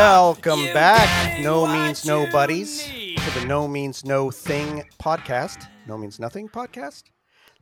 [0.00, 3.18] Welcome you back, No Means No Buddies, need.
[3.18, 5.68] to the No Means No Thing podcast.
[5.86, 7.02] No Means Nothing podcast.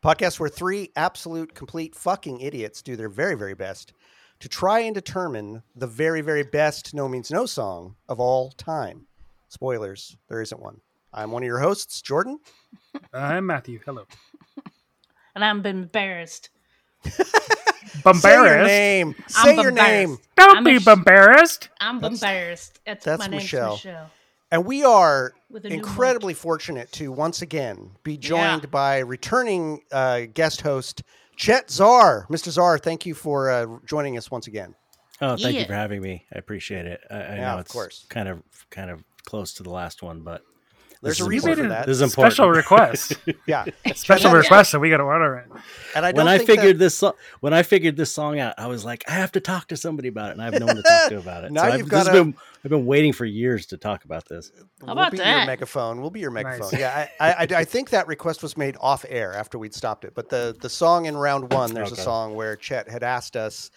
[0.04, 3.92] Podcast where three absolute, complete fucking idiots do their very, very best
[4.38, 9.08] to try and determine the very, very best No Means No song of all time.
[9.48, 10.80] Spoilers, there isn't one.
[11.12, 12.38] I'm one of your hosts, Jordan.
[13.12, 13.80] I'm Matthew.
[13.84, 14.04] Hello.
[15.34, 16.50] and I'm embarrassed.
[18.16, 19.14] Say your name.
[19.36, 20.18] I'm Say your name.
[20.36, 21.68] Don't I'm be sh- embarrassed.
[21.80, 22.80] I'm embarrassed.
[22.86, 23.72] That's, that's my name's Michelle.
[23.74, 24.10] Michelle.
[24.50, 28.70] And we are With a incredibly fortunate to once again be joined Yeah.
[28.70, 31.02] by returning uh, guest host
[31.36, 32.26] Chet Zar.
[32.30, 32.50] Mr.
[32.50, 34.74] Zar, thank you for uh, joining us once again.
[35.20, 35.60] Oh, thank Yeah.
[35.60, 36.24] you for having me.
[36.34, 37.00] I appreciate it.
[37.10, 38.06] I, I Yeah, know of it's course.
[38.08, 40.42] kind of kind of close to the last one, but
[41.00, 41.86] There's this a is reason for that.
[41.86, 42.34] This is important.
[42.34, 43.12] Special request.
[43.46, 44.36] Yeah, Special Yeah.
[44.38, 45.60] request, so we got to order it.
[45.94, 48.54] and I don't when I figured that, this so- when I figured this song out,
[48.58, 50.66] I was like, I have to talk to somebody about it, and I have no
[50.66, 51.52] one to talk to about it.
[51.52, 54.04] Now so you've I've, this has gotta- been I've been waiting for years to talk
[54.04, 54.50] about this.
[54.82, 56.00] we'll about be your megaphone.
[56.00, 56.70] We'll be your megaphone.
[56.72, 56.80] Nice.
[56.80, 60.14] Yeah, I, I, I think that request was made off air after we'd stopped it.
[60.14, 63.70] But the the song in round one, there's a song where Chet had asked us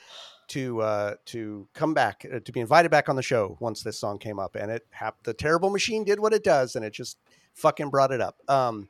[0.51, 3.99] to uh, to come back uh, to be invited back on the show once this
[3.99, 6.93] song came up, and it hap- the terrible machine did what it does, and it
[6.93, 7.17] just
[7.53, 8.37] fucking brought it up.
[8.47, 8.87] Um,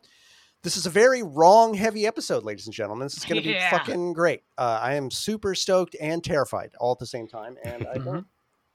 [0.63, 3.05] this is a very wrong heavy episode, ladies and gentlemen.
[3.07, 3.69] This is going to be Yeah.
[3.71, 4.43] fucking great.
[4.57, 8.25] Uh, I am super stoked and terrified all at the same time, and I don't.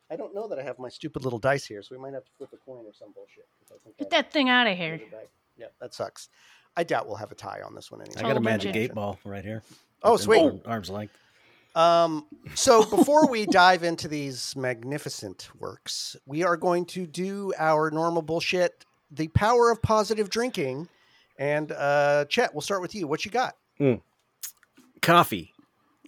[0.08, 2.24] I don't know that I have my stupid little dice here, so we might have
[2.24, 3.46] to flip a coin or some bullshit.
[3.72, 5.00] I think Get I- that thing out of here.
[5.56, 6.28] yeah, that sucks.
[6.76, 8.16] I doubt we'll have a tie on this one anyway.
[8.18, 8.90] I got a magic magic.
[8.90, 9.62] eight ball right here.
[10.04, 10.60] Oh, sweet.
[10.66, 11.18] arm's length.
[11.76, 17.90] Um, so before we dive into these magnificent works, we are going to do our
[17.90, 20.88] normal bullshit, the power of positive drinking.
[21.38, 23.06] And uh Chet, we'll start with you.
[23.06, 23.56] What you got?
[25.02, 25.52] Coffee.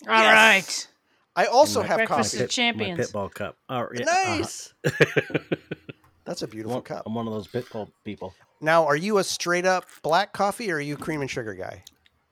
[0.07, 0.89] All right.
[1.37, 2.45] I also my have Breakfast coffee.
[2.45, 2.99] of champions.
[2.99, 3.57] My pit ball cup.
[3.69, 4.37] Oh, yeah, uh-huh.
[4.39, 4.75] Nice.
[6.25, 7.03] That's a I'm beautiful one- cup.
[7.07, 8.35] I'm one of those pit bull people.
[8.61, 11.85] Now, are you a straight up black coffee or are you cream and sugar guy?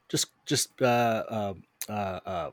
[0.09, 1.55] Just just uh
[1.89, 2.51] uh uh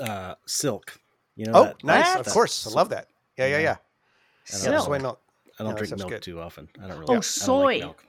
[0.00, 0.98] uh, silk.
[1.36, 1.52] You know.
[1.54, 2.04] Oh, that- nice.
[2.06, 2.66] that- Of that- course.
[2.66, 3.08] I love that.
[3.36, 3.62] Yeah, yeah, Yeah.
[3.62, 3.70] yeah.
[3.70, 4.84] I don't, Silk.
[4.86, 5.20] soy milk.
[5.58, 6.22] I don't Yeah, drink milk good.
[6.22, 6.68] too often.
[6.78, 7.00] I don't really.
[7.00, 7.78] Oh, I don't like soy.
[7.80, 8.04] milk.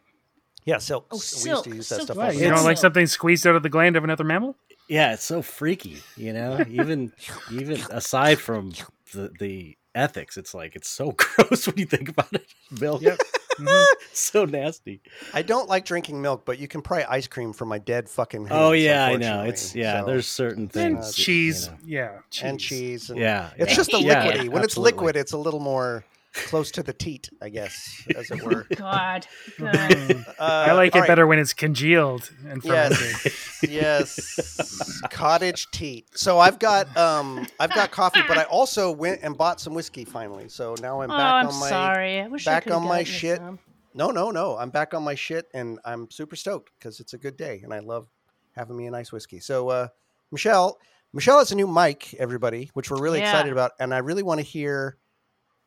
[0.65, 1.05] Yeah, silk.
[1.11, 1.63] Oh, we used silk.
[1.65, 2.15] to use that Silk stuff.
[2.15, 4.23] is all What, the you don't like something squeezed out of the gland of another
[4.23, 4.55] mammal?
[4.87, 6.63] Yeah, it's so freaky, you know.
[6.69, 7.11] even
[7.51, 8.71] even aside from
[9.13, 12.45] the the ethics, it's like it's so gross when you think about it.
[12.79, 13.19] Milk, Yep.
[13.59, 13.85] Mhm.
[14.13, 15.01] so nasty.
[15.33, 18.45] I don't like drinking milk, but you can pry ice cream from my dead fucking
[18.45, 18.51] hands.
[18.53, 19.43] oh yeah, I know.
[19.43, 19.99] It's yeah.
[19.99, 21.07] So- there's certain And things.
[21.11, 21.67] that, you cheese.
[21.67, 21.75] know.
[21.83, 22.11] Yeah.
[22.29, 22.43] Cheese.
[22.45, 23.09] and cheese.
[23.09, 23.75] And Yeah, It's yeah.
[23.75, 24.49] just the Yeah, liquidy.
[24.49, 28.43] when it's liquid, it's a little more close to the teat, I guess, as it
[28.43, 28.65] were.
[28.75, 29.27] God.
[29.59, 29.73] God.
[29.73, 30.27] Mm.
[30.27, 31.07] Uh, I like it right.
[31.07, 32.99] better when it's congealed and fermented.
[32.99, 36.07] Yes, yes, cottage teat.
[36.17, 40.05] So I've got um I've got coffee, but I also went and bought some whiskey
[40.05, 40.49] finally.
[40.49, 42.21] So now I'm oh, back I'm on my sorry.
[42.21, 43.37] I wish I back could've on my shit.
[43.37, 43.59] some.
[43.93, 47.17] no no no I'm back on my shit and I'm super stoked because it's a
[47.17, 48.07] good day and I love
[48.55, 49.39] having me a nice whiskey.
[49.39, 49.87] So uh,
[50.31, 50.77] Michelle
[51.11, 53.29] Michelle has a new mic, everybody, which we're really Yeah.
[53.31, 54.97] excited about, and I really want to hear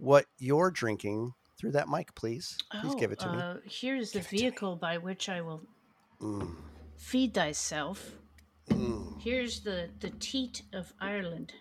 [0.03, 2.59] what you're drinking through that mic, please.
[2.81, 3.39] Please Oh, give it to me.
[3.39, 4.41] uh, Here's the Give it to me.
[4.41, 5.63] vehicle by which I will
[6.21, 6.55] Mm,
[6.99, 8.13] feed thyself.
[8.69, 9.21] mm.
[9.23, 11.53] Here's the, the teat of Ireland.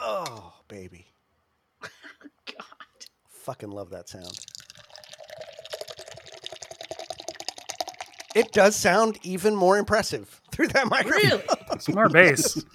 [0.00, 1.06] Oh, baby.
[1.82, 2.66] God.
[3.28, 4.38] Fucking love that sound.
[8.34, 11.20] It does sound even more impressive through that microphone.
[11.20, 11.42] Really?
[11.72, 12.64] It's more bass.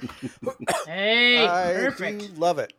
[0.85, 2.29] Hey, I perfect.
[2.29, 2.73] do love it.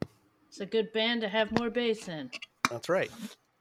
[0.58, 2.32] It's a good band to have more bass in.
[2.68, 3.08] That's right.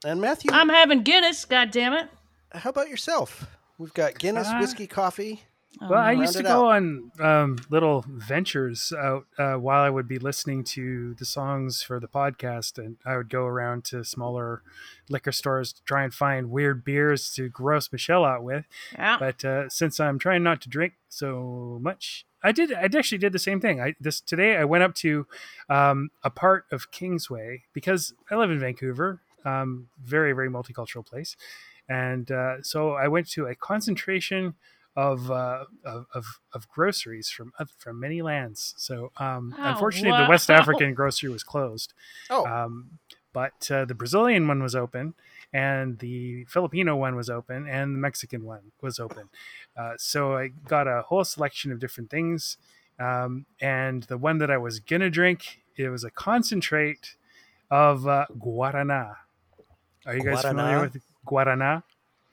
[0.03, 2.09] And Matthew, I'm having Guinness, God damn it!
[2.51, 3.45] how about yourself?
[3.77, 5.43] We've got Guinness, Uh, whiskey, coffee.
[5.79, 9.83] Oh, Well, I used to Round it go on um, little ventures out uh, while
[9.83, 13.83] I would be listening to the songs for the podcast, and I would go around
[13.85, 14.63] to smaller
[15.07, 18.65] liquor stores to try and find weird beers to gross Michelle out with.
[18.93, 19.17] Yeah.
[19.19, 22.71] But uh, since I'm trying not to drink so much, I did.
[22.73, 23.81] I actually did the same thing.
[23.81, 25.25] I this today I went up to
[25.69, 31.35] um, a part of Kingsway because I live in Vancouver, um, very very multicultural place,
[31.89, 34.55] and uh, so I went to a concentration
[34.95, 38.73] of uh, of, of groceries from oth- from many lands.
[38.77, 40.49] So um, Oh, unfortunately, the West.
[40.61, 41.93] African grocery was closed.
[42.29, 42.99] Oh, Um,
[43.33, 45.13] but uh, the Brazilian one was open,
[45.53, 49.29] and the Filipino one was open, and the Mexican one was open.
[49.75, 52.57] Uh, so I got a whole selection of different things.
[52.99, 57.15] Um, and the one that I was gonna drink, it was a concentrate
[57.69, 59.17] of uh, guarana.
[60.05, 60.47] Are you guys Guarana?
[60.49, 61.83] familiar with guarana?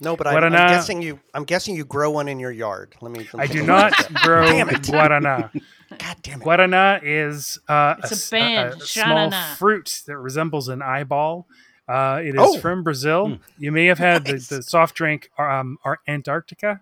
[0.00, 1.20] No, but I, I'm guessing you.
[1.34, 2.94] I'm guessing you grow one in your yard.
[3.00, 3.20] Let me.
[3.32, 5.50] let me I do not grow guarana.
[5.98, 6.44] God damn it!
[6.44, 11.46] Guarana is uh, It's a s- band, small fruit that resembles an eyeball.
[11.86, 12.58] Uh, it is Oh.
[12.60, 13.28] from Brazil.
[13.28, 13.34] Hmm.
[13.58, 14.48] You may have had Nice.
[14.48, 16.80] the, the soft drink um, our Antarctica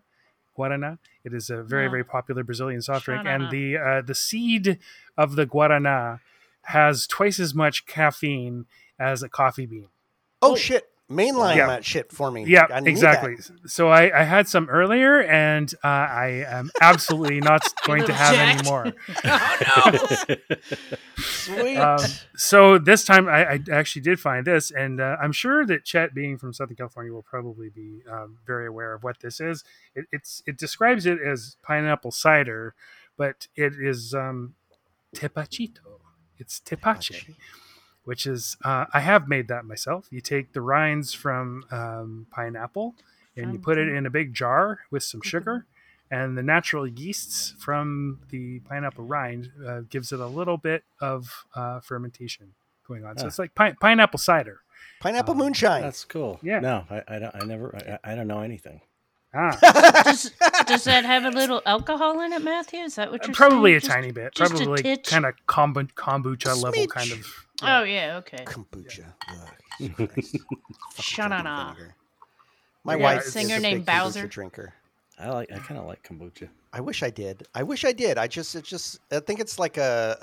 [0.57, 0.99] Guarana.
[1.25, 1.91] It is a very No.
[1.91, 3.35] very popular Brazilian soft drink, Shanana.
[3.45, 4.79] and the uh, the seed
[5.17, 6.21] of the Guarana
[6.67, 8.67] has twice as much caffeine
[8.99, 9.89] as a coffee bean.
[10.41, 10.89] Oh shit!
[11.13, 11.67] Mainline Yeah.
[11.69, 12.45] that shit for me.
[12.47, 13.37] Yeah, I exactly.
[13.37, 13.71] that.
[13.71, 18.35] So I, I had some earlier, and uh, I am absolutely not going to have
[18.35, 18.61] jacked.
[18.61, 18.93] any more.
[19.25, 20.37] oh no!
[21.19, 21.77] Sweet.
[21.77, 22.01] Um,
[22.37, 26.15] so this time I, I actually did find this, and uh, I'm sure that Chet,
[26.15, 29.65] being from Southern California, will probably be um, very aware of what this is.
[29.95, 32.75] It, it's it describes it as pineapple cider,
[33.17, 34.55] but it is um,
[35.15, 36.01] tepachito.
[36.39, 37.35] It's tepache,
[38.05, 40.07] which is uh, I have made that myself.
[40.11, 42.95] You take the rinds from um, pineapple
[43.37, 45.67] and you put it in a big jar with some sugar.
[46.11, 51.47] And the natural yeasts from the pineapple rind uh, gives it a little bit of
[51.55, 52.53] uh, fermentation
[52.87, 53.17] going on.
[53.17, 53.29] So Ah.
[53.29, 54.61] it's like pi- pineapple cider.
[55.01, 55.81] Pineapple um, moonshine.
[55.81, 56.39] That's cool.
[56.43, 56.61] Yeah.
[56.61, 57.35] No, I, I don't.
[57.35, 57.99] I never.
[58.05, 58.83] I, I don't know anything.
[59.35, 59.57] Ah,
[60.05, 60.31] does,
[60.67, 62.81] does that have a little alcohol in it, Matthew?
[62.81, 63.77] Is that what you're probably saying?
[63.77, 64.35] a Just- tiny bit.
[64.35, 66.89] Probably kind of kombu- kombucha level Smidge.
[66.91, 67.47] kind of.
[67.63, 68.45] Oh yeah, okay.
[68.45, 69.13] Kombucha.
[69.31, 69.49] Ugh,
[69.79, 70.37] Jesus Christ.
[70.97, 71.77] Shanana.
[72.85, 74.27] My Yeah, wife it's- is Singer a named big Bowser?
[74.27, 74.75] drinker.
[75.19, 75.53] I like.
[75.53, 76.49] I kind of like kombucha.
[76.73, 77.47] I wish I did.
[77.55, 78.17] I wish I did.
[78.19, 80.17] I just, it's just, I think it's like a,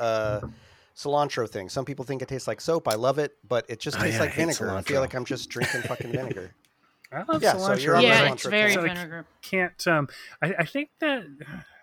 [0.44, 0.50] a
[0.98, 1.70] cilantro thing.
[1.70, 2.88] Some people think it tastes like soap.
[2.88, 4.72] I love it, but it just Oh, tastes yeah, like hate vinegar.
[4.72, 6.52] I feel like I'm just drinking fucking vinegar.
[7.12, 7.84] I love Yeah, so cilantro.
[7.84, 9.26] you're on Yeah, cilantro it's very So, like, vinegar.
[9.44, 10.08] can't um
[10.42, 11.24] I, I think that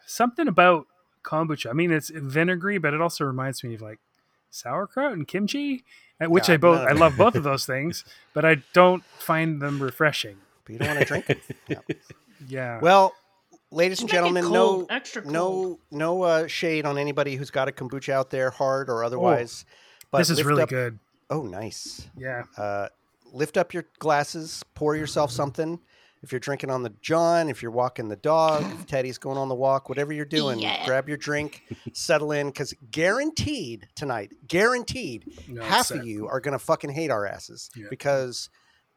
[0.06, 0.86] something about
[1.24, 3.98] kombucha i mean it's vinegary but it also reminds me of like
[4.56, 5.84] sauerkraut and kimchi
[6.20, 8.04] uh, which Yeah, i both none i love both of those things
[8.34, 11.38] but i don't find them refreshing But you don't want to drink it.
[11.68, 11.78] Yeah.
[12.48, 13.14] yeah Well,
[13.70, 15.32] ladies and Just make it gentlemen, cold, no, extra cold.
[15.32, 19.64] no, no uh, shade on anybody who's got a kombucha out there, hard or otherwise.
[20.10, 20.98] but this is really up- good
[21.30, 22.08] Oh, nice.
[22.16, 22.88] yeah Uh,
[23.32, 25.80] lift up your glasses, pour yourself something.
[26.22, 29.48] If you're drinking on the John, if you're walking the dog, if Teddy's going on
[29.48, 30.84] the walk, whatever you're doing, Yeah.
[30.84, 36.40] grab your drink, settle in, because guaranteed tonight, guaranteed, No, half it's, of you are
[36.40, 37.86] going to fucking hate our asses Yeah.
[37.90, 38.48] because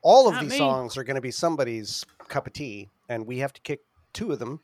[0.02, 0.58] all of Not these me.
[0.58, 3.82] songs are going to be somebody's cup of tea, and we have to kick
[4.14, 4.62] two of them,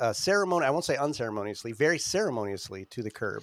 [0.00, 0.64] uh, ceremony.
[0.64, 3.42] I won't say unceremoniously, very ceremoniously to the curb.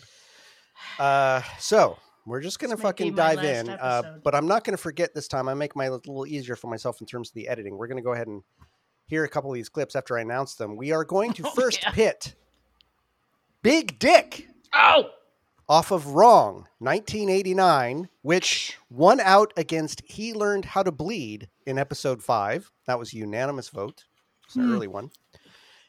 [0.98, 1.98] Uh, so
[2.28, 5.16] we're just gonna This may be fucking dive in, uh, but I'm not gonna forget
[5.16, 5.48] this time.
[5.50, 7.78] I make my a little easier for myself in terms of the editing.
[7.78, 8.44] We're gonna go ahead and
[9.08, 10.76] hear a couple of these clips after I announce them.
[10.76, 11.92] We are going to Oh, first yeah.
[11.92, 12.36] pit
[13.64, 15.10] Big Dick Oh,
[15.70, 22.22] off of Wrong, 1989, which won out against He Learned How to Bleed in episode
[22.24, 22.72] five.
[22.86, 24.06] That was a unanimous vote.
[24.46, 24.74] It's an Hmm.
[24.74, 25.12] early one.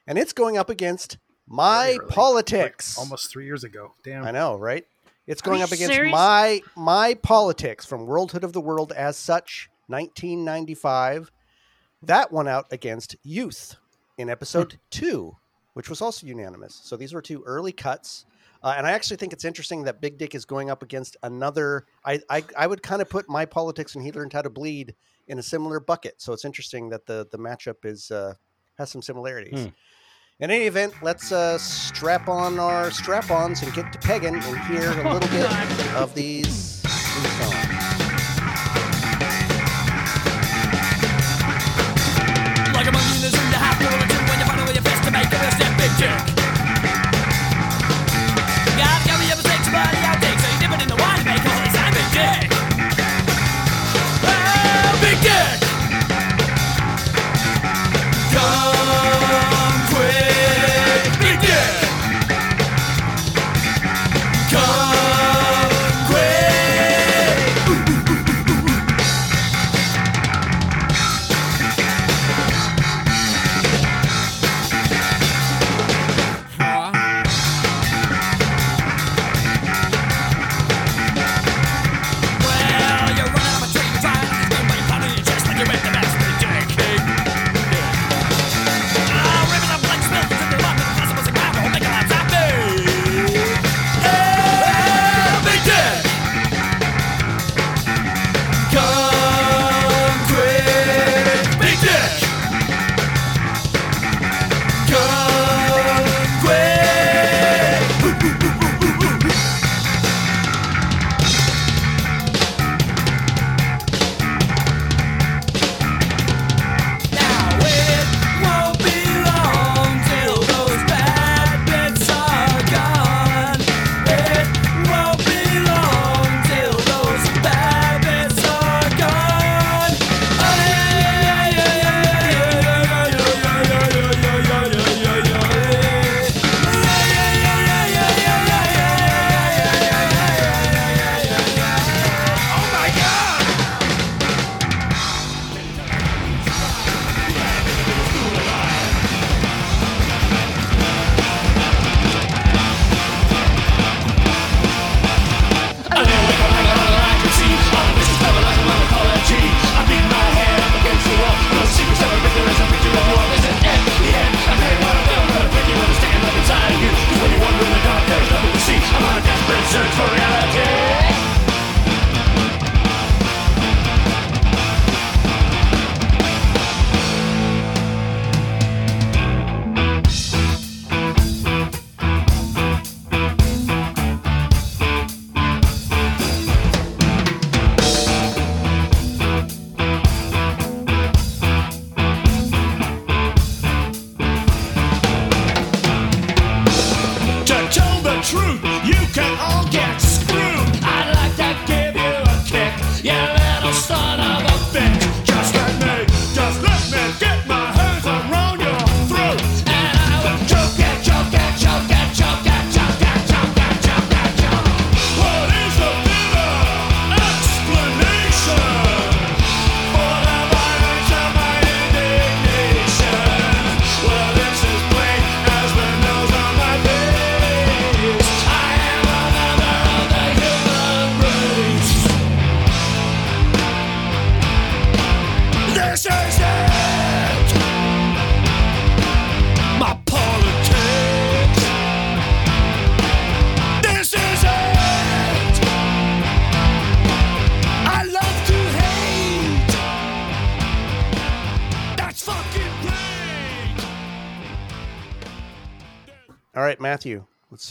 [0.07, 2.97] And it's going up against My Politics.
[2.97, 4.87] Like almost three years ago damn I know, right?
[5.29, 6.13] It's going up against serious?
[6.13, 11.31] my my politics from Worldhood of the World as such, 1995.
[12.03, 13.77] That one out against Youth
[14.17, 14.79] in episode Hmm.
[14.91, 15.37] two,
[15.75, 16.81] which was also unanimous.
[16.83, 18.25] So these were two early cuts.
[18.63, 21.87] Uh, and I actually think it's interesting that Big Dick is going up against another.
[22.05, 24.95] I I, I would kind of put my politics and He Learned How to Bleed
[25.29, 26.21] in a similar bucket.
[26.23, 28.35] So it's interesting that the the matchup is uh,
[28.79, 29.65] has some similarities.
[29.65, 29.69] Hmm.
[30.41, 34.93] In any event, let's uh, strap on our strap-ons and get to pegging and hear
[34.93, 35.51] a little bit
[35.97, 37.78] of these, these songs.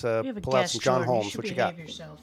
[0.03, 1.07] Let's uh, You have a pull out some John Jordan.
[1.07, 1.31] You Holmes.
[1.31, 1.79] should What you behave got?
[1.79, 2.21] Yourself.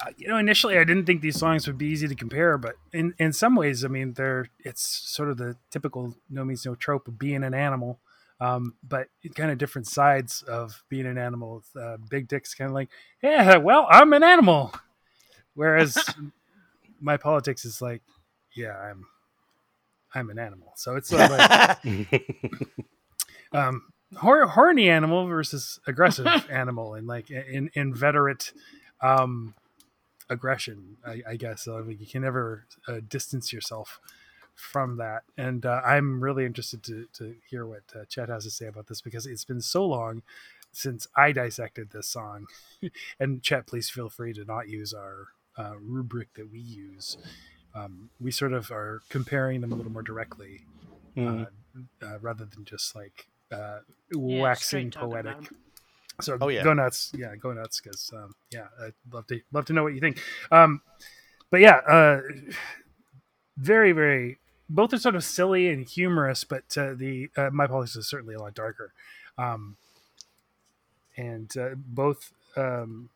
[0.00, 2.76] Uh, you know, initially I didn't think these songs would be easy to compare, but
[2.92, 6.74] in, in some ways, I mean, they're it's sort of the typical no means no
[6.74, 7.98] trope of being an animal,
[8.40, 11.62] um, but kind of different sides of being an animal.
[11.78, 12.88] Uh, Big Dick's kind of like,
[13.22, 14.72] yeah, well, I'm an animal,
[15.54, 15.98] whereas
[17.00, 18.02] my politics is like,
[18.56, 19.06] yeah, I'm
[20.14, 20.72] I'm an animal.
[20.76, 22.24] So it's sort of like
[23.52, 28.52] um, hor- horny animal versus aggressive animal, and like in inveterate
[29.00, 29.54] um,
[30.28, 30.96] aggression.
[31.06, 31.76] I, I guess so.
[31.76, 34.00] Like you can never uh, distance yourself
[34.54, 35.22] from that.
[35.36, 38.88] And uh, I'm really interested to to hear what uh, Chet has to say about
[38.88, 40.22] this because it's been so long
[40.72, 42.46] since I dissected this song.
[43.20, 47.16] and Chet, please feel free to not use our uh, rubric that we use.
[47.74, 50.62] Um, we sort of are comparing them a little more directly
[51.16, 51.46] uh,
[52.20, 53.80] rather than just like uh,
[54.12, 55.36] Yeah, waxing straight poetic.
[56.20, 56.64] So Oh, yeah.
[56.64, 59.94] go nuts, yeah, go nuts, because um, yeah, I'd love to love to know what
[59.94, 60.20] you think.
[60.50, 60.80] Um,
[61.50, 62.20] but yeah, uh,
[63.56, 64.38] very very,
[64.68, 68.34] both are sort of silly and humorous, but uh, the uh, my politics is certainly
[68.34, 68.92] a lot darker,
[69.38, 69.76] um,
[71.16, 73.10] and uh, both um,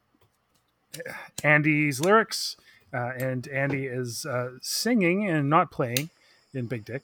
[1.42, 2.56] Andy's lyrics
[2.92, 6.10] uh, and Andy is uh, singing and not playing
[6.54, 7.02] in Big Dick.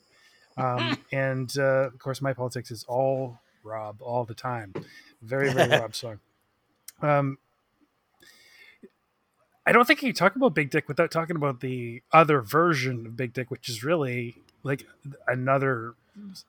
[0.59, 4.73] Um, and uh, of course, my politics is all Rob all the time.
[5.21, 6.19] Very, very Rob song.
[7.01, 7.37] Um,
[9.65, 13.15] I don't think you talk about Big Dick without talking about the other version of
[13.15, 14.85] Big Dick, which is really like
[15.27, 15.93] another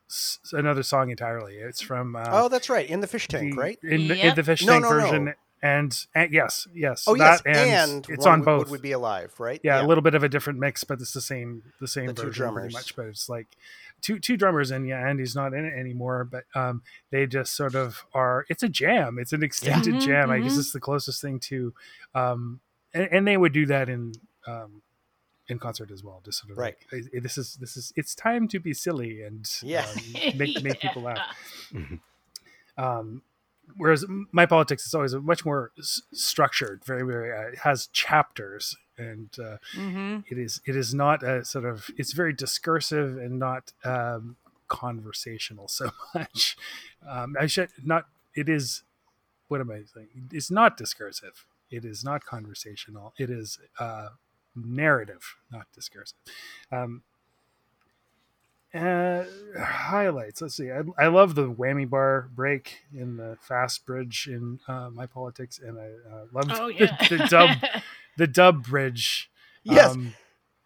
[0.09, 1.57] s- another song entirely.
[1.57, 2.89] It's from uh, oh, that's right.
[2.89, 3.79] In the fish tank, the- right?
[3.83, 5.01] In, the in the fish No, tank no, no.
[5.01, 7.05] version, and, and yes, yes.
[7.07, 7.43] Oh, yes.
[7.43, 8.59] that And, it's one on would- both.
[8.71, 9.61] Would we be alive, right?
[9.63, 12.15] yeah, a little bit of a different mix, but it's the same the same The
[12.15, 12.63] two version drummers.
[12.63, 12.97] pretty much.
[12.97, 13.49] But it's like
[14.01, 16.25] two two drummers, and yeah, Andy's not in it anymore.
[16.25, 18.47] But um, they just sort of are.
[18.49, 19.19] It's a jam.
[19.19, 20.31] It's an extended Mhm, jam.
[20.31, 20.59] I guess mhm.
[20.61, 21.73] it's the closest thing to,
[22.15, 22.61] um,
[22.95, 24.13] and, and they would do that in
[24.47, 24.83] um,
[25.49, 26.21] in concert as well.
[26.25, 26.77] Just sort of Right.
[26.93, 29.87] like, this is this is it's time to be silly and Yeah.
[29.87, 31.19] um, make make people laugh.
[31.73, 32.01] Mhm.
[32.77, 33.23] Um,
[33.77, 38.77] whereas my politics is always much more s- structured, very very uh, has chapters,
[39.09, 40.25] and uh, Mhm.
[40.29, 44.37] it is it is not a sort of it's very discursive and not um,
[44.69, 46.57] conversational so much.
[47.09, 48.07] Um, I should not.
[48.35, 48.83] It is.
[49.49, 50.29] What am I saying?
[50.33, 51.45] It's not discursive.
[51.71, 53.13] It is not conversational.
[53.19, 54.11] It is uh,
[54.55, 56.17] narrative, not discursive.
[56.71, 57.03] Um,
[58.73, 59.25] uh,
[59.61, 60.41] highlights.
[60.41, 60.71] Let's see.
[60.71, 65.59] I, I love the whammy bar break in the fast bridge in uh, my politics,
[65.59, 67.51] and I uh, love Oh the, the dub
[68.17, 69.31] the dub bridge.
[69.63, 69.93] Yes.
[69.93, 70.15] Um,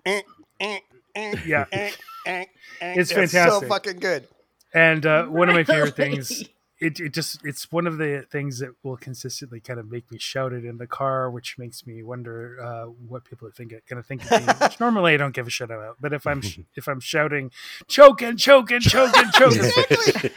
[0.07, 0.21] Eh,
[0.61, 0.79] eh,
[1.15, 1.91] eh, yeah, eh,
[2.27, 3.03] eh.
[3.05, 4.29] So fucking good.
[4.75, 6.45] and uh, one of my favorite things.
[6.81, 10.19] It, it just it's one of the things that will consistently kind of make me
[10.19, 14.03] shout it in the car, which makes me wonder uh, what people are thinking, going
[14.03, 14.53] to think of me.
[14.61, 16.43] Which normally I don't give a shit about, but if I'm
[16.75, 17.53] if I'm shouting,
[17.87, 19.71] choking, choking, choking, choking,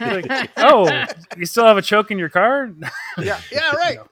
[0.00, 1.04] like, oh,
[1.36, 2.70] you still have a choke in your car?
[3.18, 3.96] Yeah, yeah, right.
[3.96, 4.06] No.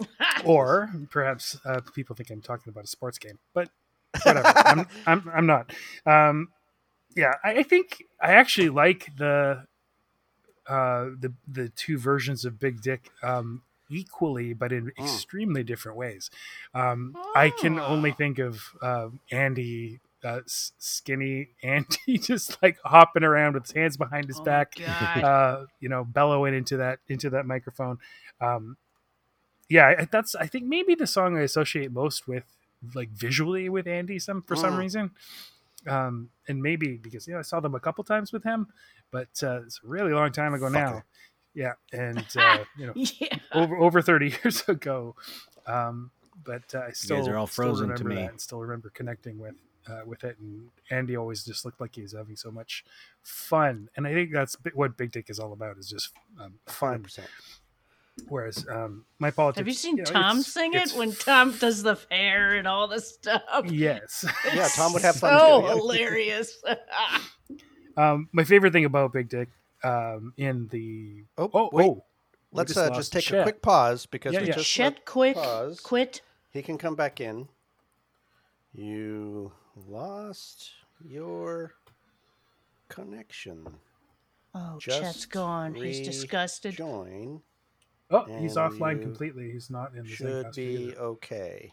[0.44, 3.68] Or perhaps uh, people think I'm talking about a sports game, but
[4.24, 4.48] whatever.
[4.64, 5.72] I'm, I'm, I'm not.
[6.06, 6.48] Um,
[7.16, 9.66] yeah, I, I think I actually like the
[10.68, 15.16] uh, the the two versions of Big Dick um, equally, but in Mm.
[15.16, 16.30] extremely different ways.
[16.74, 18.14] Um, I can only Oh.
[18.14, 20.00] think of uh, Andy.
[20.22, 24.74] Uh, skinny Andy just like hopping around with his hands behind his Oh, back,
[25.24, 27.98] uh, you know, bellowing into that into that microphone.
[28.38, 28.76] Um,
[29.70, 32.44] yeah, that's I think maybe the song I associate most with,
[32.94, 34.18] like visually with Andy.
[34.18, 34.78] Some for some Mm.
[34.78, 35.10] reason,
[35.86, 38.66] um, and maybe because you know I saw them a couple times with him,
[39.10, 40.92] but uh, it's a really long time ago now.
[40.92, 41.02] Fucker.
[41.54, 43.38] Yeah, and uh, you know, yeah.
[43.52, 45.14] over over thirty years ago.
[45.66, 46.10] Um,
[46.42, 48.14] but uh, I still are all frozen to remember me.
[48.22, 49.54] that and still remember connecting with
[49.88, 50.36] uh, with it.
[50.40, 52.82] And Andy always just looked like he was having so much
[53.22, 57.02] fun, and I think that's what Big Dick is all about is just um, fun.
[57.02, 57.20] 100%.
[58.28, 59.60] Whereas um, my politics.
[59.60, 62.86] Have you seen know, Tom it's- sing it when Tom does the hair and all
[62.88, 63.42] the stuff?
[63.66, 64.24] Yes.
[64.54, 66.58] Yeah, Tom would have fun So too, hilarious.
[67.96, 69.48] um, my favorite thing about Big Dick
[69.84, 71.86] um, in the Oh, oh wait.
[71.86, 72.04] oh
[72.52, 74.54] Let's just uh, just take a quick pause because Yeah, we yeah.
[74.54, 75.80] just Shit, let- quit, pause.
[75.80, 76.20] quit.
[76.52, 77.48] He can come back in.
[78.74, 79.52] You
[79.88, 80.70] lost
[81.04, 81.74] your
[82.88, 83.66] connection.
[84.54, 85.74] Oh, Just Chet's gone.
[85.74, 86.74] He's disgusted.
[86.76, 87.40] Join
[88.10, 89.50] Oh, he's offline completely.
[89.52, 90.98] He's not in the should be either.
[91.00, 91.72] okay.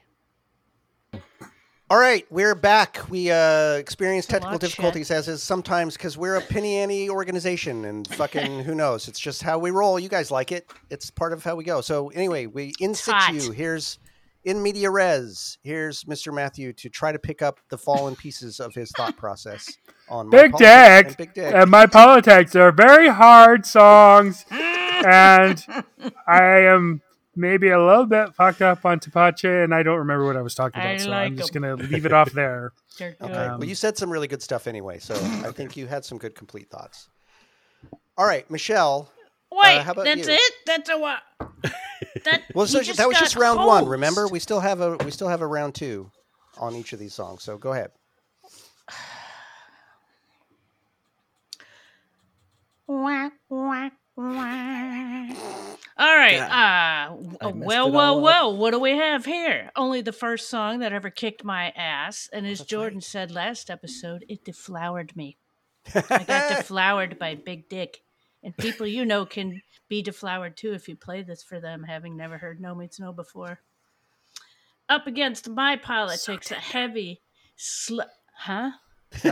[1.89, 2.99] All right, we're back.
[3.09, 6.11] We uh, experienced technical difficulties as is sometimes we experience technical It's a lot, Chet.
[6.11, 9.07] difficulties as is sometimes because we're a penny ante organization and fucking who knows.
[9.07, 9.97] It's just how we roll.
[9.97, 10.69] You guys like it.
[10.89, 11.79] It's part of how we go.
[11.79, 13.31] So anyway, we in Tot.
[13.33, 13.51] situ.
[13.53, 13.99] Here's
[14.43, 15.57] in media res.
[15.63, 16.33] Here's Mr.
[16.33, 19.77] Matthew to try to pick up the fallen pieces of his thought process
[20.09, 21.53] on Big Politics Dick and Big Dick.
[21.55, 24.45] and my politics are very hard songs,
[25.05, 25.65] and
[26.27, 27.01] I am
[27.35, 30.55] maybe a little bit fucked up on Tepache, and I don't remember what I was
[30.55, 32.71] talking about, I so like I'm just gonna leave it off there.
[32.99, 33.15] Okay.
[33.19, 35.13] Um, well, you said some really good stuff anyway, so
[35.45, 37.09] I think you had some good complete thoughts.
[38.17, 39.11] All right, Michelle.
[39.51, 40.33] Wait, uh, how about that's you?
[40.33, 40.53] it?
[40.65, 41.19] That's a what?
[42.25, 43.85] That, Well, so that was just round one.
[43.85, 46.09] Remember, we still have a we still have a round two
[46.57, 47.43] on each of these songs.
[47.43, 47.91] So go ahead.
[52.87, 53.89] Wah, wah, wah.
[54.17, 54.23] All
[56.15, 56.39] right.
[56.39, 58.23] Uh, I well, well, up.
[58.23, 58.57] well.
[58.57, 59.71] What do we have here?
[59.75, 64.25] Only the first song that ever kicked my ass, and as Jordan said last episode,
[64.27, 65.37] it deflowered me.
[65.93, 68.01] I got deflowered by Big Dick,
[68.43, 72.17] and people you know can be deflowered too if you play this for them, having
[72.17, 73.59] never heard No Means No before.
[74.89, 77.21] Up against my politics, a heavy,
[77.55, 78.01] sl-
[78.35, 78.71] huh?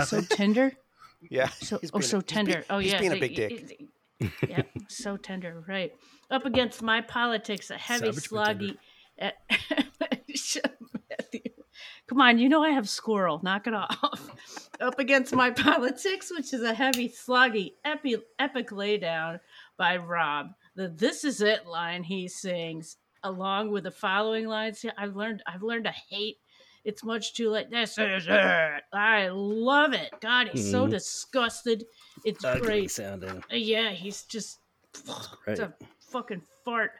[0.05, 0.73] So tender.
[1.27, 1.47] Yeah.
[1.47, 2.59] So, he's oh, so he's tender.
[2.59, 2.99] be- oh, he's yeah.
[2.99, 3.87] being a big dick.
[4.19, 5.63] Yeah, so tender.
[5.67, 5.93] Right.
[6.31, 8.77] Up against my politics, a heavy, Savage sloggy.
[12.07, 13.39] Come on, you know I have squirrel.
[13.43, 14.69] Knock it off.
[14.79, 19.39] Up against my politics, which is a heavy, sloggy, epi- epic laydown
[19.77, 20.47] by Rob.
[20.75, 24.85] The "This Is It" line he sings, along with the following lines.
[24.97, 25.41] I've learned.
[25.47, 26.37] I've learned to hate.
[26.85, 27.69] It's much too late.
[27.71, 28.83] This is it.
[28.93, 30.11] I love it.
[30.21, 30.91] God, he's so Mhm.
[30.91, 31.85] disgusted.
[32.23, 32.91] It's Ugly great.
[32.91, 33.43] sounding.
[33.51, 34.59] Uh, Yeah, he's just
[35.47, 36.91] it's a fucking fart.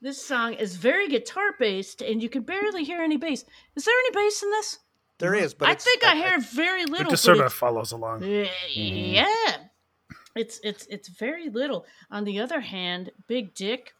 [0.00, 3.44] This song is very guitar based, and you can barely hear any bass.
[3.76, 4.78] Is there any bass in this?
[5.18, 7.08] There is, but I it's- think I hear very little.
[7.08, 8.22] It just sort of follows along.
[8.22, 8.48] Yeah,
[10.34, 11.84] it's it's it's very little.
[12.10, 13.94] On the other hand, Big Dick,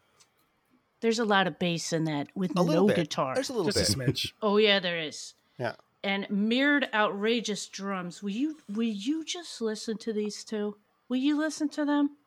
[1.01, 2.95] there's a lot of bass in that with a no bit.
[2.95, 3.33] guitar.
[3.35, 4.07] There's a little Just a bit.
[4.15, 4.31] smidge.
[4.41, 5.33] Oh yeah, there is.
[5.59, 5.73] Yeah.
[6.03, 8.23] And mirrored outrageous drums.
[8.23, 10.77] Will you will you just listen to these two?
[11.09, 12.17] Will you listen to them?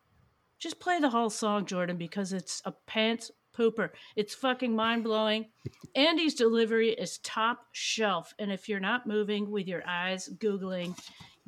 [0.59, 3.91] Just play the whole song, Jordan, because it's a pants pooper.
[4.17, 5.47] It's fucking mind blowing.
[5.95, 10.97] Andy's delivery is top shelf, and if you're not moving with your eyes googling,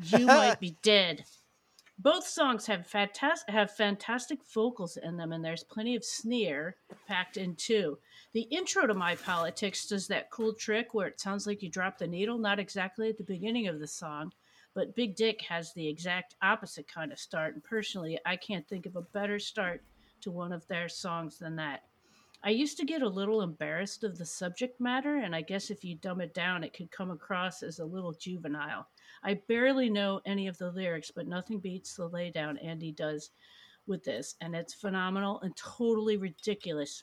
[0.02, 1.24] you might be dead.
[1.98, 6.76] Both songs have fantastic have fantastic vocals in them, and there's plenty of sneer
[7.08, 7.98] packed in too.
[8.32, 11.96] The intro to My Politics does that cool trick where it sounds like you drop
[11.96, 14.32] the needle, not exactly at the beginning of the song,
[14.74, 17.54] but Big Dick has the exact opposite kind of start.
[17.54, 19.82] And personally, I can't think of a better start
[20.20, 21.84] to one of their songs than that.
[22.46, 25.84] I used to get a little embarrassed of the subject matter, and I guess if
[25.84, 28.86] you dumb it down, it could come across as a little juvenile.
[29.24, 33.30] I barely know any of the lyrics, but nothing beats the laydown Andy does
[33.88, 37.02] with this, and it's phenomenal and totally ridiculous.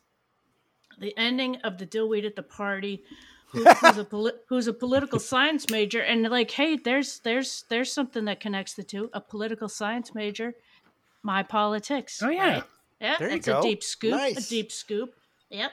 [0.98, 3.04] The ending of the dillweed at the party,
[3.48, 7.92] who, who's, a poli- who's a political science major, and like, hey, there's there's there's
[7.92, 9.10] something that connects the two.
[9.12, 10.54] A political science major,
[11.22, 12.22] my politics.
[12.24, 12.48] Oh, yeah.
[12.54, 12.64] right?
[13.02, 13.60] yeah, There you it's go.
[13.60, 14.12] a deep scoop.
[14.12, 14.46] Nice.
[14.46, 15.16] A deep scoop.
[15.54, 15.72] Yep.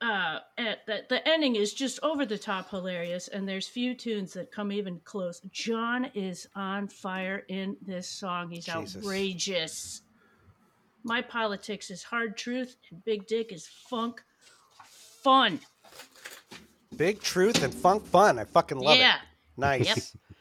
[0.00, 4.32] Uh, and the, the ending is just over the top hilarious, and there's few tunes
[4.34, 5.40] that come even close.
[5.50, 8.50] John is on fire in this song.
[8.50, 8.96] He's Jesus.
[8.96, 10.02] outrageous.
[11.04, 14.22] My politics is hard truth, and Big Dick is funk
[15.22, 15.58] fun.
[16.96, 18.38] Big truth and funk fun.
[18.38, 19.16] I fucking love yeah.
[19.16, 19.20] it.
[19.56, 19.86] Nice.
[19.86, 19.98] Yep.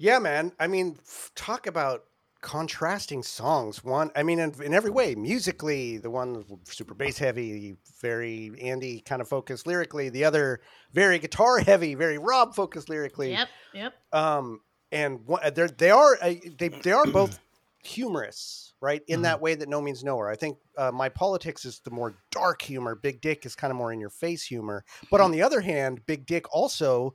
[0.00, 0.52] Yeah, man.
[0.60, 2.04] I mean, f- talk about
[2.40, 3.82] contrasting songs.
[3.82, 9.00] One, I mean, in, in every way, musically, the one super bass heavy, very Andy
[9.00, 10.08] kind of focused lyrically.
[10.08, 10.60] The other,
[10.92, 13.32] very guitar heavy, very Rob focused lyrically.
[13.32, 13.48] Yep.
[13.74, 13.94] Yep.
[14.12, 14.60] Um,
[14.92, 17.38] and what, they're, they are uh, they they are both
[17.82, 19.02] humorous, right?
[19.08, 20.30] In that way that no means nowhere.
[20.30, 22.94] I think uh, my politics is the more dark humor.
[22.94, 24.84] Big Dick is kind of more in your face humor.
[25.10, 27.14] But on the other hand, Big Dick also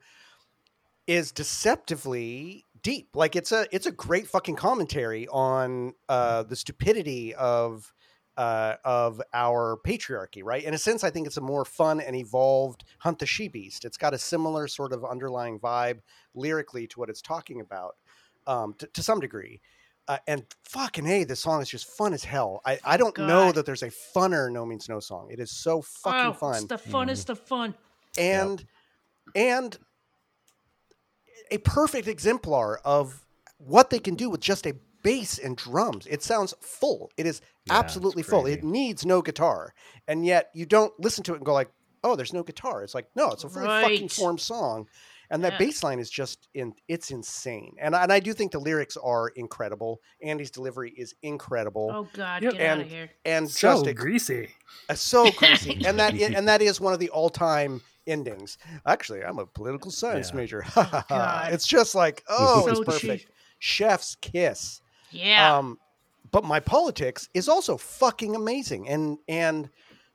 [1.08, 3.10] is deceptively deep.
[3.15, 7.91] Like it's a it's a great fucking commentary on uh, the stupidity of
[8.38, 10.63] uh, of our patriarchy, right?
[10.63, 13.86] In a sense, I think it's a more fun and evolved Hunt the She Beast.
[13.86, 16.00] It's got a similar sort of underlying vibe
[16.34, 17.96] lyrically to what it's talking about,
[18.48, 19.62] um, to, to some degree.
[20.08, 22.62] Uh, and fucking hey, this song is just fun as hell.
[22.65, 25.30] I, I don't know that there's a funner No Means No song.
[25.32, 27.74] It is so fucking oh, fun It's the funnest of fun.
[28.17, 28.65] and
[29.34, 29.78] and
[31.52, 33.26] a perfect exemplar of
[33.58, 36.08] what they can do with just a bass and drums.
[36.08, 37.12] It sounds full.
[37.17, 38.46] It is Yeah, absolutely full.
[38.46, 39.74] It needs no guitar,
[40.08, 41.69] and yet you don't listen to it and go like,
[42.04, 42.84] oh, there's no guitar.
[42.84, 44.12] It's like, no, it's a fully fucking Right.
[44.12, 44.88] formed song.
[45.30, 45.58] And that Yeah.
[45.60, 47.76] bass line is just in it's insane.
[47.80, 50.00] And I, and I do think the lyrics are incredible.
[50.22, 51.89] Andy's delivery is incredible.
[51.93, 52.54] Oh God, Yep.
[52.54, 53.10] get out And- of here.
[53.26, 54.50] And So just a- greasy.
[54.89, 55.82] uh, so crazy.
[55.86, 58.58] and that and that is one of the all-time endings.
[58.86, 60.36] Actually, I'm a political science Yeah.
[60.38, 60.66] major.
[60.76, 61.54] God.
[61.54, 63.24] it's just like, oh, it's perfect.
[63.24, 63.30] cheap.
[63.60, 64.82] Chef's kiss.
[65.12, 65.58] Yeah.
[65.58, 65.78] Um,
[66.32, 68.89] but my politics is also fucking amazing.
[68.89, 69.70] And and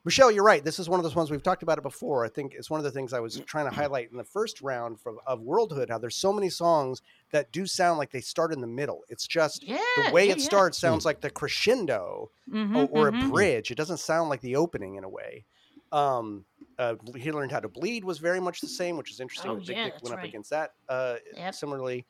[0.05, 0.65] Michelle, you're right.
[0.65, 2.25] This is one of those ones we've talked about it before.
[2.25, 4.63] I think it's one of the things I was trying to highlight in the first
[4.63, 5.91] round from, of Worldhood.
[5.91, 9.03] How there's so many songs that do sound like they start in the middle.
[9.09, 9.79] It's just yeah.
[10.07, 10.45] the way yeah, it yeah.
[10.45, 13.31] starts sounds like the crescendo Mhm, or, or a mhm.
[13.31, 13.71] bridge.
[13.71, 15.45] It doesn't sound like the opening in a way.
[15.93, 16.45] Um,
[16.79, 19.51] uh, he learned how to bleed was very much the same, which is interesting.
[19.51, 21.55] Oh, Big yeah, Dick went up against that uh, Yep.
[21.55, 22.07] similarly.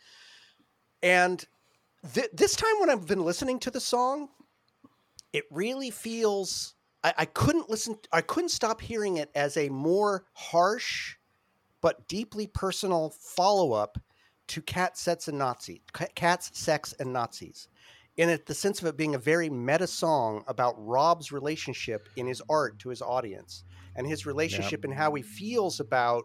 [1.03, 1.45] And
[2.13, 4.29] th- this time, when I've been listening to the song,
[5.33, 6.75] it really feels.
[7.05, 7.97] I, I couldn't listen.
[8.13, 11.17] I couldn't stop hearing it as a more harsh,
[11.81, 13.99] but deeply personal follow up
[14.49, 15.83] to Cat Sets and Nazi,
[16.15, 17.69] Cats, Sex, and Nazis.
[18.17, 22.27] In it, the sense of it being a very meta song about Rob's relationship in
[22.27, 23.63] his art to his audience
[23.99, 26.25] and his relationship and how he feels about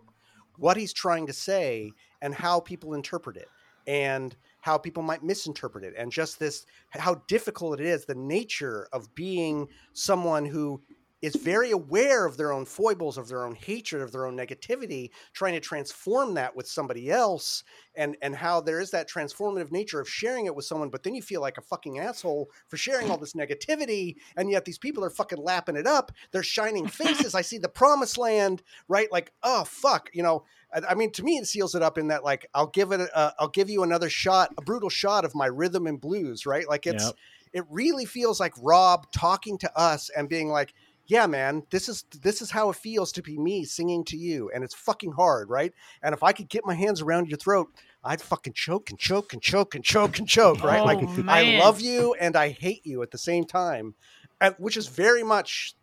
[0.58, 3.50] what he's trying to say and how people interpret it
[3.88, 8.88] and how people might misinterpret it and just this how difficult it is the nature
[8.94, 10.80] of being someone who
[11.24, 15.10] is very aware of their own foibles of their own hatred of their own negativity
[15.32, 17.64] trying to transform that with somebody else
[17.96, 21.16] and and how there is that transformative nature of sharing it with someone but then
[21.16, 25.04] you feel like a fucking asshole for sharing all this negativity and yet these people
[25.04, 26.12] are fucking lapping it up.
[26.32, 27.34] They're shining faces.
[27.34, 29.10] I see the promised land right?
[29.10, 30.44] Like oh fuck you know?
[30.74, 33.00] I, I mean to me it seals it up in that like i'll give it
[33.00, 36.46] a, uh, i'll give you another shot a brutal shot of my rhythm and blues
[36.46, 36.68] right?
[36.68, 37.16] Like it's Yep.
[37.54, 40.74] it really feels like rob talking to us and being like
[41.08, 44.50] yeah man this is this is how it feels to be me singing to you
[44.54, 45.74] and it's fucking hard right?
[46.02, 47.70] And if i could get my hands around your throat
[48.04, 50.82] i'd fucking choke and choke and choke and choke and choke right?
[50.82, 53.96] Oh, like i love you and i hate you at the same time
[54.42, 55.76] and, which is very much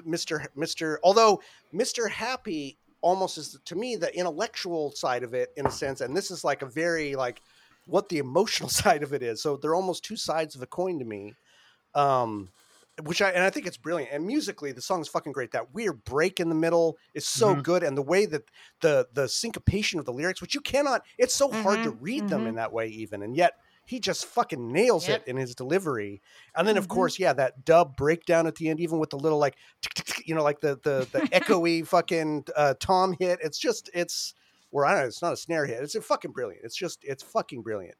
[0.00, 1.40] mr mr although
[1.74, 6.16] mr happy almost is to me the intellectual side of it in a sense and
[6.16, 7.40] this is like a very like
[7.90, 9.42] what the emotional side of it is.
[9.42, 11.34] So they're almost two sides of a coin to me.
[11.94, 12.48] Um
[13.04, 14.12] which I and I think it's brilliant.
[14.12, 15.52] And musically, the song is fucking great.
[15.52, 17.62] That weird break in the middle is so Mhm.
[17.62, 18.44] good, and the way that
[18.80, 22.28] the the syncopation of the lyrics, which you cannot, it's so hard to Mhm, read
[22.28, 22.48] them mhm.
[22.48, 23.54] in that way, even, and yet
[23.86, 25.20] he just fucking nails Yep.
[25.20, 26.22] it in his delivery.
[26.54, 26.88] And then, of Mhm.
[26.88, 29.56] course, yeah, that dub breakdown at the end, even with the little like,
[30.24, 33.38] you know, like the the the echoey fucking uh, tom hit.
[33.42, 34.34] It's just it's.
[34.72, 35.82] Or I don't know, it's not a snare hit.
[35.82, 36.64] It's a fucking brilliant.
[36.64, 37.96] It's just it's fucking brilliant.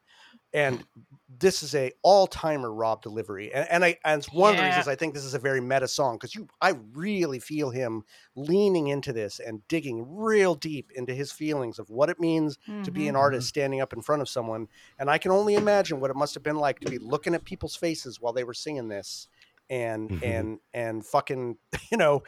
[0.52, 0.84] And
[1.28, 4.64] this is a all timer Rob delivery, and and I and it's one of the
[4.64, 8.02] reasons I think this is a very meta song because you I really feel him
[8.34, 12.90] leaning into this and digging real deep into his feelings of what it means to
[12.90, 13.18] be an Mhm.
[13.20, 14.66] artist standing up in front of someone,
[14.98, 17.44] and I can only imagine what it must have been like to be looking at
[17.44, 19.28] people's faces while they were singing this,
[19.68, 20.22] and Mhm.
[20.24, 21.58] and and fucking
[21.92, 22.22] you know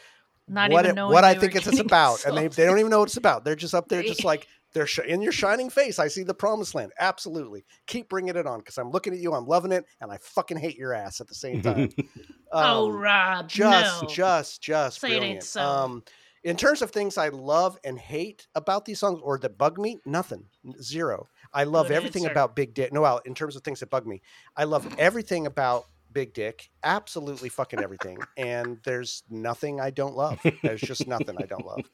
[0.48, 2.90] Not what even it, what I think it's, it's about, and they they don't even
[2.90, 3.44] know what it's about.
[3.44, 5.98] They're just up there, just like they're sh- in your shining face.
[5.98, 6.92] I see the promised land.
[6.98, 9.32] Absolutely, keep bringing it on because I'm looking at you.
[9.34, 11.90] I'm loving it, and I fucking hate your ass at the same time.
[12.52, 14.08] oh, Um, Rob, just no.
[14.08, 15.44] just just Say it ain't brilliant.
[15.44, 15.62] so.
[15.62, 16.02] Um,
[16.44, 19.98] in terms of things I love and hate about these songs or that bug me,
[20.04, 20.44] nothing,
[20.82, 21.28] zero.
[21.54, 22.32] I love Good everything answer.
[22.32, 22.92] about Big Dick.
[22.92, 24.22] No, well, in terms of things that bug me,
[24.56, 26.68] I love everything about Big Dick.
[26.82, 28.18] Absolutely fucking everything.
[28.36, 30.40] and there's nothing I don't love.
[30.64, 31.88] There's just nothing I don't love.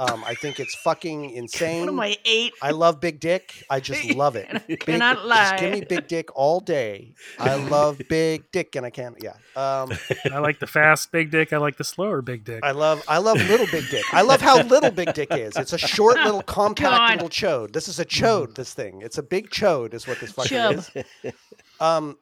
[0.00, 1.86] Um, I think it's fucking What insane.
[1.86, 2.54] am I eight?
[2.62, 3.62] I love Big Dick.
[3.68, 4.48] I just love it.
[4.50, 5.50] I Big, cannot lie.
[5.50, 7.12] Just give me Big Dick all day.
[7.38, 9.14] I love Big Dick, and I can't.
[9.22, 9.34] Yeah.
[9.56, 9.92] Um,
[10.32, 11.52] I like the fast big dick.
[11.52, 12.60] I like the slower big dick.
[12.64, 14.04] I love I love little big dick.
[14.12, 15.54] I love how little big dick is.
[15.56, 17.10] It's a short little compact God.
[17.22, 17.72] little chode.
[17.72, 19.02] This is a chode, this thing.
[19.02, 20.74] It's a big chode is what this fucking Chub.
[21.24, 21.32] is.
[21.80, 22.16] Um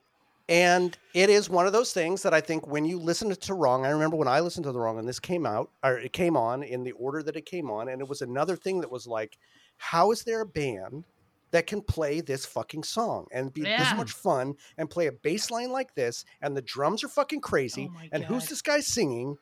[0.49, 3.85] and it is one of those things that I think when you listen to wrong,
[3.85, 6.37] I remember when I listened to the wrong and this came out or it came
[6.37, 9.07] on in the order that it came on and it was another thing that was
[9.07, 9.37] like
[9.77, 11.05] how is there a band
[11.51, 15.51] that can play this fucking song and be this much fun and play a bass
[15.51, 18.81] line like this and the drums are fucking crazy Oh my and who's this guy
[18.81, 19.37] singing?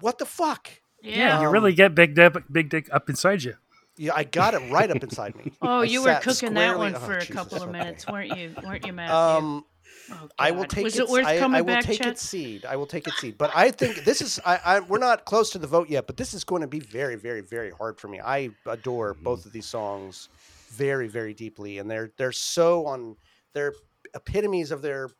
[0.00, 0.70] What the fuck?
[1.02, 1.40] Yeah.
[1.40, 3.54] you Um, really get big dick, big dick up inside you.
[3.96, 5.52] Yeah, I got it right up inside me.
[5.62, 7.72] Oh, I you were cooking that one one oh, for a Jesus, couple of okay.
[7.78, 8.54] minutes, weren't you?
[8.64, 9.14] Weren't you, Matthew?
[9.14, 9.64] Um,
[10.12, 12.08] Oh, I will take Was its, it worth I, coming I will back, take Chet?
[12.08, 12.64] its seed.
[12.64, 13.38] I will take its seed.
[13.38, 16.16] But I think this is I, I we're not close to the vote yet, but
[16.16, 18.20] this is going to be very, very, very hard for me.
[18.20, 19.24] I adore mm-hmm.
[19.24, 20.28] both of these songs
[20.70, 23.16] very, very deeply, and they're they're so on
[23.52, 23.74] they're
[24.14, 25.10] epitomes of their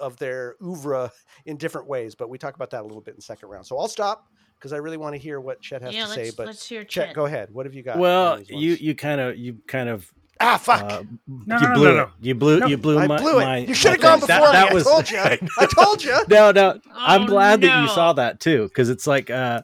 [0.00, 1.10] of their oeuvre
[1.46, 2.14] in different ways.
[2.14, 3.66] But we talk about that a little bit in second round.
[3.66, 4.28] So I'll stop.
[4.58, 6.32] because I really want to hear what Chet has yeah, to let's say.
[6.36, 7.14] But let's hear Chet, Chet.
[7.14, 7.52] go ahead.
[7.52, 7.98] What have you got?
[7.98, 10.82] Well, you you kind of you kind of ah fuck.
[10.82, 11.96] uh, No, you no, no, blew no, it.
[11.96, 12.10] no.
[12.20, 12.66] You blew No.
[12.66, 13.44] you blew I my blew it.
[13.44, 14.52] my- you should have gone before That, me.
[14.52, 15.18] that was I told you.
[15.58, 16.18] I told you.
[16.28, 16.80] no, no.
[16.94, 19.62] I'm Oh, glad that you saw that too, because it's like, uh,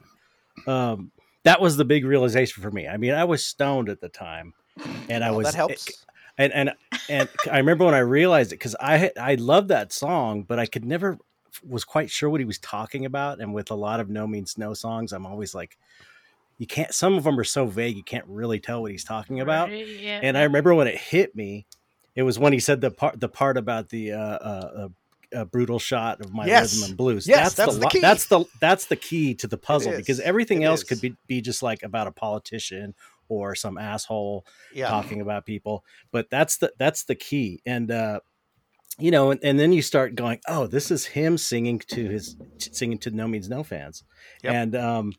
[0.66, 1.10] um,
[1.44, 2.88] that was the big realization for me.
[2.88, 4.54] I mean, I was stoned at the time,
[5.08, 6.04] and I Well, was that helps.
[6.38, 6.72] and and
[7.08, 10.58] and I remember when I realized it because I had, I loved that song, but
[10.58, 11.18] I could never
[11.62, 13.40] was quite sure what he was talking about.
[13.40, 15.76] And with a lot of No Means No songs, I'm always like,
[16.58, 16.92] you can't.
[16.94, 19.70] Some of them are so vague, you can't really tell what he's talking about.
[19.70, 20.20] Right, yeah.
[20.22, 21.66] And I remember when it hit me,
[22.14, 24.88] it was when he said the part the part about the uh, uh,
[25.34, 26.72] uh, brutal shot of my Yes.
[26.74, 27.26] rhythm and blues.
[27.26, 28.00] Yes, that's the, the key.
[28.00, 30.88] that's the that's the key to the puzzle because everything It else is.
[30.88, 32.94] could be be just like about a politician
[33.28, 34.88] or some asshole Yeah.
[34.88, 35.84] talking about people.
[36.12, 37.60] But that's the that's the key.
[37.66, 38.20] And uh,
[38.98, 42.36] you know, and, and then you start going, oh, this is him singing to his
[42.58, 44.04] singing to No Means No fans,
[44.44, 44.54] Yep.
[44.54, 45.12] and um,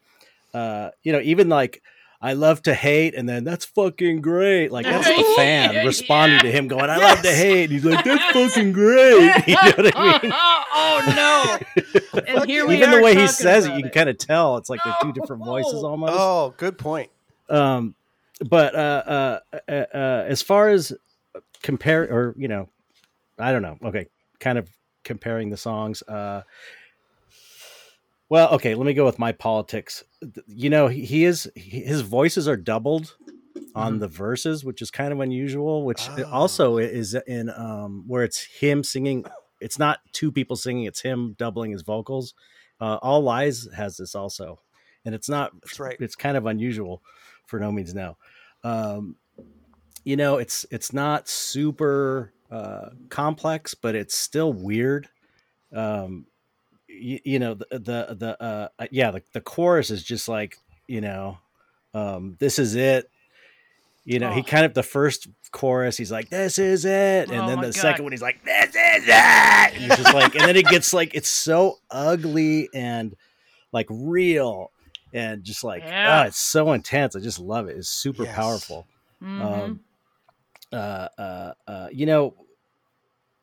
[0.55, 1.81] uh, you know, even like.
[2.21, 4.71] I love to hate, and then that's fucking great.
[4.71, 5.83] Like that's the fan Yeah.
[5.83, 9.53] responding to him, going, "I love to hate." And he's like, "That's fucking great." You
[9.53, 10.31] know what I mean?
[10.33, 11.59] oh
[12.15, 12.23] no!
[12.25, 14.57] And here we Even are the way he says it, you can kind of tell
[14.57, 16.13] it's like they're two different voices almost.
[16.15, 17.11] Oh, good point.
[17.49, 17.93] Um,
[18.49, 19.39] but uh, uh,
[19.69, 20.93] uh, uh, as far as
[21.61, 22.69] compare, or you know,
[23.37, 23.77] I don't know.
[23.83, 24.07] Okay,
[24.39, 24.67] kind of
[25.03, 26.01] comparing the songs.
[26.01, 26.41] Uh,
[28.29, 30.03] well, okay, let me go with my politics.
[30.47, 33.15] You know, he, is his voices are doubled
[33.73, 35.85] on the verses, which is kind of unusual.
[35.85, 36.23] Which Oh.
[36.31, 39.25] also is in um, where it's him singing.
[39.61, 42.33] It's not two people singing; it's him doubling his vocals.
[42.79, 44.59] Uh, All Lies has this also,
[45.05, 45.51] and it's not.
[45.61, 45.97] That's right.
[45.99, 47.01] It's kind of unusual
[47.47, 48.17] for No Means No.
[48.63, 49.15] Um,
[50.03, 55.09] you know, it's it's not super uh, complex, but it's still weird.
[55.73, 56.27] Um,
[56.99, 61.01] you, you know, the the, the uh, yeah, the, the chorus is just like you
[61.01, 61.37] know,
[61.93, 63.09] um, this is it.
[64.07, 64.45] You know, he Oh.
[64.45, 67.73] kind of the first chorus, he's like, "This is it," and Oh then the God.
[67.73, 68.75] second one, he's like, "This is
[69.07, 73.15] it." And he's just like, and then it gets like it's so ugly and
[73.71, 74.71] like real
[75.11, 76.21] and just like Yeah.
[76.23, 77.15] ah, it's so intense.
[77.15, 77.77] I just love it.
[77.77, 78.35] It's super Yes.
[78.35, 78.87] powerful.
[79.23, 79.41] Mhm.
[79.41, 79.79] Um,
[80.71, 82.35] uh, uh, uh, you know,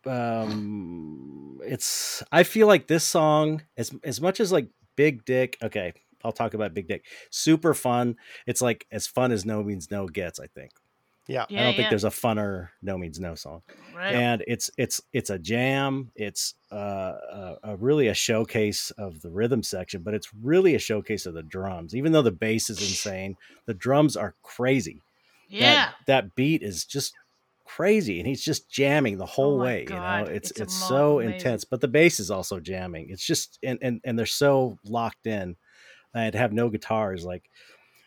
[0.06, 2.22] um, it's.
[2.32, 5.56] I feel like this song, as as much as like Big Dick.
[5.62, 5.92] Okay,
[6.24, 7.04] I'll talk about Big Dick.
[7.30, 8.16] Super fun.
[8.46, 10.40] It's like as fun as No Means No gets.
[10.40, 10.72] I think.
[11.28, 11.46] Yeah.
[11.48, 13.62] yeah, I don't think there's a funner No Means No song
[13.94, 14.12] right.
[14.12, 19.30] and it's it's it's a jam it's uh, a, a really a showcase of the
[19.30, 22.80] rhythm section but it's really a showcase of the drums even though the bass is
[22.80, 23.36] insane
[23.66, 25.00] the drums are crazy
[25.48, 25.74] yeah.
[25.74, 27.14] that, that beat is just
[27.76, 30.74] crazy and he's just jamming the whole Oh way God, you know it's it's it's,
[30.74, 31.20] so amazing.
[31.20, 35.26] intense but the bass is also jamming it's just and and, and they're so locked
[35.26, 35.56] in
[36.14, 37.50] and have no guitars like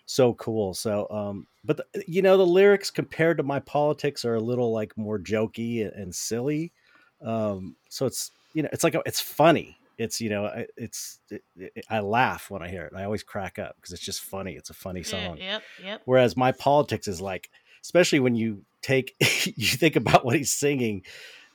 [0.06, 4.36] so cool so um but the, you know the lyrics compared to my politics are
[4.36, 6.74] a little like more jokey and, and silly
[7.22, 11.20] um so it's you know it's like a, it's funny it's you know I- it's
[11.32, 14.22] it, it, i laugh when i hear it i always crack up because it's just
[14.22, 16.06] funny it's a funny song Yep, yep.
[16.06, 17.50] whereas my politics is like
[17.86, 21.04] especially when you take you think about what he's singing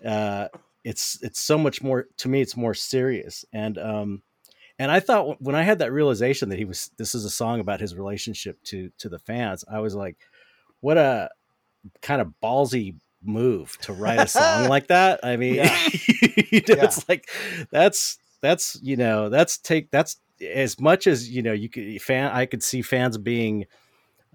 [0.06, 0.46] uh
[0.84, 4.22] it's it's so much more to me it's more serious and um
[4.78, 7.60] and i thought when i had that realization that he was this is a song
[7.60, 10.16] about his relationship to to the fans i was like
[10.80, 11.28] what a
[12.00, 15.78] kind of ballsy move to write a song like that i mean Yeah.
[16.50, 16.84] you know, Yeah.
[16.84, 17.28] it's like
[17.70, 22.30] that's that's you know that's take that's as much as you know you could fan
[22.32, 23.66] i could see fans being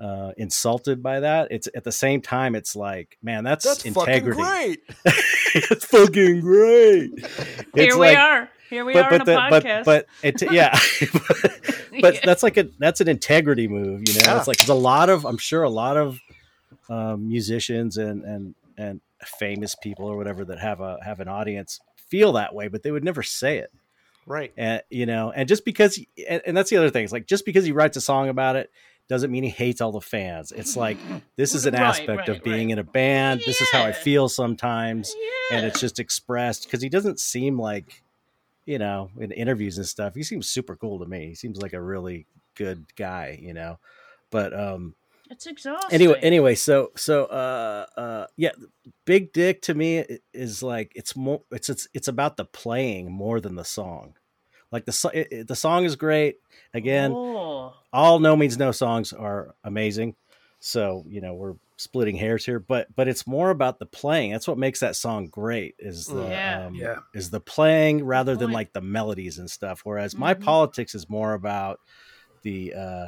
[0.02, 4.26] uh insulted by that it's at the same time it's like man that's, That's fucking
[4.26, 4.80] great.
[5.06, 7.12] it's fucking great
[7.76, 8.50] Here we like are.
[8.70, 9.86] Here we but are but on the, a but podcast.
[9.86, 10.78] but it yeah
[12.02, 12.20] but Yeah.
[12.26, 14.38] that's like a that's an integrity move you know Yeah.
[14.38, 16.20] it's like there's a lot of i'm sure a lot of
[16.90, 19.02] um, musicians and and and
[19.40, 21.80] famous people or whatever that have a have an audience
[22.10, 23.72] feel that way but they would never say it
[24.28, 24.52] Right.
[24.58, 27.46] and you know and just because and, and that's the other thing it's like just
[27.46, 28.72] because he writes a song about it
[29.08, 30.52] doesn't mean he hates all the fans.
[30.52, 30.98] It's like
[31.36, 32.74] this is an Right, aspect right, of being right.
[32.74, 33.42] in a band.
[33.46, 35.14] This is how i feel sometimes.
[35.52, 35.58] Yeah.
[35.58, 38.02] and it's just expressed because he doesn't seem like
[38.66, 41.28] you know in interviews and stuff he seems super cool to me.
[41.28, 43.78] He seems like a really good guy you know?
[44.32, 44.96] But um
[45.30, 45.92] it's exhausting.
[45.92, 48.52] anyway anyway so so uh uh yeah
[49.06, 53.40] big dick to me is like it's more it's it's it's about the playing more
[53.40, 54.16] than the song.
[54.72, 56.38] Like the it- the song is great.
[56.74, 60.16] Again Oh, all no means no songs are amazing
[60.60, 64.48] so you know we're splitting hairs here but but it's more about the playing that's
[64.48, 66.66] what makes that song great is the Yeah.
[66.68, 66.98] um, Yeah.
[67.14, 68.54] is the playing rather than point.
[68.54, 70.42] like the melodies and stuff whereas my Mhm.
[70.44, 71.80] politics is more about
[72.44, 73.08] the uh,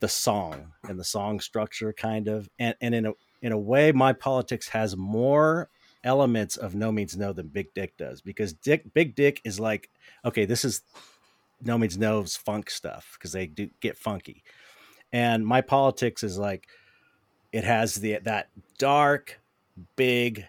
[0.00, 3.92] the song and the song structure, kind of, and and in a in a way,
[3.92, 5.68] my politics has more
[6.04, 9.88] elements of No Means No than Big Dick does because Dick Big Dick is like,
[10.24, 10.82] okay, this is
[11.62, 14.42] No Means No's funk stuff because they do get funky,
[15.12, 16.66] and my politics is like,
[17.52, 19.40] it has the that dark,
[19.96, 20.44] big,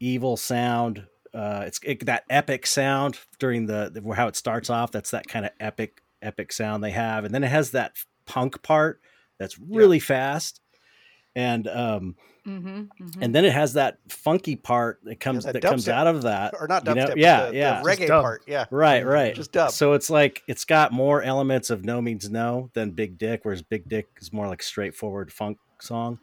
[0.00, 1.06] evil sound.
[1.32, 4.90] Uh, it's it, that epic sound during the, the how it starts off.
[4.90, 7.92] That's that kind of epic epic sound they have, and then it has that
[8.26, 9.00] punk part
[9.38, 10.60] that's really fast,
[11.34, 15.84] and um, Mm-hmm, and then it has that funky part that comes that that comes
[15.84, 15.92] dubstep.
[15.92, 17.06] out of that or not you know?
[17.06, 17.16] dubstep.
[17.16, 18.42] yeah the, yeah the reggae part.
[18.46, 19.72] Yeah, right right Just dub.
[19.72, 23.60] so it's like it's got more elements of no means no than big dick whereas
[23.62, 26.18] big dick is more like straightforward funk song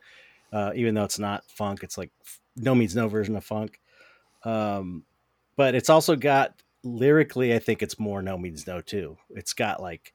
[0.51, 2.11] uh, even though it's not funk it's like
[2.55, 3.79] no means no version of funk
[4.43, 5.03] um,
[5.55, 6.53] but it's also got
[6.83, 10.13] lyrically i think it's more no means no too it's got like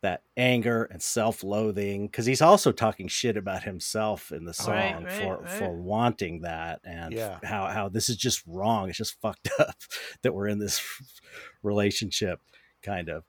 [0.00, 5.04] that anger and self-loathing because he's also talking shit about himself in the song Right,
[5.04, 5.50] right, for right.
[5.50, 7.40] for wanting that and Yeah.
[7.42, 9.74] how how this is just wrong it's just fucked up
[10.22, 10.80] that we're in this
[11.62, 12.40] relationship
[12.82, 13.24] kind of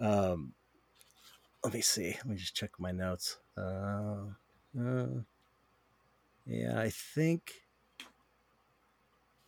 [0.00, 0.52] um
[1.64, 4.24] let me see let me just check my notes uh,
[4.78, 5.06] uh
[6.44, 7.52] yeah i think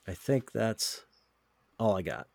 [0.06, 1.04] i think that's
[1.78, 2.28] all i got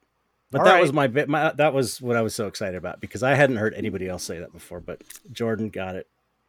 [0.51, 0.81] but All that right.
[0.81, 3.57] was my bit my that was what i was so excited about because i hadn't
[3.57, 6.07] heard anybody else say that before but jordan got it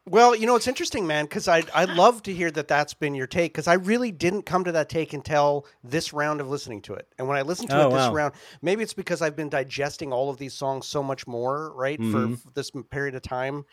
[0.08, 3.14] Well, you know, it's interesting, man, because I I love to hear that that's been
[3.14, 6.80] your take because I really didn't come to that take until this round of listening
[6.82, 7.06] to it.
[7.18, 8.14] And when I listened to Oh, it this wow.
[8.14, 12.00] round, maybe it's because I've been digesting all of these songs so much more, right,
[12.00, 12.38] Mhm.
[12.42, 13.64] for this period of time.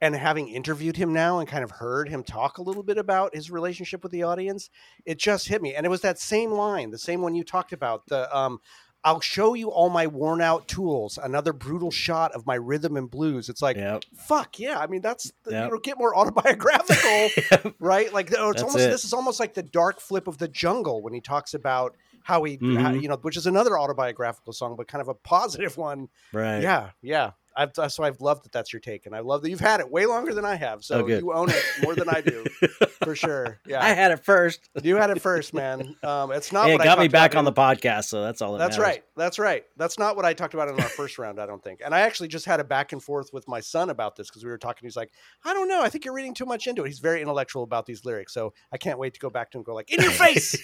[0.00, 3.34] And having interviewed him now and kind of heard him talk a little bit about
[3.34, 4.70] his relationship with the audience,
[5.04, 5.74] it just hit me.
[5.74, 8.06] And it was that same line, the same one you talked about.
[8.06, 8.60] The um,
[9.04, 11.18] I'll show you all my worn out tools.
[11.22, 13.48] Another brutal shot of my rhythm and blues.
[13.48, 14.78] It's like, yep fuck yeah.
[14.78, 15.64] I mean, that's Yep.
[15.64, 18.12] you know, get more autobiographical, right?
[18.12, 18.90] Like, oh, it's That's almost it.
[18.90, 22.44] this is almost like the dark flip of the jungle when he talks about how
[22.44, 23.02] he, how, Mhm.
[23.02, 26.08] you know, which is another autobiographical song, but kind of a positive one.
[26.32, 27.30] right Yeah, yeah.
[27.58, 28.52] I've, that's why I've loved that.
[28.52, 30.84] That's your take, and I love that you've had it way longer than I have.
[30.84, 32.44] So Oh, you own it more than I do,
[33.04, 33.58] for sure.
[33.66, 35.96] Yeah, i had it first you had it first, man.
[36.02, 36.66] Um, it's not.
[36.66, 38.40] Hey, it what I got me talked about back on in- the podcast so that's
[38.40, 38.94] all that that's matters.
[38.94, 39.04] right.
[39.16, 39.64] That's right.
[39.76, 41.82] That's not what I talked about in our first round, I don't think.
[41.84, 44.44] And I actually just had a back and forth with my son about this because
[44.44, 44.86] we were talking.
[44.86, 45.10] He's like,
[45.44, 45.82] I don't know.
[45.82, 46.86] I think you're reading too much into it.
[46.88, 48.32] He's very intellectual about these lyrics.
[48.32, 50.52] So I can't wait to go back to him and go like, in your face.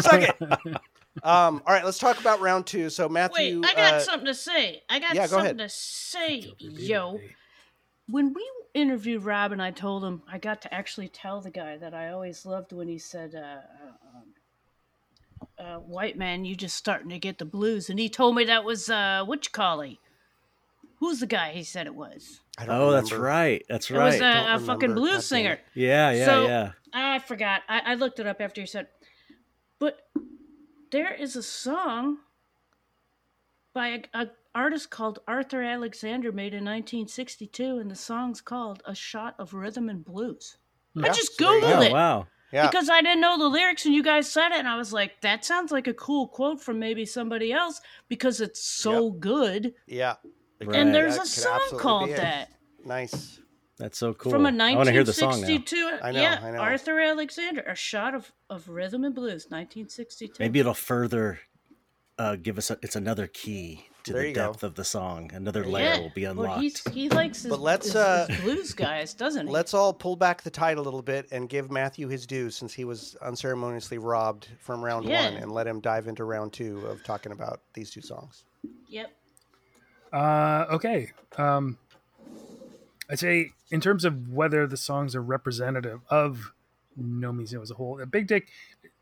[0.00, 0.36] Suck it.
[1.22, 2.90] Um, all right, let's talk about round two.
[2.90, 4.82] So Matthew, Wait, I got uh, something to say.
[4.88, 5.58] I got yeah, go something ahead.
[5.58, 7.20] to say, Jump your baby yo.
[8.08, 11.76] When we interviewed Rob and I told him, I got to actually tell the guy
[11.78, 16.76] that I always loved when he said, uh, uh, um, uh, "White man, you just
[16.76, 19.80] starting to get the blues," and he told me that was uh, what you call
[19.80, 19.98] he?
[21.00, 21.52] Who's the guy?
[21.52, 22.40] He said it was.
[22.58, 23.62] I don't Oh, that's right.
[23.68, 24.02] That's right.
[24.02, 25.58] It was a, a fucking blues God singer.
[25.74, 26.72] yeah, yeah, So- yeah.
[26.92, 27.60] I forgot.
[27.68, 28.86] I, I looked it up after you said,
[29.78, 29.98] but
[30.90, 32.18] there is a song
[33.74, 38.94] by a, a artist called Arthur Alexander made in 1962, and the song's called "A
[38.94, 40.56] Shot of Rhythm and Blues."
[41.02, 42.26] I just so there googled Oh, it wow.
[42.52, 42.68] Yeah.
[42.70, 45.20] because I didn't know the lyrics, and you guys said it, and I was like,
[45.20, 50.14] "That sounds like a cool quote from maybe somebody else because it's so good." yeah.
[50.64, 50.74] Right.
[50.74, 52.48] And there's That a song called that
[52.86, 53.40] Nice.
[53.78, 54.32] That's so cool.
[54.32, 55.46] from a I want to hear the song now.
[55.48, 55.98] 1962.
[56.02, 56.58] I know, yeah, I know.
[56.58, 60.34] Arthur Alexander, "A Shot of, of Rhythm and Blues," 1962.
[60.38, 61.40] Maybe it'll further
[62.18, 64.46] uh, give us a, it's another key to There the you go.
[64.52, 65.30] depth of the song.
[65.34, 66.48] Another layer will be unlocked.
[66.48, 69.52] Well, he's, he likes his, But let's, his- uh, his blues guys, doesn't he?
[69.52, 72.72] Let's all pull back the tide a little bit and give Matthew his due since
[72.72, 75.24] he was unceremoniously robbed from round Yeah.
[75.28, 78.44] one and let him dive into round two of talking about these two songs.
[78.88, 79.10] Yep.
[80.12, 81.10] Uh, okay.
[81.36, 81.76] Um,
[83.10, 86.52] I'd say in terms of whether the songs are representative of
[86.96, 88.48] No Means No as a whole, a Big Dick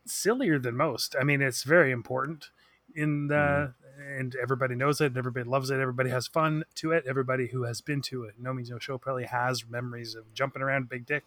[0.07, 1.15] sillier than most.
[1.19, 2.51] I mean, it's very important
[2.95, 3.75] in the
[4.17, 7.05] and everybody knows it, and everybody loves it, everybody has fun to it.
[7.07, 10.63] Everybody who has been to it, No Means No show probably has memories of jumping
[10.63, 11.23] around Big Dick.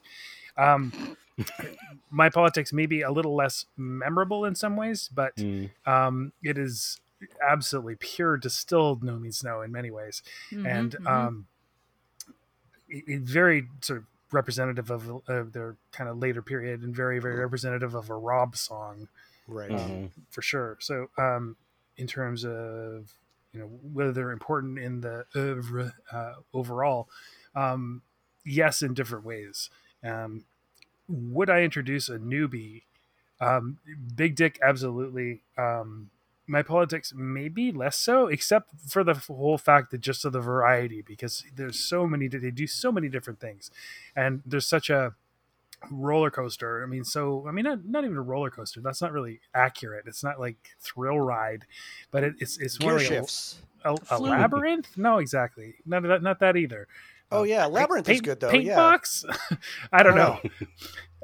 [0.57, 1.15] Um,
[2.11, 5.69] my politics may be a little less memorable in some ways, but Mm.
[5.85, 6.99] um, it is
[7.47, 10.21] absolutely pure distilled no means no in many ways
[10.51, 11.07] and Mhm, mhm.
[11.07, 11.56] um it, it
[12.89, 17.95] very sort of representative of, of their kind of later period and very very representative
[17.95, 19.07] of a rob song.
[19.47, 19.71] Right.
[19.71, 20.09] Mhm.
[20.29, 20.77] for sure.
[20.79, 21.55] So um
[21.97, 23.13] in terms of
[23.53, 27.07] you know whether they're important in the oeuvre, uh, overall
[27.55, 28.01] um
[28.45, 29.69] yes in different ways.
[30.03, 30.43] Um
[31.07, 32.83] would i introduce a newbie?
[33.39, 33.79] Um
[34.15, 35.41] big dick absolutely.
[35.57, 36.09] Um
[36.47, 41.01] my politics maybe less so except for the whole fact that just of the variety
[41.01, 43.69] because there's so many they do so many different things.
[44.15, 45.13] And there's such a
[45.91, 46.81] roller coaster.
[46.83, 48.81] I mean so i mean not, not even a roller coaster.
[48.81, 50.05] That's not really accurate.
[50.07, 51.65] It's not like thrill ride
[52.11, 53.61] but it, it's it's more Gear like a, shifts.
[53.83, 54.31] a, a Fluid.
[54.31, 54.97] labyrinth?
[54.97, 55.75] No exactly.
[55.85, 56.87] Not that not that either
[57.31, 58.49] Oh Uh, yeah, paint- labyrinth is good though.
[58.51, 58.75] paint yeah.
[58.75, 59.25] box
[59.91, 60.39] i don't Oh.
[60.43, 60.49] know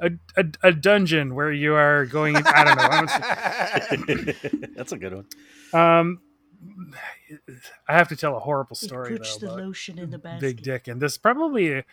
[0.00, 4.92] a, a, a dungeon where you are going in, i don't know I don't- That's
[4.92, 5.26] a good one.
[5.72, 6.20] Um,
[7.88, 10.40] I have to tell a horrible story puts though the lotion in the basket.
[10.40, 11.84] Big Dick, and this probably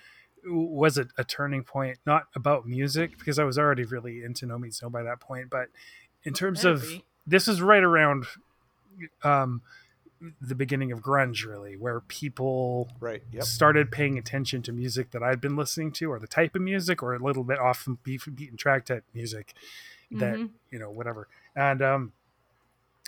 [0.46, 4.58] was a, a turning point, not about music because I was already really into No
[4.58, 5.68] Means No by that point, but
[6.24, 7.04] in terms Better of be.
[7.28, 8.26] this is right around
[9.24, 9.62] um
[10.40, 13.24] the beginning of grunge really where people Right.
[13.32, 13.44] Yep.
[13.44, 17.02] started paying attention to music that I'd been listening to or the type of music
[17.02, 19.54] or a little bit off the beat, beaten track type music
[20.12, 20.50] that Mhm.
[20.70, 22.14] you know whatever and um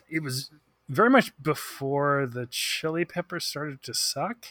[0.09, 0.51] it was
[0.89, 4.47] very much before the chili peppers started to suck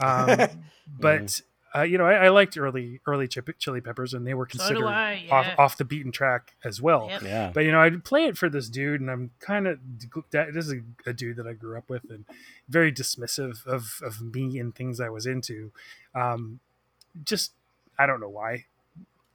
[0.00, 0.38] um
[0.98, 1.40] but
[1.74, 4.78] uh, you know I, I liked early early chip- chili peppers and they were considered
[4.80, 5.26] do I.
[5.30, 5.54] off, Yeah.
[5.58, 7.22] off the beaten track as well Yep.
[7.22, 7.50] Yeah.
[7.54, 9.78] but you know i'd play it for this dude and i'm kind of
[10.30, 12.24] this is a, a dude that i grew up with and
[12.68, 15.72] very dismissive of of me and things i was into
[16.14, 16.60] um
[17.24, 17.52] just
[17.98, 18.64] i don't know why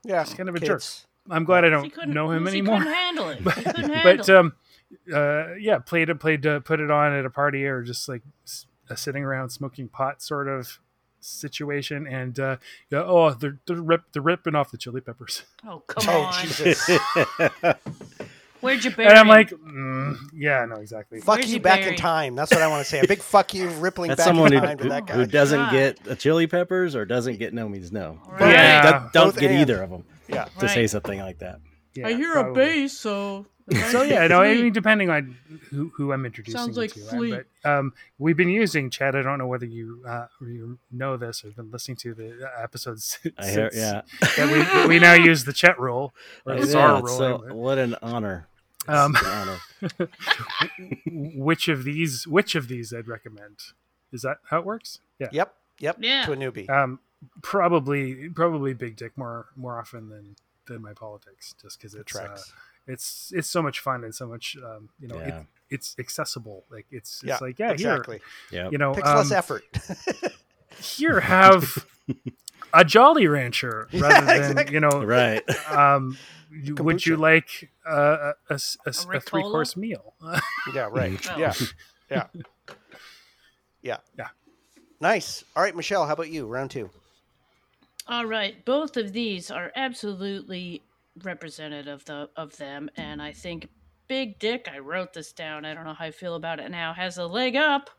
[0.04, 0.24] Yeah.
[0.24, 0.82] He's kind of a jerk.
[1.30, 3.38] i'm glad i don't couldn't- know him he anymore couldn't handle it.
[3.38, 4.52] He couldn't handle but um
[5.12, 8.22] uh yeah played it played to put it on at a party or just like
[8.46, 10.78] s- a sitting around smoking pot sort of
[11.20, 12.56] situation and uh
[12.90, 16.42] yeah oh they're they're, rip, they're ripping off the chili peppers oh come Oh on!
[16.42, 16.88] Jesus!
[18.60, 21.86] Where'd you bury and i'm like mm, yeah no exactly fuck Where's you he back
[21.86, 22.34] in time.
[22.34, 22.98] That's what I want to say.
[23.00, 25.26] A big fuck you, rippling That's back someone in who, time to who, that who
[25.26, 25.72] doesn't God.
[25.72, 28.18] get the chili peppers or doesn't get no means no.
[28.28, 28.38] Right.
[28.40, 28.82] Don't- Yeah.
[28.82, 29.60] don't- don't Both get and.
[29.60, 30.46] either of them Yeah.
[30.58, 31.60] to say something like that.
[31.94, 32.62] yeah, I hear probably.
[32.62, 33.46] a bass, so
[33.90, 35.36] so yeah, no, I mean depending on
[35.70, 37.42] who, who I'm introducing Sounds you like to, Flea.
[37.62, 39.14] but um, we've been using Chet.
[39.14, 42.62] I don't know whether you uh, you know this or been listening to the uh,
[42.62, 43.18] episodes.
[43.38, 44.02] I hear, yeah.
[44.36, 46.14] that we we now use the Chet rule
[46.46, 47.18] or the know, Zar rule.
[47.18, 48.48] so, what an honor.
[48.86, 50.08] Um, an honor.
[51.06, 52.26] which of these?
[52.26, 53.58] Which of these I'd recommend?
[54.12, 55.00] Is that how it works?
[55.18, 55.28] Yeah.
[55.32, 55.54] Yep.
[55.80, 55.96] Yep.
[56.00, 56.26] Yeah.
[56.26, 56.70] To a newbie.
[56.70, 57.00] Um,
[57.42, 62.20] probably probably Big Dick more more often than than my politics, just because it's uh,
[62.20, 62.52] Tracks.
[62.88, 65.40] It's it's so much fun and so much um, you know Yeah.
[65.40, 66.64] it, it's accessible.
[66.70, 68.20] Like it's it's Yeah, like yeah exactly.
[68.50, 68.70] here Yeah.
[68.70, 69.62] you know Takes um, less effort.
[70.80, 71.86] here have
[72.74, 74.74] a Jolly Rancher rather than exactly.
[74.74, 75.04] you know.
[75.04, 75.42] Right.
[75.70, 76.16] Um,
[76.50, 80.14] you- would you like uh, a, a, s- a s- A a three course meal?
[80.74, 80.88] yeah.
[80.90, 81.20] Right.
[81.30, 81.36] Oh.
[81.38, 81.52] Yeah.
[82.10, 82.24] Yeah.
[83.82, 83.96] Yeah.
[84.16, 84.28] Yeah.
[85.00, 85.44] Nice.
[85.54, 86.06] All right, Michelle.
[86.06, 86.46] How about you?
[86.46, 86.90] Round two.
[88.08, 90.80] All right, both of these are absolutely
[91.24, 93.68] representative of the of them, and I think
[94.08, 94.68] Big Dick.
[94.72, 95.64] I wrote this down.
[95.64, 96.94] I don't know how I feel about it now.
[96.94, 97.90] Has a leg up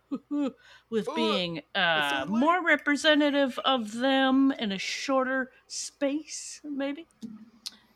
[0.90, 7.08] with being uh, more representative of them in a shorter space, maybe.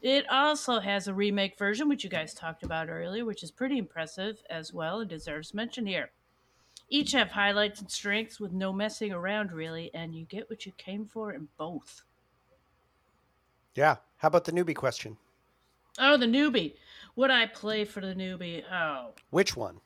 [0.01, 3.77] It also has a remake version, which you guys talked about earlier, which is pretty
[3.77, 6.11] impressive as well and deserves mention here.
[6.89, 10.73] Each have highlights and strengths with no messing around, really, and you get what you
[10.77, 12.03] came for in both.
[13.73, 13.95] Yeah.
[14.23, 15.17] How about the newbie question?
[15.99, 16.75] Oh, the newbie.
[17.17, 18.63] Would I play for the newbie?
[18.71, 19.81] Oh, Which one?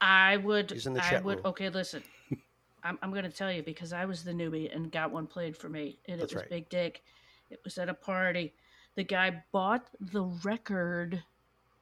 [0.00, 0.70] I would.
[0.70, 1.38] Using the I Chet would.
[1.38, 1.46] room.
[1.46, 2.04] Okay, listen.
[2.84, 5.56] I'm, I'm going to tell you because I was the newbie and got one played
[5.56, 6.50] for me, and That's it was right.
[6.50, 7.02] Big Dick.
[7.50, 8.54] It was at a party.
[8.94, 11.24] The guy bought the record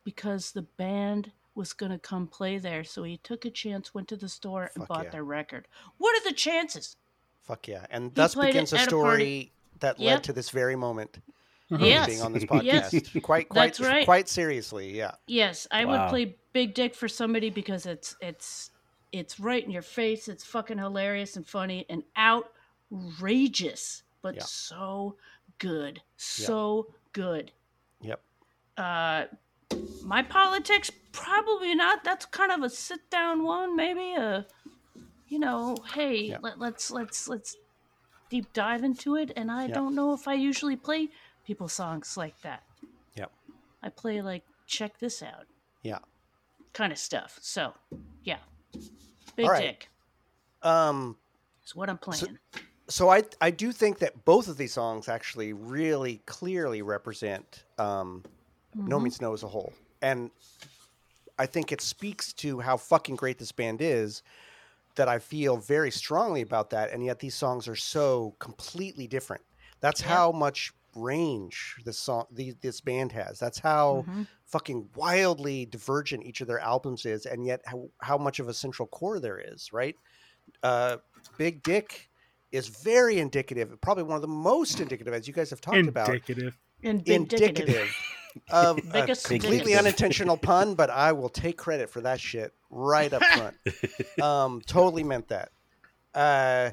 [0.03, 4.09] because the band was going to come play there, so he took a chance, went
[4.09, 5.11] to the store, and bought yeah.
[5.11, 5.69] their record.
[5.99, 6.97] What are the chances?
[7.43, 7.85] Fuck yeah.
[7.91, 10.15] And thus begins a at a story that Yep.
[10.15, 11.19] led to this very moment
[11.71, 12.07] Yes.
[12.07, 12.93] being on this Yes.
[12.95, 13.23] podcast.
[13.23, 14.05] Quite quite That's right.
[14.05, 14.97] quite seriously.
[14.97, 15.12] Yeah.
[15.27, 15.93] Yes, I Wow.
[16.05, 18.71] would play Big Dick for somebody because it's it's
[19.12, 20.29] it's right in your face.
[20.29, 22.03] It's fucking hilarious and funny and
[22.91, 24.43] outrageous, but Yeah.
[24.45, 25.16] so
[25.59, 27.53] good, so good.
[28.01, 28.21] Yep.
[28.77, 29.25] Uh,
[30.05, 32.05] my politics probably not.
[32.05, 34.47] That's kind of a sit down one, maybe a
[35.27, 36.39] you know, hey, Yeah.
[36.41, 37.57] let, let's let's let's
[38.31, 39.31] deep dive into it.
[39.37, 39.75] And I Yeah.
[39.75, 41.09] don't know if I usually play
[41.49, 42.62] people songs like that.
[43.16, 43.32] Yep.
[43.82, 45.46] I play like check this out
[45.82, 46.01] Yeah.
[46.74, 47.38] kind of stuff.
[47.40, 47.72] So,
[48.22, 48.40] yeah,
[49.34, 49.62] big All right.
[49.62, 49.88] dick
[50.62, 51.16] Um
[51.64, 52.38] is what I'm playing.
[52.88, 58.24] so I I do think that both of these songs actually really clearly represent um,
[58.74, 59.03] No Mhm.
[59.05, 59.72] Means No as a whole,
[60.03, 60.30] and
[61.38, 64.22] I think it speaks to how fucking great this band is.
[64.96, 69.42] That I feel very strongly about that, and yet these songs are so completely different.
[69.80, 70.09] That's Yeah.
[70.09, 73.38] how much range this song the, this band has.
[73.38, 74.26] That's how Mhm.
[74.44, 78.55] fucking wildly divergent each of their albums is, and yet how, how much of a
[78.55, 79.96] central core there is, right?
[80.62, 80.96] Uh,
[81.36, 82.09] Big Dick
[82.51, 86.09] is very indicative, probably one of the most indicative, as you guys have talked about,
[86.09, 86.57] Indicative.
[86.82, 87.94] And big indicative
[88.51, 93.22] of a completely unintentional pun, but I will take credit for that shit right up
[93.24, 93.57] front.
[94.22, 95.51] um, totally meant that.
[96.14, 96.70] Uh,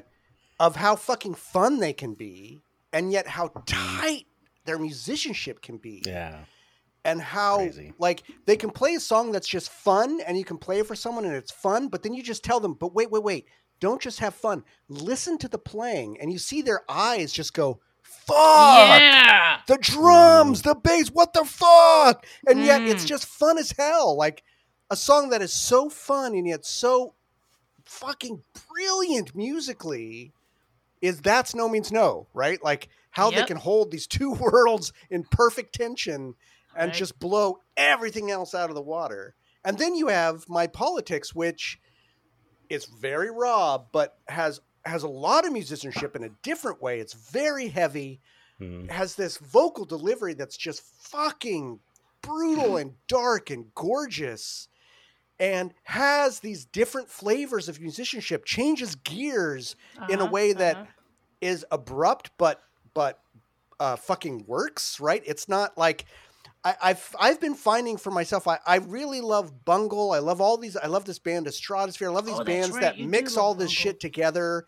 [0.58, 2.62] of how fucking fun they can be,
[2.92, 4.26] and yet how tight
[4.64, 6.44] their musicianship can be Yeah.
[7.04, 7.92] and how Crazy.
[7.98, 10.96] like they can play a song that's just fun and you can play it for
[10.96, 13.46] someone and it's fun but then you just tell them but wait wait wait
[13.80, 17.80] don't just have fun listen to the playing and you see their eyes just go
[18.02, 19.58] fuck Yeah.
[19.68, 23.08] the drums the bass what the fuck and yet it's Mm.
[23.08, 24.42] just fun as hell like
[24.90, 27.14] a song that is so fun and yet so
[27.84, 30.32] fucking brilliant musically
[31.02, 32.62] is that's no means no right?
[32.62, 36.34] Like how they can hold these two worlds in perfect tension
[36.76, 36.94] and Right.
[36.94, 39.34] just blow everything else out of the water.
[39.64, 41.78] And then you have my politics which
[42.68, 47.00] is very raw but has has a lot of musicianship in a different way.
[47.00, 48.20] It's very heavy.
[48.60, 48.90] Mhm.
[48.90, 51.78] has this vocal delivery that's just fucking
[52.22, 54.68] brutal and dark and gorgeous
[55.38, 59.76] and has these different flavors of musicianship changes gears
[60.08, 60.86] in a Uh-huh, way that uh-huh.
[61.40, 62.62] is abrupt but
[62.94, 63.20] but
[63.80, 66.06] uh, fucking works right it's not like
[66.64, 68.48] I, I've I've been finding for myself.
[68.48, 70.12] I, I really love Bungle.
[70.12, 70.76] I love all these.
[70.76, 72.08] I love this band, Stratosphere.
[72.08, 73.72] I love these Oh, bands right, that you mix all this Bungle.
[73.72, 74.64] shit together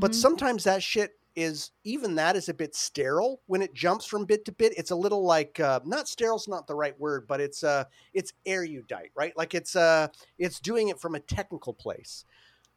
[0.00, 0.20] but Mhm.
[0.20, 4.44] sometimes that shit is even that is a bit sterile when it jumps from bit
[4.44, 4.72] to bit.
[4.76, 8.32] It's a little like uh, not sterile's not the right word but it's uh it's
[8.46, 9.36] erudite right?
[9.36, 10.08] Like it's uh
[10.38, 12.24] it's doing it from a technical place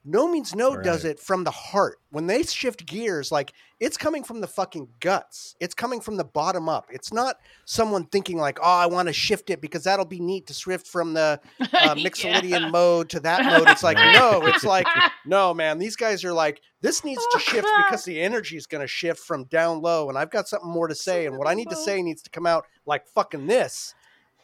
[0.10, 1.98] no means no does it from the heart.
[2.10, 5.56] When they shift gears like it's coming from the fucking guts.
[5.60, 6.86] It's coming from the bottom up.
[6.90, 7.36] It's not
[7.66, 10.88] someone thinking like oh i want to shift it because that'll be neat to shift
[10.88, 12.70] from the uh, mixolydian Yeah.
[12.70, 13.68] mode to that mode.
[13.70, 14.88] It's like no it's like
[15.26, 18.80] no, man, these guys are like, this needs to shift because the energy is going
[18.82, 21.54] to shift from down low, and I've got something more to say, and what I
[21.54, 23.94] need to say needs to come out like fucking this,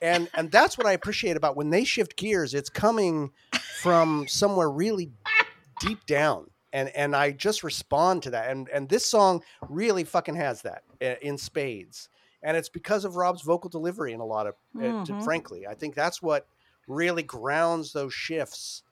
[0.01, 2.53] and and that's what I appreciate about when they shift gears.
[2.53, 3.31] It's coming
[3.81, 5.11] from somewhere really
[5.79, 10.35] deep down, and and I just respond to that, and and this song really fucking
[10.35, 12.09] has that uh, in spades,
[12.43, 15.23] and it's because of Rob's vocal delivery in a lot of, to- Mhm.
[15.23, 16.47] frankly, I think that's what
[16.87, 18.83] really grounds those shifts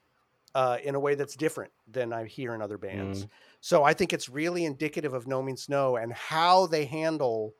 [0.54, 3.26] uh, in a way that's different than I hear in other bands.
[3.60, 7.54] So I think it's really indicative of No Means No and how they handle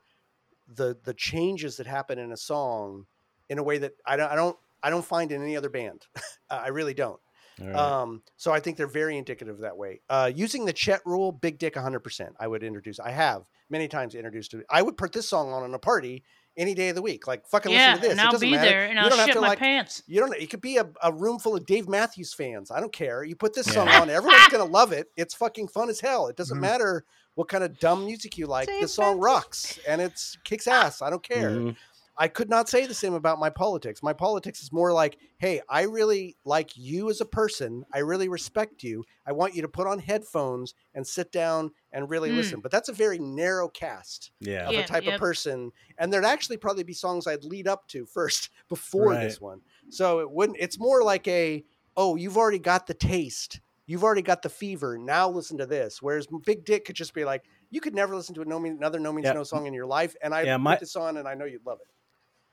[0.67, 3.05] the the changes that happen in a song
[3.49, 6.07] in a way that I don't I don't I don't find in any other band.
[6.49, 7.19] I really don't.
[7.61, 7.75] All right.
[7.75, 10.01] Um, so I think they're very indicative that way.
[10.09, 12.29] Uh, using the Chet rule, Big Dick 100%.
[12.39, 12.99] I would introduce.
[12.99, 14.65] I have many times introduced it.
[14.69, 16.23] I would put this song on in a party
[16.57, 17.25] any day of the week.
[17.27, 18.11] Like fucking yeah, listen to this.
[18.11, 18.69] and it I'll doesn't be matter.
[18.69, 19.59] there, and you I'll don't have shit to my like.
[19.59, 20.03] pants.
[20.07, 20.35] You don't.
[20.35, 22.69] It could be a, a room full of Dave Matthews fans.
[22.71, 23.23] I don't care.
[23.23, 23.73] You put this Yeah.
[23.73, 25.09] song on, everyone's gonna love it.
[25.17, 26.27] It's fucking fun as hell.
[26.27, 26.61] It doesn't Mhm.
[26.61, 28.67] matter what kind of dumb music you like.
[28.67, 29.23] Dave the song Matthews.
[29.23, 31.01] rocks and it's kicks ass.
[31.01, 31.49] I don't care.
[31.51, 31.75] Mhm.
[32.15, 34.03] I could not say the same about my politics.
[34.03, 37.83] My politics is more like, hey, I really like you as a person.
[37.91, 39.03] I really respect you.
[39.25, 42.35] I want you to put on headphones and sit down and really Mm.
[42.35, 42.59] listen.
[42.59, 44.67] But that's a very narrow cast Yeah.
[44.67, 45.15] of Yeah, a type yep.
[45.15, 45.71] of person.
[45.97, 49.61] And there'd actually probably be songs I'd lead up to first before this one.
[49.89, 51.65] So it wouldn't, it's more like a,
[51.97, 53.59] oh, you've already got the taste.
[53.85, 54.97] You've already got the fever.
[54.97, 56.01] Now listen to this.
[56.01, 58.77] Whereas Big Dick could just be like, you could never listen to a no means,
[58.77, 59.33] another No Means Yeah.
[59.33, 60.15] No song in your life.
[60.21, 61.87] And I Yeah, put my- this on and I know you'd love it.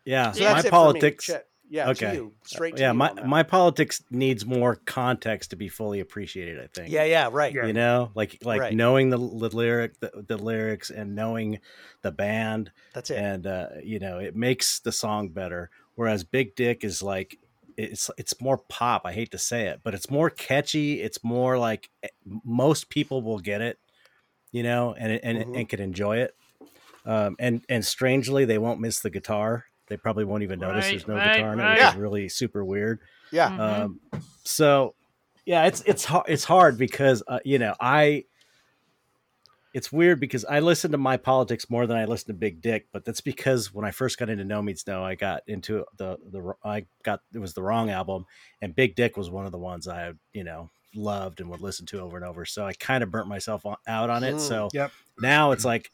[0.04, 0.32] Yeah.
[0.32, 1.26] So So that's my it politics.
[1.26, 1.36] For me.
[1.38, 1.46] Chet.
[1.72, 2.08] Yeah, Okay.
[2.08, 2.32] to you.
[2.44, 3.26] Straight to yeah, you my on that.
[3.28, 6.58] my politics needs more context to be fully appreciated.
[6.58, 6.90] I think.
[6.90, 7.54] Yeah, yeah, right.
[7.54, 7.66] Yeah.
[7.66, 8.74] You know, like like Right.
[8.74, 11.60] knowing the, the lyric, the, the lyrics, and knowing
[12.02, 13.18] the band, That's it.
[13.18, 15.70] and uh, you know, it makes the song better.
[15.94, 17.38] Whereas Big Dick is like
[17.76, 19.02] it's it's more pop.
[19.04, 21.00] I hate to say it, but it's more catchy.
[21.00, 22.08] It's more like eh,
[22.44, 23.78] most people will get it,
[24.50, 25.56] you know, and and, Mhm.
[25.60, 26.34] and can enjoy it.
[27.04, 29.66] Um, and and strangely, they won't miss the guitar.
[29.90, 31.72] They probably won't even notice Right, there's no right, guitar in it, right.
[31.72, 31.90] which Yeah.
[31.90, 33.00] is really super weird.
[33.30, 33.50] yeah.
[33.50, 33.60] Mhm.
[33.60, 34.00] Um,
[34.44, 34.94] so
[35.44, 36.24] yeah, it's it's hard.
[36.28, 38.24] It's hard because uh, you know I.
[39.72, 42.88] It's weird because I listen to my politics more than I listen to Big Dick,
[42.92, 46.16] but that's because when I first got into No Means No, I got into the
[46.32, 48.26] the I got it was the wrong album,
[48.60, 51.86] and Big Dick was one of the ones I you know loved and would listen
[51.86, 52.44] to over and over.
[52.44, 54.34] So I kind of burnt myself out on it.
[54.34, 54.40] Mm.
[54.40, 54.90] So Yep.
[55.20, 55.92] now it's like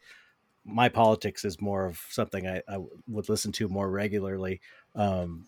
[0.67, 4.61] my politics is more of something I, I would listen to more regularly.
[4.95, 5.47] Um,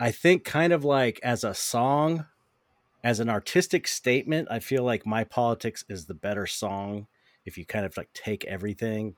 [0.00, 2.26] I think kind of like as a song,
[3.04, 7.08] as an artistic statement, I feel like my politics is the better song
[7.44, 9.16] if you kind of like take everything.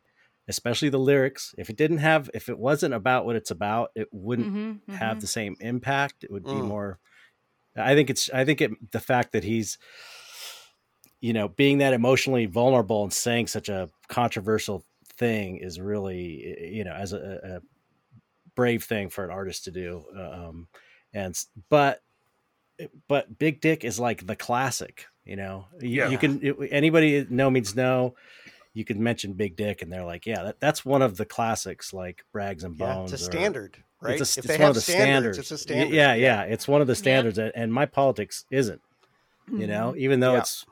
[0.48, 1.54] especially the lyrics.
[1.58, 5.18] If it didn't have, if it wasn't about what it's about, it wouldn't Mhm, have
[5.18, 5.20] mhm.
[5.20, 6.22] the same impact.
[6.24, 6.72] It would be Mm.
[6.72, 7.00] more.
[7.76, 8.30] I think it's.
[8.30, 8.92] I think it.
[8.92, 9.78] The fact that he's,
[11.20, 14.84] you know, being that emotionally vulnerable and saying such a controversial
[15.18, 17.60] thing is really, eh, you know, as a, a
[18.54, 20.04] brave thing for an artist to do.
[20.16, 20.68] Uh, um,
[21.12, 21.38] and
[21.68, 22.02] but,
[22.78, 25.06] eh, but Big Dick is like the classic.
[25.24, 26.08] You know, you, Yeah.
[26.08, 28.14] you can it, anybody no means no.
[28.74, 31.92] You can mention Big Dick, and they're like, yeah, that, that's one of the classics,
[31.92, 33.12] like Rags and Yeah, Bones.
[33.12, 34.20] it's a or- standard, right?
[34.20, 35.38] it's, a, if it's one of the standards.
[35.38, 35.94] it's a standard.
[35.94, 38.82] Yeah, yeah, it's one of the standards, and- and my politics isn't.
[39.46, 39.66] You mm-hmm.
[39.68, 40.40] know, even though Yeah.
[40.40, 40.66] it's,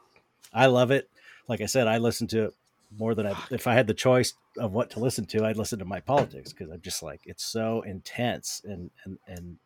[0.52, 1.08] I love it.
[1.46, 2.54] Like I said, I listen to it
[2.98, 3.34] more than I.
[3.50, 6.52] If I had the choice of what to listen to, I'd listen to my politics
[6.52, 9.56] because I'm just like it's so intense and and and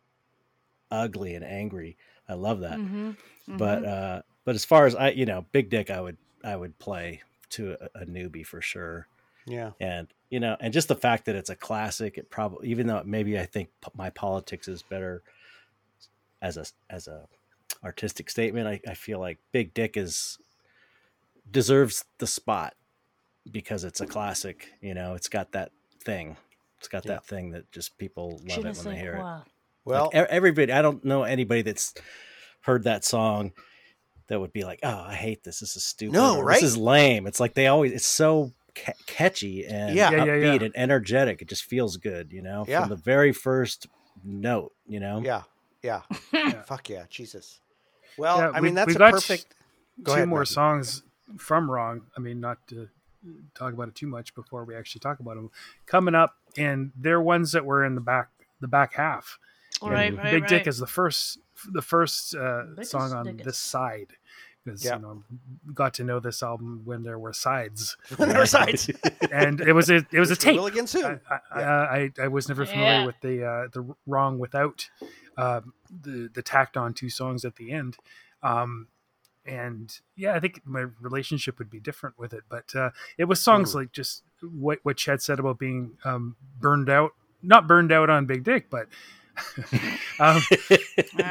[0.91, 1.97] ugly and angry.
[2.29, 2.79] I love that.
[2.79, 3.17] Mhm,
[3.47, 3.87] But mhm.
[3.87, 7.21] uh, but as far as I, you know, Big Dick, I would I would play
[7.49, 9.07] to a, a newbie for sure
[9.45, 9.71] Yeah.
[9.79, 13.01] and you know and just the fact that it's a classic it probably even though
[13.05, 15.23] maybe i think p- my politics is better
[16.41, 17.25] as a as a
[17.85, 20.37] artistic statement i, I feel like big dick is
[21.49, 22.73] deserves the spot
[23.51, 25.71] because it's a classic you know it's got that
[26.03, 26.37] thing
[26.79, 27.13] it's got Yeah.
[27.13, 29.39] that thing that just people love ne it when they sais hear it quoi.
[29.85, 31.93] Well, like, everybody i don't know anybody that's
[32.61, 33.53] heard that song
[34.27, 36.55] that would be like oh i hate this this is stupid No, or, right?
[36.59, 40.11] this is lame it's like they always it's so ca- catchy and Yeah.
[40.11, 40.65] Yeah, yeah, upbeat yeah.
[40.65, 42.81] and energetic it just feels good you know Yeah.
[42.81, 43.87] from the very first
[44.23, 45.43] note you know yeah,
[45.83, 46.01] yeah,
[46.33, 46.61] Yeah.
[46.63, 47.61] Fuck yeah, Jesus.
[48.17, 49.53] Well, Yeah, I we- mean that's we a got perfect.
[50.03, 50.53] Go two ahead, more Matthew.
[50.55, 51.03] songs
[51.37, 52.01] from Wrong.
[52.17, 52.89] I mean, not to
[53.55, 55.49] talk about it too much before we actually talk about them
[55.85, 59.37] coming up, and they're ones that were in the back the back half.
[59.81, 60.49] All right, right, Big right.
[60.49, 61.37] Dick is the first
[61.71, 63.45] the first uh, Biggest, song on biggest.
[63.45, 64.13] this side.
[64.65, 64.95] Because Yeah.
[64.97, 65.23] you know,
[65.73, 68.89] got to know this album when there were sides, When There are sides.
[69.31, 70.57] and it was a it was a Which we tape.
[70.59, 71.21] Will again soon.
[71.29, 73.05] I, I, I, I was never familiar Yeah.
[73.05, 74.89] with the uh, the wrong without
[75.37, 77.95] um, the the tacked on two songs at the end,
[78.43, 78.87] um,
[79.47, 82.43] and yeah, I think my relationship would be different with it.
[82.49, 86.89] But uh, it was songs like just what what Chet said about being um, burned
[86.89, 88.87] out, not burned out on Big Dick, but
[90.19, 90.41] um,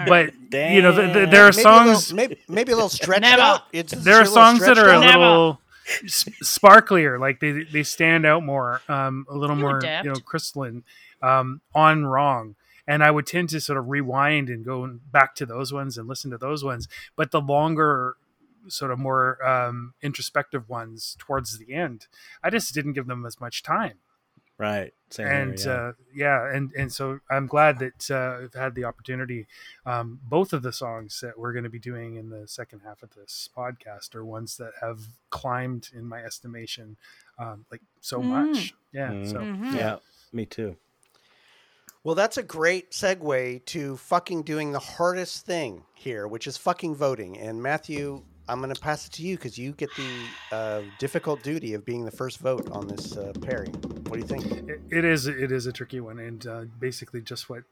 [0.07, 2.11] but you know, the, the, there are maybe songs.
[2.11, 3.43] a little, maybe, maybe a little stretched Never.
[3.43, 3.63] out.
[3.73, 5.01] It's there are it's a little songs that are a out.
[5.01, 5.19] Never.
[5.19, 5.61] little
[6.05, 10.05] s- sparklier like they they stand out more um a little You more adapt.
[10.05, 10.85] you know crystalline
[11.23, 12.55] um on wrong
[12.87, 16.09] and i would tend to sort of rewind and go back to those ones and
[16.09, 18.17] listen to those ones but the longer
[18.69, 22.07] sort of more um introspective ones towards the end
[22.43, 23.99] i just didn't give them as much time
[24.59, 25.75] right Same and here, yeah.
[25.89, 29.47] uh, yeah, and and so I'm glad that uh, I've had the opportunity.
[29.85, 33.03] Um, both of the songs that we're going to be doing in the second half
[33.05, 36.97] of this podcast are ones that have climbed in my estimation,
[37.39, 38.25] um, like so Mm.
[38.25, 38.75] much.
[38.93, 39.31] Yeah, Mm.
[39.31, 39.75] so Mhm.
[39.77, 39.97] yeah
[40.33, 40.77] me too
[42.07, 46.95] Well, that's a great segue to fucking doing the hardest thing here, which is fucking
[46.95, 47.37] voting.
[47.37, 51.43] And Matthew, I'm going to pass it to you because you get the uh, difficult
[51.43, 53.75] duty of being the first vote on this uh, pairing.
[54.07, 54.47] What do you think?
[54.69, 57.65] it, it is it is a tricky one, and uh, basically just what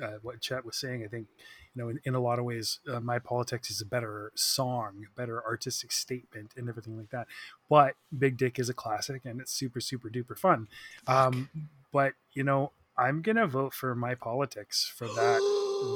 [0.00, 1.02] uh, what Chet was saying.
[1.02, 1.26] I think
[1.74, 5.08] you know in, in a lot of ways, uh, my politics is a better song,
[5.16, 7.26] better artistic statement, and everything like that.
[7.68, 10.68] But Big Dick is a classic, and it's super super duper fun.
[11.08, 11.50] Um,
[11.92, 12.70] but you know,
[13.00, 15.40] I'm gonna vote for my politics for that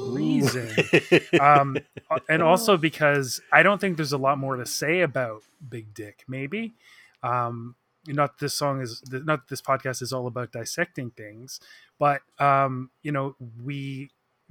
[0.09, 0.69] reason.
[1.39, 1.77] um,
[2.27, 6.23] and also because I don't think there's a lot more to say about Big Dick.
[6.27, 6.73] Maybe,
[7.21, 7.75] um,
[8.07, 11.59] not this song is not this podcast is all about dissecting things,
[11.99, 14.09] but um, you know we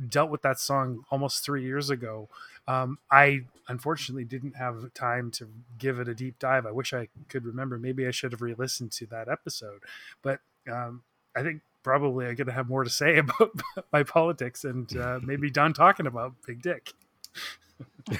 [0.08, 2.28] dealt with that song almost three years ago.
[2.68, 5.48] Um, I unfortunately didn't have time to
[5.78, 6.66] give it a deep dive.
[6.66, 7.78] I wish I could remember.
[7.78, 9.80] Maybe I should have re-listened to that episode,
[10.22, 10.40] but
[10.70, 11.02] um,
[11.36, 13.52] I think probably I'm going to have more to say about
[13.92, 16.92] my politics and uh, maybe done talking about Big Dick.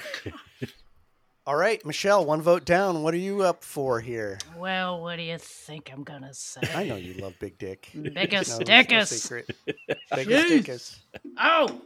[1.46, 3.02] All right, Michelle, one vote down.
[3.02, 4.38] What are you up for here?
[4.56, 6.62] Well, what do you think I'm gonna say?
[6.74, 7.90] I know you love Big Dick.
[7.94, 9.50] Biggest No, it's no secret.
[10.14, 10.62] Biggest Jeez.
[10.64, 10.98] dickus.
[11.38, 11.82] Oh,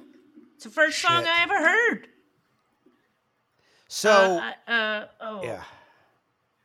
[0.54, 2.08] it's the first song I ever heard.
[3.88, 5.64] So, uh, I- uh, oh, yeah.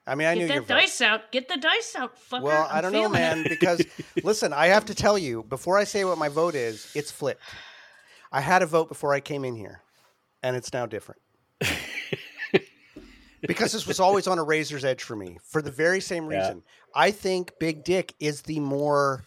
[0.06, 0.68] I mean, I knew Get that vote.
[0.82, 1.32] dice out.
[1.32, 2.41] Get the dice out, fucker.
[2.41, 3.36] Well, I'm I don't know, feeling it.
[3.36, 3.82] man, because
[4.24, 7.41] listen, I have to tell you before I say what my vote is, it's flipped.
[8.32, 9.82] I had a vote before I came in here,
[10.41, 11.22] and it's now different.
[13.41, 16.39] because this was always on a razor's edge for me for the very same Yeah.
[16.39, 16.64] reason.
[16.95, 19.24] I think Big Dick is the more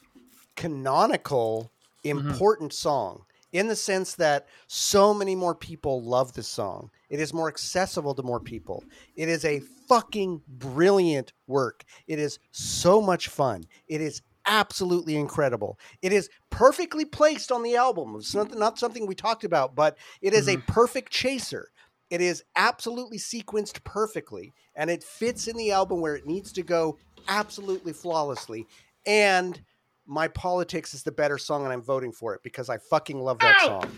[0.56, 1.70] canonical,
[2.04, 2.30] Mm-hmm.
[2.30, 7.34] important song in the sense that so many more people love this song It is
[7.34, 8.84] more accessible to more people.
[9.16, 11.84] It is a fucking brilliant work.
[12.06, 13.64] It is so much fun.
[13.88, 15.78] It is absolutely incredible.
[16.02, 18.14] It is perfectly placed on the album.
[18.16, 20.72] It's not, not something we talked about, but it is a mm-hmm.
[20.72, 21.68] perfect chaser.
[22.10, 26.62] It is absolutely sequenced perfectly, and it fits in the album where it needs to
[26.62, 28.66] go absolutely flawlessly.
[29.04, 29.60] And
[30.06, 33.38] my politics is the better song, and I'm voting for it because I fucking love
[33.40, 33.66] that Ow!
[33.80, 33.90] song.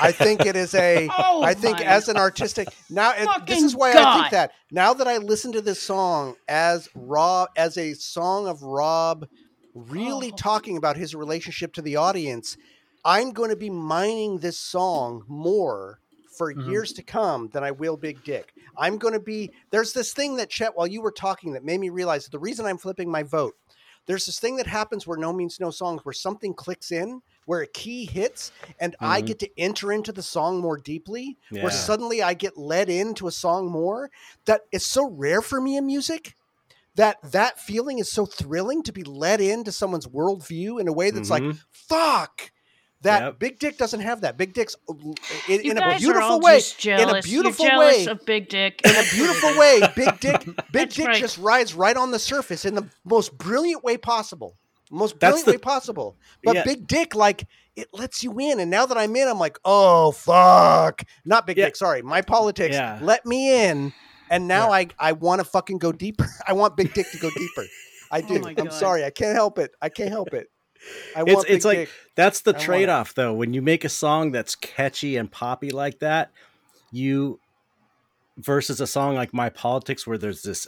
[0.00, 1.08] I think it is a.
[1.18, 4.94] Oh I think as an artistic now, and this is why I think that now
[4.94, 9.26] that I listen to this song as Rob as a song of Rob,
[9.74, 10.36] really Oh.
[10.36, 12.56] talking about his relationship to the audience,
[13.04, 16.00] I'm going to be mining this song more
[16.38, 16.66] for Mhm.
[16.68, 18.52] years to come than I will Big Dick.
[18.78, 21.78] I'm going to be there's this thing that Chet while you were talking that made
[21.80, 23.54] me realize the reason I'm flipping my vote.
[24.06, 27.62] There's this thing that happens where no means no songs where something clicks in, where
[27.62, 29.26] a key hits, and I Mhm.
[29.26, 31.62] get to enter into the song more deeply, Yeah.
[31.62, 34.10] where suddenly I get led into a song more.
[34.44, 36.36] That is so rare for me in music.
[36.96, 41.10] That that feeling is so thrilling to be led into someone's worldview in a way
[41.10, 41.60] that's like, Mhm.
[41.70, 42.52] fuck.
[43.04, 43.38] That Yep.
[43.38, 44.36] Big Dick doesn't have that.
[44.36, 44.94] Big Dick's uh,
[45.48, 46.60] in, in a beautiful way.
[46.84, 48.06] In a beautiful way.
[48.06, 48.80] of Big Dick.
[48.84, 51.16] In a beautiful way, Big Dick, Big Dick right.
[51.20, 54.56] just rides right on the surface in the most brilliant way possible.
[54.90, 56.16] Most brilliant the- way possible.
[56.42, 56.64] But Yeah.
[56.64, 57.46] Big Dick, like,
[57.76, 58.60] it lets you in.
[58.60, 61.02] And now that I'm in, I'm like, oh fuck.
[61.24, 61.66] Not Big Yeah.
[61.66, 62.02] Dick, sorry.
[62.02, 62.98] My politics Yeah.
[63.02, 63.92] let me in.
[64.30, 66.26] And now I I want to fucking go deeper.
[66.48, 67.64] I want Big Dick to go deeper.
[68.10, 68.40] I do.
[68.44, 68.72] Oh I'm God.
[68.72, 69.04] sorry.
[69.04, 69.72] I can't help it.
[69.82, 70.48] I can't help it.
[71.16, 71.88] I It's- it's like- Dick.
[72.16, 73.32] That's the I trade off, though.
[73.34, 76.30] When you make a song that's catchy and poppy like that,
[76.92, 77.40] you
[78.36, 80.66] versus a song like My Politics, where there's this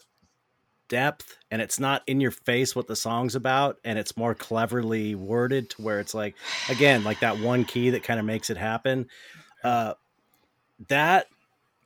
[0.89, 5.15] depth and it's not in your face what the song's about, and it's more cleverly
[5.15, 6.35] worded to where it's like,
[6.69, 9.09] again, like that one key that kind of makes it happen.
[9.65, 9.95] Uh,
[10.89, 11.27] that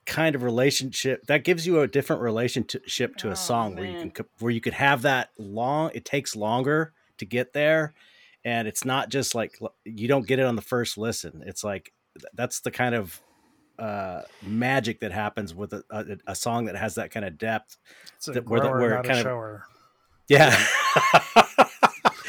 [0.07, 4.11] kind of relationship that gives you a different relationship to Oh, a song where you
[4.11, 7.93] can where you could have that long it takes longer to get there
[8.45, 11.93] and it's not just like you don't get it on the first listen it's like
[12.35, 13.21] that's the kind of
[13.79, 17.77] uh magic that happens with a, a, a song that has that kind of depth
[18.17, 19.61] It's a That- where the- grower, where it not a kind of-
[20.29, 20.67] yeah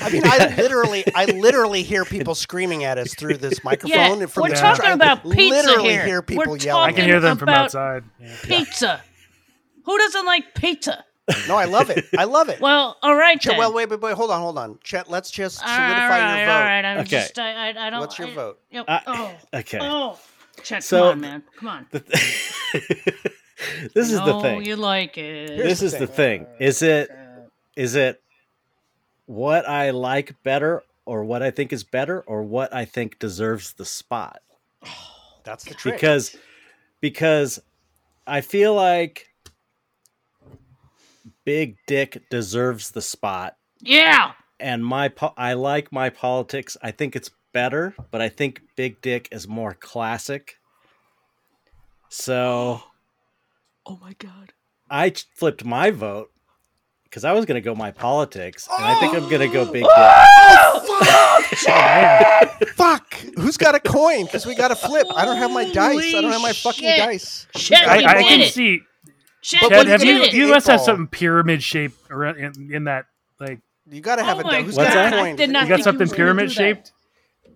[0.03, 3.91] I mean, I literally, I literally hear people screaming at us through this microphone.
[3.97, 5.37] Yeah, and from we're the talking I about pizza
[5.67, 6.05] Literally here.
[6.05, 8.03] hear We're people I can talking hear them from about- outside.
[8.19, 8.35] Yeah.
[8.41, 9.01] Pizza.
[9.85, 11.05] Who doesn't like pizza?
[11.47, 12.05] No, I love it.
[12.17, 12.59] I love it.
[12.59, 13.59] Well, all right Chet, then.
[13.59, 14.15] well, wait, wait, wait.
[14.15, 14.79] Hold on, hold on.
[14.83, 16.51] Chet, let's just all solidify right, your vote.
[16.53, 16.85] all right.
[16.85, 17.09] I'm Okay.
[17.09, 17.99] just, I, I, I don't.
[18.01, 18.59] What's your I- vote?
[18.71, 18.85] Yep.
[18.87, 20.19] I- oh, okay oh.
[20.63, 21.43] Chet, So- come on, man.
[21.57, 21.87] Come on.
[21.91, 21.99] The-
[23.93, 25.49] this is the No, thing you like it.
[25.51, 26.45] Here's this the is the thing.
[26.45, 27.09] thing is it
[27.75, 28.21] is it
[29.27, 33.73] what i like better or what i think is better or what i think deserves
[33.73, 34.41] the spot
[35.43, 35.95] That's the trick.
[35.95, 36.35] because
[36.99, 37.61] because
[38.27, 39.30] i feel like
[41.51, 44.31] big dick deserves the spot Yeah.
[44.59, 49.01] and my po- i like my politics i think it's better but i think big
[49.01, 50.55] dick is more classic
[52.09, 52.81] so
[53.85, 54.53] Oh my god.
[54.89, 56.29] I flipped my vote
[57.05, 59.69] because I was going to go my politics, and I think I'm going to go
[59.69, 60.81] big oh,
[62.59, 62.69] dick.
[62.75, 63.13] Fuck.
[63.37, 64.25] Who's got a coin?
[64.25, 65.07] Because we got to flip.
[65.15, 66.13] I don't have my dice.
[66.15, 66.97] I don't have my Holy fucking shit.
[66.97, 67.47] dice.
[67.55, 68.53] Shit, I, we I did can it.
[68.53, 68.81] see.
[69.41, 70.29] Shit, But Ted, what are have you you?
[70.31, 70.85] do, You must have ball?
[70.85, 73.05] something pyramid shape around in, in that.
[73.39, 74.61] Like You got to have Oh a my.
[74.61, 75.13] Who's What's got that?
[75.13, 75.35] a I coin?
[75.35, 76.91] did not you got something was gonna pyramid shaped.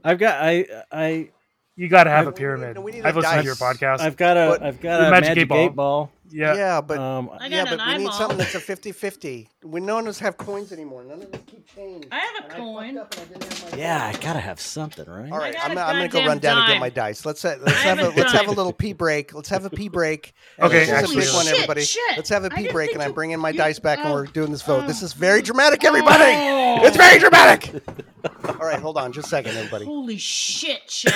[0.03, 1.29] I've got I I
[1.75, 2.75] You got to have No, a need- pyramid.
[2.75, 3.99] no, we need a I've listened to your podcast.
[3.99, 5.59] I've got a But- have got a magic magic, eight ball.
[5.65, 6.11] eight ball.
[6.29, 6.55] Yeah.
[6.55, 9.47] Yeah, but Um, I yeah, but an we need something that's a 50-50.
[9.63, 11.03] We none of us have coins anymore.
[11.03, 12.05] None of us keep change.
[12.11, 12.95] I have a And coin.
[12.95, 15.31] fucked up and I didn't have my yeah, I gotta have something, right?
[15.31, 17.25] All right, I'm, a I'm gonna go run down and get my dice.
[17.25, 19.33] Let's uh, let's I have have a a let's have a little pee break.
[19.33, 20.33] Let's have a pee break.
[20.59, 21.81] Okay, this is a actually- big one, everybody.
[21.83, 22.15] shit.
[22.17, 24.07] Let's have a I pee break, think and I'm bringing my you- dice back, and
[24.07, 24.83] oh, we're doing this vote.
[24.83, 24.87] oh.
[24.87, 26.23] This is very dramatic, everybody.
[26.23, 26.85] Oh.
[26.85, 27.73] It's very dramatic.
[28.45, 29.85] All right, hold on, just a second, everybody.
[29.85, 31.13] Holy shit, Chet.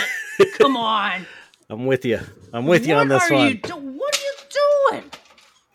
[0.58, 1.26] Come on.
[1.70, 2.20] I'm with you.
[2.52, 3.60] I'm with you on this one.
[3.64, 4.29] What are you
[4.90, 5.04] doing?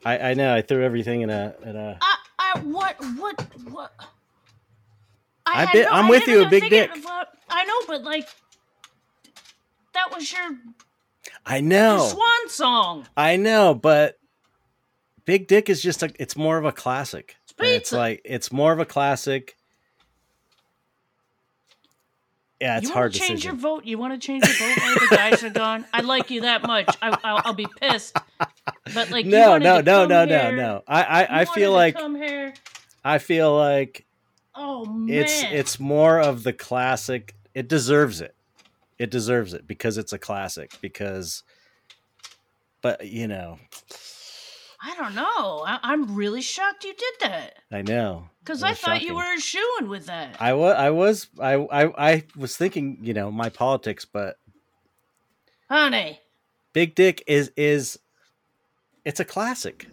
[0.05, 1.99] I, I know I threw everything in a in a.
[2.01, 3.41] I, I, what, what,
[3.71, 3.93] what?
[5.47, 6.91] I had bet- I'm with you, a Big Dick.
[6.97, 8.29] about- I know, but like,
[9.93, 10.59] that was your,
[11.47, 12.09] I your know.
[12.09, 13.07] swan song.
[13.17, 14.19] I know, but
[15.25, 17.37] Big Dick is just a it's more of a classic.
[17.59, 19.57] It's it's like it's more of a classic.
[22.61, 23.57] Yeah, it's you hard to change decision.
[23.57, 23.85] your vote?
[23.85, 25.85] You want to change your vote while the guys are gone?
[25.93, 26.97] I like you that much.
[27.03, 28.17] I, I'll, I'll be pissed.
[28.95, 30.83] But like, no, no, no, no, no, no.
[30.87, 32.55] I I, I feel like to come here.
[33.05, 34.07] I feel like
[34.55, 37.35] Oh man, it's it's more of the classic.
[37.55, 38.35] It deserves it.
[38.99, 40.79] It deserves it because it's a classic.
[40.81, 41.43] Because
[42.81, 43.59] but you know,
[44.81, 45.65] I don't know.
[45.67, 49.89] I, I'm really shocked you did that I know because I thought you were eschewing
[49.89, 50.37] with that.
[50.41, 54.37] I was, I was, I, I, I was thinking, you know, my politics, but
[55.69, 56.21] Honey,
[56.75, 57.99] Big Dick is is
[59.05, 59.87] it's a classic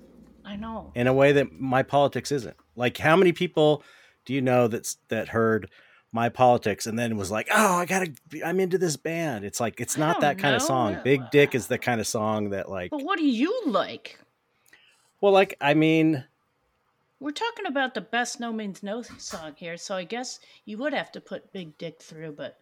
[0.45, 0.91] I know.
[0.95, 2.55] in a way that my politics isn't.
[2.75, 3.83] Like, how many people
[4.25, 5.69] do you know that's that heard
[6.11, 8.13] my politics and then was like, "Oh, I gotta,
[8.45, 10.99] I'm into this band." It's like it's not that kind of song.
[11.03, 14.19] Big Dick is the kind of song that, like, But what do you like?
[15.21, 16.25] well, like, I mean,
[17.19, 20.93] We're talking about the best No Means No song here, so I guess you would
[20.93, 22.59] have to put Big Dick through, but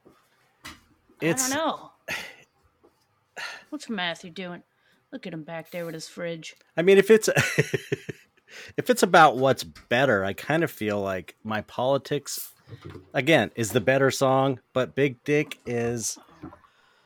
[1.22, 1.92] it's I don't know.
[3.70, 4.64] What's Matthew doing?
[5.12, 6.56] Look at him back there with his fridge.
[6.78, 7.28] I mean, if it's
[8.78, 12.52] if it's about what's better, I kind of feel like my politics
[13.14, 16.18] again is the better song, but Big Dick is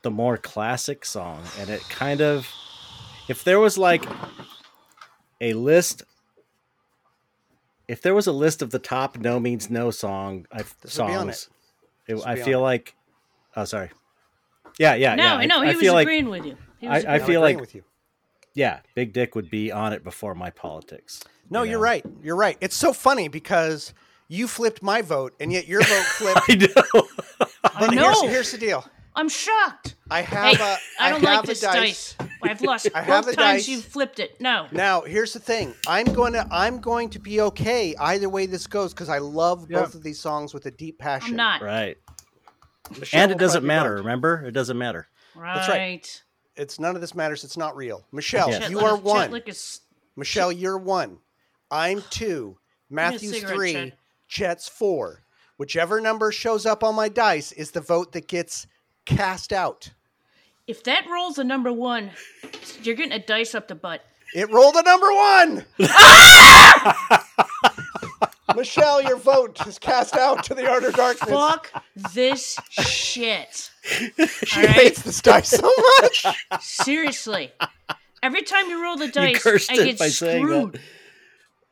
[0.02, 2.48] the more classic song, and it kind of
[3.30, 4.06] if there was like
[5.40, 6.04] a list.
[7.88, 11.08] If there was a list of the top no means no song I, This would
[11.08, 11.50] be on songs,
[12.08, 12.14] it.
[12.16, 12.64] it- I feel it.
[12.64, 12.96] like,
[13.58, 13.92] oh sorry,
[14.80, 15.36] yeah, yeah, no, yeah.
[15.36, 16.58] I know he I was feel like agreeing with you.
[16.80, 17.28] He I- was I agreeing.
[17.28, 17.84] feel I'm agreeing like- with you.
[18.54, 21.22] Yeah, Big Dick would be on it before my politics.
[21.50, 22.06] No, you you're right.
[22.22, 22.58] You're right.
[22.62, 23.94] It's so funny because
[24.28, 26.42] you flipped my vote, and yet your vote flipped.
[26.50, 27.08] I know.
[27.64, 28.04] I know.
[28.22, 28.86] Here's, here's the deal.
[29.16, 29.96] I'm shocked.
[30.10, 30.78] I have Hey, a.
[31.00, 32.16] I don't have like a this dice.
[32.16, 32.30] dice.
[32.42, 33.68] I've lost I have both a times dice.
[33.70, 34.42] you flipped it.
[34.42, 34.66] No.
[34.72, 35.74] Now, here's the thing.
[35.88, 36.48] I'm going to.
[36.52, 39.82] I'm going to be okay either way this goes because I love Yeah.
[39.82, 41.32] both of these songs with a deep passion.
[41.32, 41.62] I'm not.
[41.62, 41.98] right.
[43.00, 44.44] Michelle And it doesn't matter, remember?
[44.46, 45.08] It doesn't matter.
[45.36, 45.56] Right.
[45.56, 46.24] That's right.
[46.56, 47.44] It's none of this matters.
[47.44, 48.06] It's not real.
[48.12, 48.50] Michelle.
[48.50, 49.34] Chet you are one.
[49.48, 49.82] is-
[50.16, 51.18] Michelle, you're one.
[51.72, 52.58] I'm two.
[52.90, 53.74] Matthew's three.
[53.74, 53.94] Chet.
[54.28, 55.24] Chet's four.
[55.58, 58.68] Whichever number shows up on my dice is the vote that gets
[59.06, 59.92] cast out.
[60.68, 62.12] If that rolls a number one,
[62.82, 64.02] you're getting a dice up the butt.
[64.34, 65.66] It rolled a number one.
[68.56, 71.30] Michelle, your vote is cast out to the outer darkness.
[71.30, 71.72] Fuck
[72.14, 73.72] this shit.
[73.84, 74.12] She
[74.58, 74.70] All right.
[74.72, 75.72] hates this dice so
[76.02, 76.26] much.
[76.62, 77.52] Seriously.
[78.22, 80.52] Every time you roll the dice, cursed I it get by saying that.
[80.52, 80.80] screwed.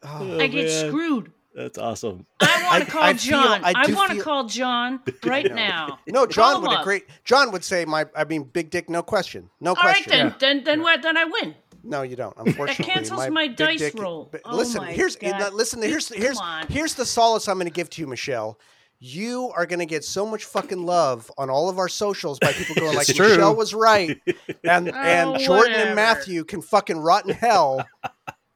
[0.03, 1.31] Oh, I get screwed.
[1.53, 2.25] That's awesome.
[2.39, 3.65] I want to call I feel- John.
[3.65, 5.99] I I, want to feel- call John right now.
[6.07, 7.01] No, John Call would agree.
[7.25, 10.25] John would say, "My, I mean, big dick, no question, no All right question." then,
[10.27, 10.33] Yeah.
[10.39, 11.01] then then what?
[11.01, 11.55] Then I win.
[11.83, 12.35] No, you don't.
[12.37, 14.29] Unfortunately, cancels my big dice dick- roll.
[14.31, 15.53] but Oh listen, my here's God.
[15.53, 15.81] listen.
[15.81, 18.59] Here's here's here's the solace I'm going to give to you, Michelle.
[19.03, 22.51] You are going to get so much fucking love on all of our socials by
[22.53, 23.29] people going like, true.
[23.29, 24.19] "Michelle was right,"
[24.63, 25.87] and and Oh, Jordan whatever.
[25.87, 27.85] and Matthew can fucking rot in hell.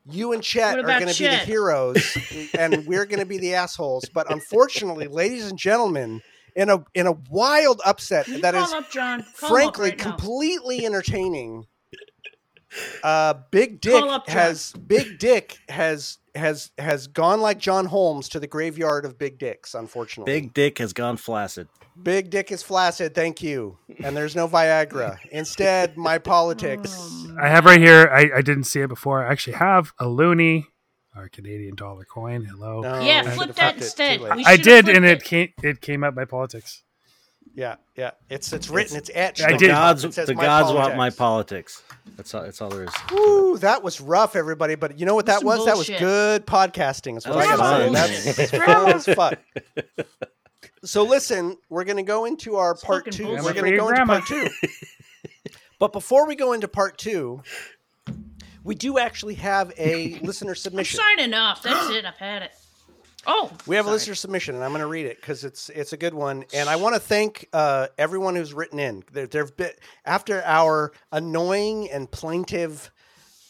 [0.07, 2.15] You and Chet are going to be the heroes,
[2.59, 4.05] and we're going to be the assholes.
[4.13, 6.21] But unfortunately, ladies and gentlemen,
[6.55, 9.21] in a in a wild upset Can you that up John?
[9.21, 11.65] Call him up frankly right completely entertaining.
[13.03, 18.39] Uh, Big Dick up has Big Dick has has has gone like John Holmes to
[18.39, 19.73] the graveyard of Big Dicks.
[19.73, 21.67] Unfortunately, Big Dick has gone flaccid.
[22.01, 23.15] Big Dick is flaccid.
[23.15, 23.77] Thank you.
[24.03, 25.17] And there's no Viagra.
[25.31, 26.93] Instead, my politics.
[26.93, 28.09] Um, I have right here.
[28.11, 29.25] I, I didn't see it before.
[29.25, 30.67] I actually have a loony,
[31.15, 32.43] our Canadian dollar coin.
[32.43, 32.81] Hello.
[32.81, 34.17] No, Yeah, I flip that flipped it.
[34.19, 34.51] Too instead.
[34.51, 35.19] I did, and it.
[35.19, 35.49] it came.
[35.63, 36.83] It came up by politics.
[37.55, 38.11] Yeah, yeah.
[38.29, 38.97] It's it's written.
[38.97, 39.41] It's etched.
[39.41, 39.67] I on did.
[39.69, 41.81] Gods, It says the my gods want my politics.
[41.81, 41.83] politics.
[42.17, 42.43] That's all.
[42.43, 42.93] That's all there is.
[43.13, 44.75] Ooh, that was rough, everybody.
[44.75, 45.65] But you know what that Some was?
[45.65, 47.17] That was good podcasting.
[47.17, 48.07] Is what That I was gotta fun.
[48.21, 48.31] say.
[48.49, 49.39] That's fun as fuck.
[50.83, 53.23] So listen, we're going to go into our part fucking two.
[53.25, 53.45] bullshit.
[53.45, 54.47] We're going to your go into part two.
[55.79, 57.41] but before we go into part two,
[58.63, 60.99] we do actually have a listener I'm submission.
[60.99, 61.63] signing off.
[61.63, 62.05] That's it.
[62.05, 62.51] I've had it.
[63.27, 65.93] Oh, We have a listener submission, and I'm going to read it because it's it's
[65.93, 66.45] a good one.
[66.53, 69.03] And I want to thank uh, everyone who's written in.
[69.11, 69.71] There, there've been
[70.05, 72.91] after our annoying and plaintive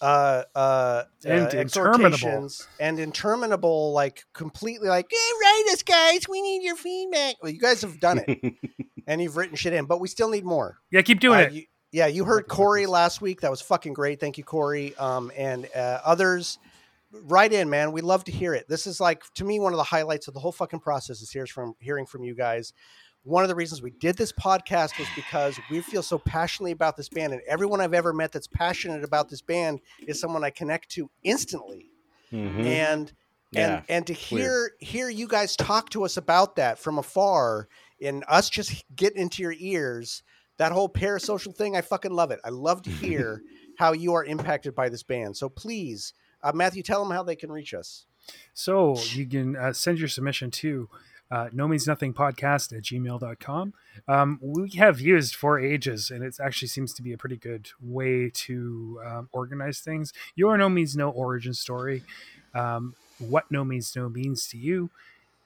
[0.01, 2.49] uh, uh, And uh, interminable.
[2.80, 6.28] and interminable, like completely like, hey, write us, guys.
[6.30, 7.36] We need your feedback.
[7.41, 8.53] Well, you guys have done it,
[9.07, 10.78] and you've written shit in, but we still need more.
[10.91, 11.51] Yeah, keep doing Uh, it.
[11.53, 13.39] you- yeah, you heard Corey last week.
[13.39, 14.19] That was fucking great.
[14.19, 14.93] Thank you, Corey.
[14.97, 16.59] Um, and uh, others,
[17.24, 17.91] write in, man.
[17.91, 18.68] We love to hear it.
[18.68, 21.32] This is like to me one of the highlights of the whole fucking process is
[21.32, 22.74] here's from hearing from you guys.
[23.24, 26.95] One of the reasons we did this podcast was because we feel so passionately about
[26.95, 30.51] this band, and everyone I've ever met that's passionate about this band is someone I
[30.51, 31.89] connect to instantly
[32.32, 32.66] Mhm.
[32.66, 33.13] and
[33.51, 34.20] Yeah, and and to weird.
[34.20, 37.68] hear hear you guys talk to us about that from afar
[38.01, 40.22] and us just get into your ears
[40.57, 43.41] that whole parasocial thing i fucking love it i love to hear
[43.78, 46.13] how you are impacted by this band so please
[46.45, 48.05] uh, matthew tell them how they can reach us
[48.53, 50.89] So you can uh, send your submission to
[51.31, 53.73] uh, no means nothing podcast at gmail.com.
[54.07, 57.69] Um, we have used for ages, and it actually seems to be a pretty good
[57.81, 60.13] way to um, organize things.
[60.35, 62.03] Your no means no origin story,
[62.53, 64.91] um, what no means no means to you,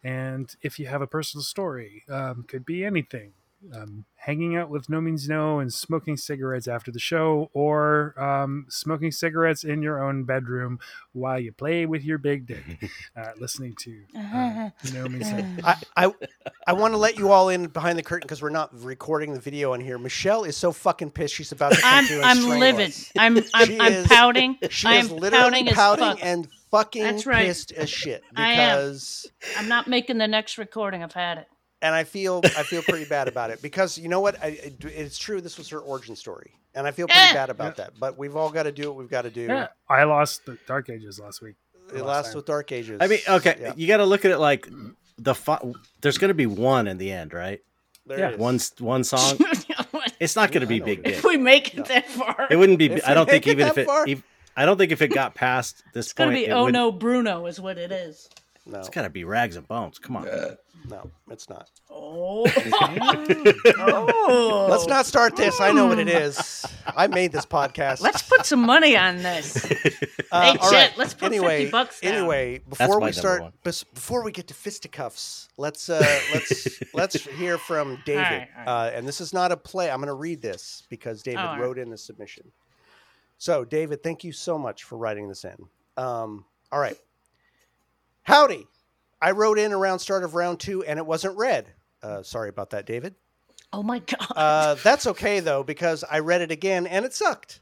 [0.03, 3.33] and if you have a personal story, um, could be anything.
[3.75, 8.65] Um, hanging out with no means no and smoking cigarettes after the show, or um,
[8.69, 10.79] smoking cigarettes in your own bedroom
[11.11, 12.63] while you play with your big dick,
[13.17, 15.45] uh, listening to uh, no means no.
[15.65, 16.13] I, I,
[16.67, 19.41] I want to let you all in behind the curtain because we're not recording the
[19.41, 19.97] video on here.
[19.97, 21.35] Michelle is so fucking pissed.
[21.35, 22.89] She's about to come I'm through I'm strangle livid.
[22.91, 23.11] us.
[23.17, 24.57] I'm I'm, I'm is- pouting.
[24.69, 26.19] She I is am literally pouting as pouting fuck.
[26.25, 27.45] and fucking That's right.
[27.47, 28.77] pissed as shit I am.
[28.77, 31.03] because I'm not making the next recording.
[31.03, 31.47] I've had it.
[31.81, 34.73] And I feel I feel pretty bad about it because you know what I, I-
[34.87, 37.33] it's true this was her origin story and I feel pretty Yeah.
[37.33, 39.41] bad about that but we've all got to do what we've got to do.
[39.43, 41.55] Yeah, I lost the Dark Ages last week.
[41.89, 42.97] It last lasts with Dark Ages.
[43.01, 44.67] I mean, okay, Yeah, you got to look at it like
[45.17, 47.61] the fu- there's going to be one in the end, right?
[48.05, 48.39] there yeah, it is.
[48.39, 49.37] One one song.
[50.19, 51.17] It's not going to I be Big it is.
[51.19, 51.83] If we make it No.
[51.85, 52.87] that far, It wouldn't be.
[52.87, 53.85] If I don't think make it even if it.
[53.85, 54.05] far.
[54.07, 54.23] ev-
[54.57, 56.91] I don't think if it got past this it's gonna be it oh would, no
[56.91, 58.29] Bruno is what it is.
[58.71, 59.97] No, It's got to be rags and bones.
[59.99, 60.25] Come on.
[60.89, 61.69] no, it's not.
[61.89, 62.45] Oh,
[63.77, 64.67] oh.
[64.69, 65.59] Let's not start this.
[65.59, 66.65] I know what it is.
[66.95, 68.01] I made this podcast.
[68.01, 69.71] Let's put some money on this.
[70.31, 72.13] Uh, Hey, all Chet, let's put 50 anyway, bucks down.
[72.13, 75.97] Anyway, before we start, bes- before we get to fisticuffs, let's uh,
[76.35, 78.21] let's let's hear from David.
[78.21, 78.87] right, all right.
[78.89, 79.89] Uh, and this is not a play.
[79.89, 81.61] I'm going to read this because David All right.
[81.61, 82.51] wrote in the submission.
[83.39, 85.55] So, David, thank you so much for writing this in.
[85.97, 86.97] Um, all right,
[88.29, 88.67] howdy.
[89.21, 91.65] I wrote in around start of round two, and it wasn't read.
[92.01, 93.15] Uh, sorry about that, David.
[93.73, 94.31] Oh my god.
[94.35, 97.61] Uh, that's okay though because I read it again and it sucked.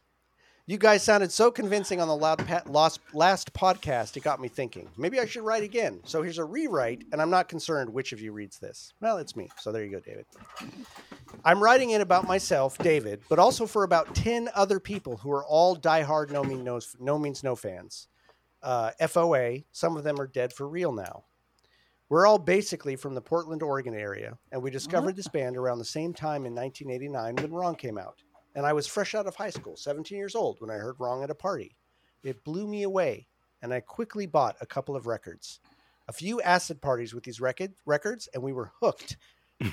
[0.65, 4.17] You guys sounded so convincing on the loud pa- last, last podcast.
[4.17, 4.89] It got me thinking.
[4.97, 6.01] Maybe I should write again.
[6.03, 8.93] So here's a rewrite, and I'm not concerned which of you reads this.
[8.99, 9.49] Well, it's me.
[9.59, 10.25] So there you go, David.
[11.45, 15.45] I'm writing in about myself, David, but also for about ten other people who are
[15.45, 18.09] all diehard No Means No, no Means No fans.
[18.61, 19.63] Uh, FOA.
[19.71, 21.23] Some of them are dead for real now.
[22.09, 25.85] We're all basically from the Portland, Oregon area, and we discovered this band around the
[25.85, 28.21] same time in 1989 when Wrong came out.
[28.55, 31.21] And I was fresh out of high school, 17 years old, when I heard Wrong
[31.21, 31.75] at a party.
[32.23, 33.27] It blew me away,
[33.61, 35.59] and I quickly bought a couple of records.
[36.07, 39.17] A few acid parties with these record, records, and we were hooked.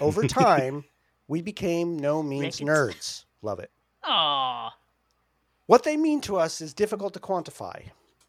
[0.00, 0.84] Over time,
[1.28, 3.24] we became no means nerds.
[3.42, 3.70] Love it.
[4.02, 4.74] Aw.
[5.66, 7.80] What they mean to us is difficult to quantify.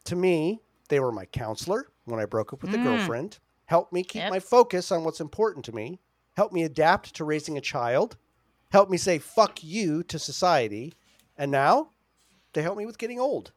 [0.05, 2.83] To me, they were my counselor when I broke up with a Mm.
[2.83, 4.29] girlfriend, helped me keep Yep.
[4.31, 5.99] my focus on what's important to me,
[6.35, 8.17] helped me adapt to raising a child,
[8.71, 10.93] helped me say fuck you to society,
[11.37, 11.91] and now
[12.53, 13.51] they help me with getting old.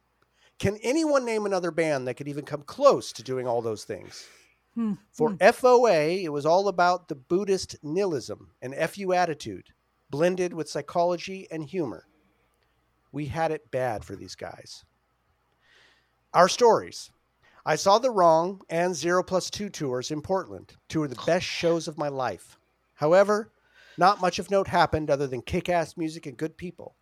[0.57, 4.25] Can anyone name another band that could even come close to doing all those things?
[4.73, 4.93] Hmm.
[5.11, 9.69] For FOA, it was all about the Buddhist nihilism and FU attitude,
[10.09, 12.07] blended with psychology and humor.
[13.11, 14.83] We had it bad for these guys.
[16.31, 17.09] Our stories.
[17.65, 21.47] I saw the Wrong and Zero Plus Two tours in Portland, two of the best
[21.47, 22.59] shows of my life.
[22.93, 23.51] However,
[23.97, 26.95] not much of note happened other than kick ass music and good people.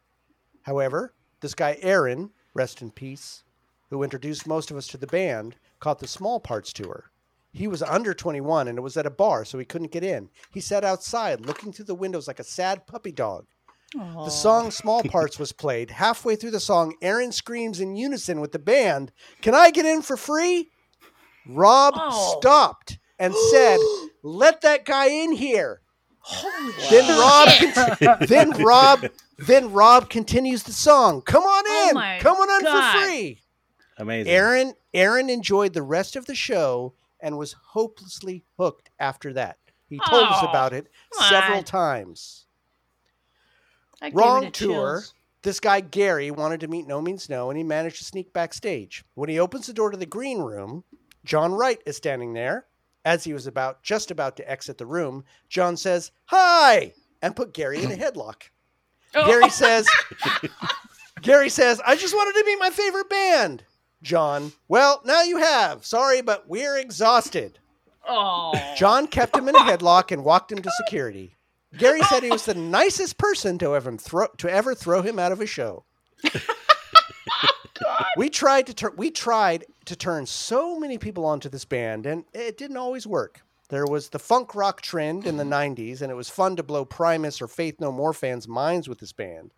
[0.61, 3.43] However, this guy Aaron, rest in peace,
[3.89, 7.11] who introduced most of us to the band, caught the Small Parts tour.
[7.51, 10.29] He was under 21 and it was at a bar, so he couldn't get in.
[10.53, 13.45] He sat outside looking through the windows like a sad puppy dog.
[13.93, 15.89] The song Small Parts was played.
[15.91, 19.11] Halfway through the song, Aaron screams in unison with the band,
[19.41, 20.69] Can I get in for free?
[21.47, 22.37] Rob Oh.
[22.39, 23.79] stopped and said,
[24.23, 25.81] Let that guy in here.
[26.19, 27.73] Holy Then Rob, shit.
[27.73, 29.05] con- then Rob,
[29.37, 31.21] then Rob continues the song.
[31.21, 32.91] Come on Oh in, my come on in God.
[32.93, 33.41] for free.
[33.97, 34.31] Amazing.
[34.33, 39.57] Aaron, Aaron enjoyed the rest of the show and was hopelessly hooked after that.
[39.87, 40.87] He told us Oh, about it
[41.29, 41.63] several on.
[41.63, 42.45] times.
[44.13, 44.99] Wrong tour.
[45.01, 45.13] chills.
[45.43, 49.05] This guy Gary wanted to meet No Means No, and he managed to sneak backstage.
[49.13, 50.83] When he opens the door to the green room,
[51.23, 52.65] John Wright is standing there.
[53.05, 57.53] As he was about just about to exit the room, John says, "Hi," and put
[57.53, 58.49] Gary in a headlock.
[59.15, 59.25] Oh.
[59.25, 59.87] Gary says,
[61.21, 63.63] Gary says, I just wanted to meet my favorite band.
[64.03, 65.85] John, well, now you have.
[65.85, 67.57] Sorry, but we're exhausted.
[68.07, 68.53] Oh.
[68.75, 71.36] John kept him in a headlock and walked him to security.
[71.77, 72.33] Gary said he oh.
[72.33, 75.83] was the nicest person to ever throw to ever throw him out of a show.
[78.17, 82.25] we tried to turn we tried to turn so many people onto this band and
[82.33, 83.41] it didn't always work.
[83.69, 86.85] There was the funk rock trend in the 90s and it was fun to blow
[86.85, 89.51] Primus or Faith No More fans' minds with this band.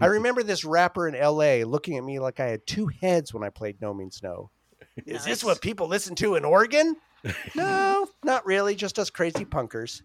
[0.00, 3.42] I remember this rapper in LA looking at me like I had two heads when
[3.42, 4.50] I played No Means No.
[5.06, 6.96] Is this what people listen to in Oregon?
[7.54, 8.74] No, not really.
[8.74, 10.02] Just us crazy punkers.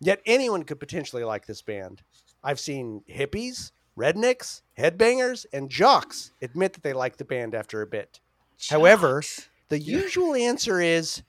[0.00, 2.02] Yet anyone could potentially like this band.
[2.42, 7.86] I've seen hippies, rednecks, headbangers, and jocks admit that they like the band after a
[7.86, 8.20] bit.
[8.68, 9.48] However, Jocks.
[9.68, 11.22] the usual answer is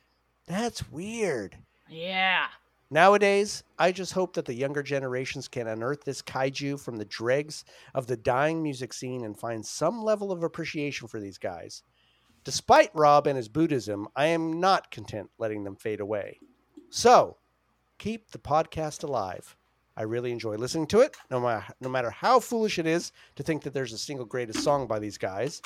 [0.48, 1.58] that's weird.
[1.90, 2.46] yeah.
[2.94, 7.64] Nowadays, I just hope that the younger generations can unearth this kaiju from the dregs
[7.96, 11.84] of the dying music scene and find some level of appreciation for these guys.
[12.44, 16.40] Despite Rob and his Buddhism, I am not content letting them fade away.
[16.90, 17.38] So,
[18.02, 19.56] keep the podcast alive.
[19.96, 23.44] I really enjoy listening to it, no matter, no matter how foolish it is to
[23.44, 25.62] think that there's a single greatest song by these guys.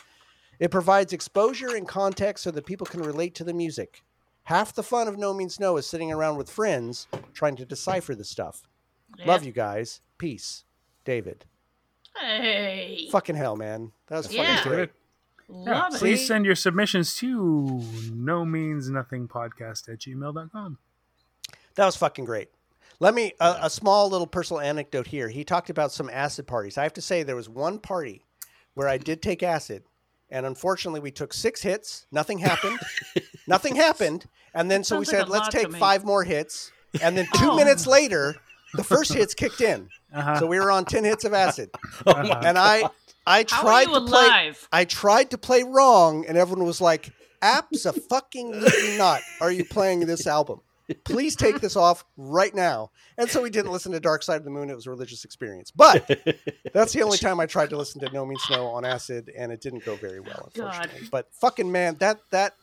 [0.59, 4.03] It provides exposure and context so that people can relate to the music.
[4.43, 8.15] Half the fun of No Means No is sitting around with friends trying to decipher
[8.15, 8.63] the stuff.
[9.25, 10.01] Love you guys.
[10.17, 10.65] Peace.
[11.05, 11.45] David.
[12.19, 13.07] Hey.
[13.11, 13.91] Fucking hell, man.
[14.07, 14.63] That was fucking Yeah.
[14.63, 14.89] great.
[15.47, 15.99] Yeah, Love it.
[15.99, 17.81] please send your submissions to
[18.11, 20.77] no means nothing podcast at gmail.com.
[21.75, 22.49] That was fucking great.
[22.99, 25.27] Let me a, a small little personal anecdote here.
[25.29, 26.77] He talked about some acid parties.
[26.77, 28.23] I have to say there was one party
[28.73, 29.83] where I did take acid,
[30.29, 32.05] and unfortunately we took six hits.
[32.11, 32.79] Nothing happened.
[33.47, 34.25] nothing happened.
[34.53, 36.23] And then so we Sounds like said, a let's lot to take me." five more
[36.23, 36.71] hits.
[37.01, 37.55] And then two Oh.
[37.57, 38.35] minutes later,
[38.75, 39.89] the first hits kicked in.
[40.13, 40.39] Uh-huh.
[40.39, 41.69] So we were on ten hits of acid.
[42.07, 42.41] Oh Uh-huh.
[42.45, 42.83] And I
[43.27, 44.67] I How are tried you to play alive?
[44.71, 49.21] I tried to play wrong, and everyone was like, "Absolutely not!
[49.41, 50.61] Are you playing this album?
[51.03, 54.43] Please take this off right now." And so we didn't listen to Dark Side of
[54.43, 54.69] the Moon.
[54.69, 56.07] It was a religious experience, but
[56.73, 59.51] that's the only time I tried to listen to No Means No on acid, and
[59.51, 60.73] it didn't go very well, oh, God.
[60.73, 61.07] unfortunately.
[61.11, 62.55] But fucking man, that that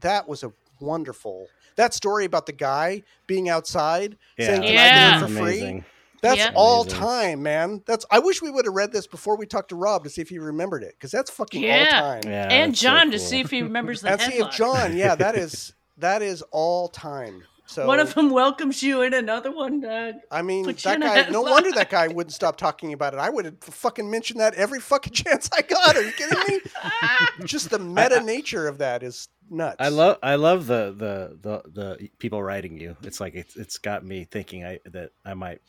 [0.00, 1.48] that was a wonderful.
[1.76, 4.82] That story about the guy being outside saying, "Can Yeah.
[4.82, 4.88] I
[5.20, 5.84] get it for free?"
[6.22, 6.52] That's Yeah.
[6.54, 7.00] all Amazing.
[7.00, 7.82] time, man.
[7.86, 8.04] That's.
[8.10, 10.28] I wish we would have read this before we talked to Rob to see if
[10.28, 12.22] he remembered it, because that's fucking all time.
[12.24, 14.94] Yeah, and that's so John to see if he remembers the and see if John,
[14.96, 17.44] yeah, that is that is all time.
[17.70, 19.84] So One of them welcomes you and another one.
[19.84, 21.14] Uh, I mean, put that guy.
[21.30, 21.50] No headline.
[21.52, 23.20] wonder that guy wouldn't stop talking about it.
[23.20, 25.96] I would have fucking mentioned that every fucking chance I got.
[25.96, 26.60] Are you kidding me?
[27.46, 29.76] Just the meta nature of that is nuts.
[29.78, 32.96] I love I love the, the the the people writing you.
[33.02, 35.60] It's like it's it's got me thinking I that I might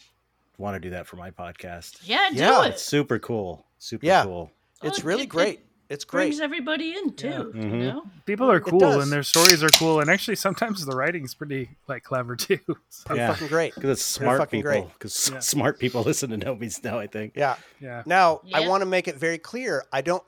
[0.58, 2.00] want to do that for my podcast.
[2.04, 2.70] yeah, do Yeah, it.
[2.70, 3.66] It's super cool.
[3.78, 4.24] Super Yeah.
[4.24, 4.52] cool.
[4.82, 5.60] It's Oh, really it- great.
[5.60, 6.28] it It's great.
[6.28, 7.28] Brings everybody in too.
[7.28, 7.38] Yeah.
[7.38, 7.80] You Mhm.
[7.94, 8.04] know.
[8.26, 12.04] People are cool and their stories are cool, and actually sometimes the writing's pretty like
[12.04, 12.60] clever too.
[12.90, 13.34] So, Pretty Yeah.
[13.34, 13.76] fucking great.
[13.76, 14.90] Because it's smart people.
[14.94, 15.40] Because Yeah.
[15.54, 16.98] smart people listen to No Means No.
[16.98, 17.34] I think.
[17.36, 17.56] Yeah.
[17.82, 19.84] yeah, Now, I want to make it very clear.
[19.92, 20.24] I don't.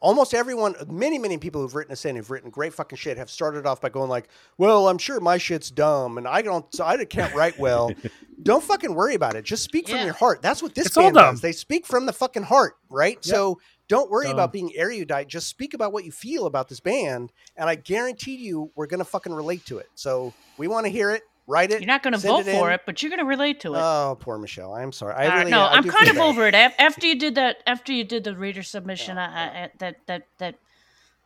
[0.00, 3.30] Almost everyone, many, many people who've written us in, who've written great fucking shit, have
[3.30, 4.28] started off by going like,
[4.58, 7.90] "Well, I'm sure my shit's dumb, and I don't, so I can't write well."
[8.42, 9.44] don't fucking worry about it.
[9.44, 10.40] Just speak from your heart.
[10.42, 11.40] That's what this It's band does.
[11.40, 13.16] They speak from the fucking heart, right?
[13.16, 13.24] Yep.
[13.24, 13.60] So
[13.90, 14.34] don't worry Dumb.
[14.34, 15.26] about being erudite.
[15.28, 19.04] Just speak about what you feel about this band, and I guarantee you, we're gonna
[19.04, 19.88] fucking relate to it.
[19.96, 21.22] So we want to hear it.
[21.46, 21.80] Write it.
[21.80, 23.78] You're not going to send vote for it, but you're going to relate to it.
[23.82, 24.72] Oh, poor Michelle.
[24.72, 25.14] I'm sorry.
[25.14, 25.50] I Uh, really.
[25.50, 26.22] no, I I'm kind of bad.
[26.24, 26.54] over it.
[26.54, 30.22] After you did that, after you did the reader submission, I, I, I, that that
[30.38, 30.54] that,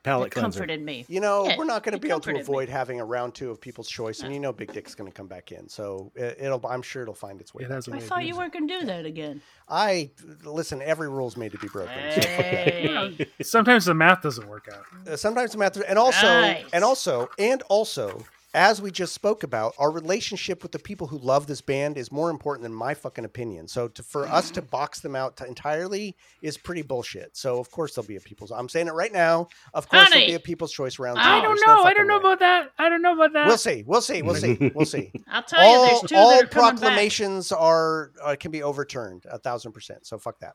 [0.04, 0.58] Palate that cleanser.
[0.60, 1.04] comforted me.
[1.08, 2.40] You know, Yeah, we're not going to be able to comforted me.
[2.42, 5.16] avoid having a round two of People's Choice, and you know, Big Dick's going to
[5.16, 6.64] come back in, so it, it'll.
[6.66, 7.64] I'm sure it'll find its way.
[7.64, 7.88] It back has.
[7.88, 9.40] I thought you weren't going to do that again.
[9.68, 10.10] I
[10.44, 10.80] listen.
[10.82, 11.94] Every rule's made to be broken.
[12.14, 12.44] so fuck that.
[12.44, 13.26] Hey.
[13.42, 14.84] Sometimes the math doesn't work out.
[15.10, 16.64] Uh, Sometimes the math, and also, Right.
[16.72, 18.22] and also, and also,
[18.54, 22.12] as we just spoke about, our relationship with the people who love this band is
[22.12, 23.66] more important than my fucking opinion.
[23.66, 27.36] So, to, for us to box them out entirely is pretty bullshit.
[27.36, 28.52] So, of course, there'll be a people's.
[28.52, 29.48] I'm saying it right now.
[29.74, 31.18] Of course, there'll be a People's Choice round.
[31.18, 31.82] I don't There's no know.
[31.82, 32.20] I don't know way.
[32.20, 32.70] about that.
[32.78, 33.46] I don't know about that.
[33.46, 33.82] We'll see.
[33.84, 34.22] We'll see.
[34.22, 34.72] We'll see.
[34.74, 35.10] We'll see.
[35.28, 39.24] I'll tell you, all there's two all that are proclamations are uh, can be overturned
[39.28, 40.06] a thousand percent.
[40.06, 40.54] So fuck that.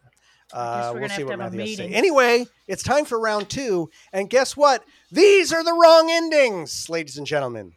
[0.51, 1.89] Uh, we'll see what Matthew has to say.
[1.89, 4.83] Anyway, it's time for round two, and guess what?
[5.11, 7.73] These are the wrong endings, ladies and gentlemen.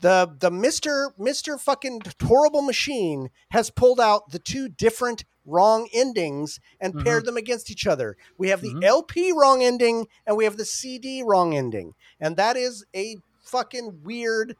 [0.00, 6.60] The the Mister Mister fucking horrible machine has pulled out the two different wrong endings
[6.80, 7.04] and Mhm.
[7.04, 8.16] paired them against each other.
[8.36, 8.84] We have the Mhm.
[8.84, 14.02] LP wrong ending and we have the CD wrong ending, and that is a fucking
[14.04, 14.56] weird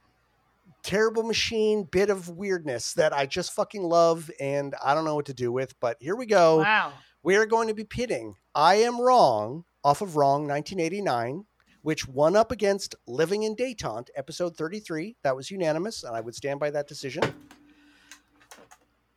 [0.82, 5.26] terrible machine bit of weirdness that I just fucking love and I don't know what
[5.26, 5.78] to do with.
[5.80, 6.58] But here we go.
[6.58, 6.94] Wow.
[7.22, 11.44] We are going to be pitting I Am Wrong off of Wrong 1989,
[11.88, 15.16] which won up against Living in Detente, episode 33.
[15.22, 17.22] That was unanimous, and I would stand by that decision.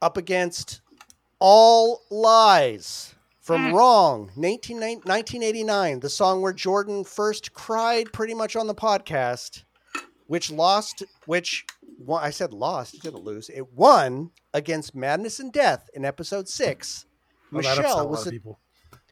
[0.01, 0.79] Up against
[1.39, 3.73] All Lies from mm.
[3.73, 9.65] Wrong 19, 1989, the song where Jordan first cried pretty much on the podcast,
[10.27, 11.65] which lost, which
[11.99, 13.49] won, I said lost, it didn't lose.
[13.49, 17.05] It won against Madness and Death in episode six.
[17.51, 18.59] Well, that upset a Michelle lot was of the, people.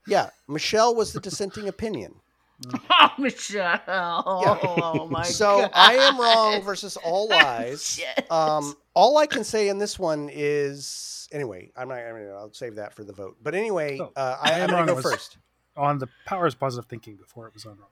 [0.08, 2.22] yeah, Michelle was the dissenting opinion.
[2.92, 3.80] Oh, Michelle.
[3.88, 5.72] Oh, my so God.
[5.74, 8.00] I am wrong versus all lies.
[8.30, 11.72] Um, all I can say in this one is anyway.
[11.78, 12.00] I'm not.
[12.00, 13.38] I mean, I'll save that for the vote.
[13.42, 15.38] But anyway, Oh, uh, I, I am wrong gonna go first.
[15.78, 17.90] On the powers of positive thinking before it was on wrong.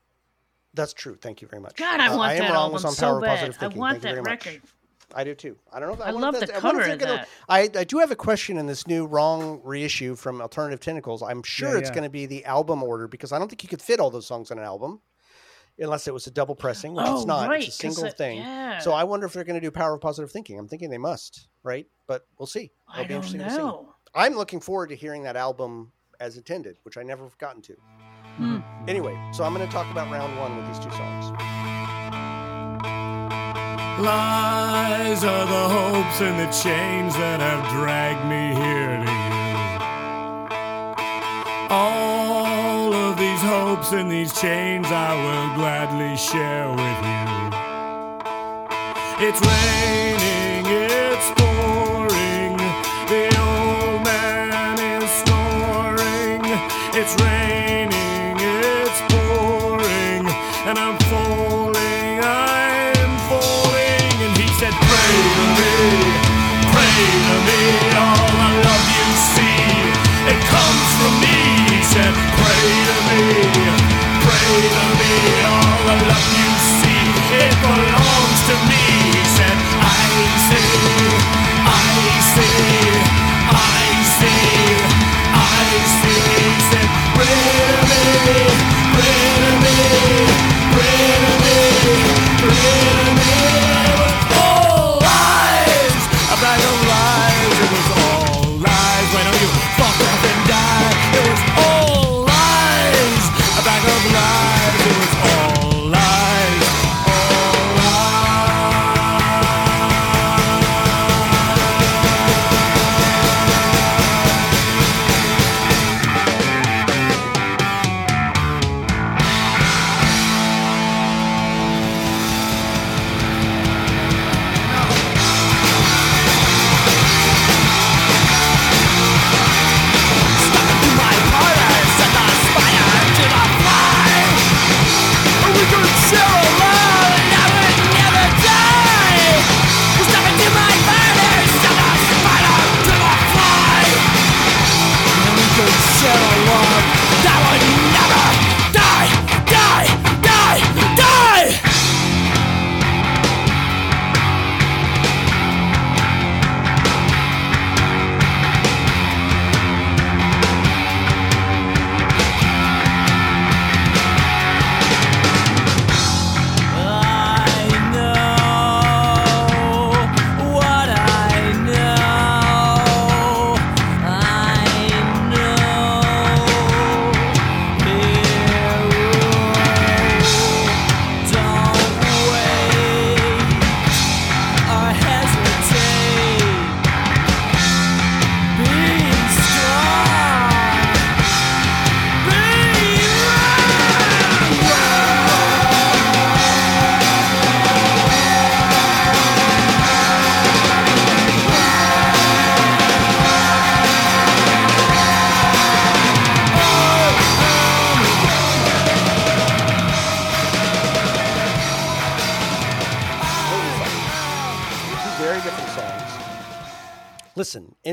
[0.74, 1.16] That's true.
[1.16, 1.76] Thank you very much.
[1.76, 3.30] God, I Uh, want I am that wrong album was on so Power of bad.
[3.40, 3.80] Positive I Thinking.
[3.80, 4.62] want Thank you that very much.
[5.10, 5.20] Record.
[5.20, 5.58] I do too.
[5.72, 5.96] I don't know.
[5.96, 7.30] If, I wonder love if the that's- I cover of gonna- that.
[7.50, 11.22] I, I do have a question in this new wrong reissue from Alternative Tentacles.
[11.24, 11.96] I'm sure Yeah, it's yeah.
[11.96, 14.26] going to be the album order because I don't think you could fit all those
[14.28, 15.02] songs on an album
[15.80, 17.48] unless it was a double pressing, which oh, it's not.
[17.50, 17.64] right.
[17.64, 18.38] it's a single it- thing.
[18.40, 18.80] Yeah.
[18.80, 20.58] So I wonder if they're going to do Power of Positive Thinking.
[20.60, 21.86] I'm thinking they must, right?
[22.08, 22.72] But we'll see.
[22.92, 23.58] It'll I be don't interesting to see.
[23.58, 23.94] know.
[24.16, 27.76] I'm looking forward to hearing that album as intended, which I never have gotten to.
[28.38, 28.58] Hmm.
[28.88, 31.67] Anyway, so I'm going to talk about round one with these two songs.
[34.00, 39.38] Lies are the hopes and the chains that have dragged me here to you.
[41.72, 47.28] All of these hopes and these chains I will gladly share with you.
[49.28, 51.67] It's raining, it's pouring,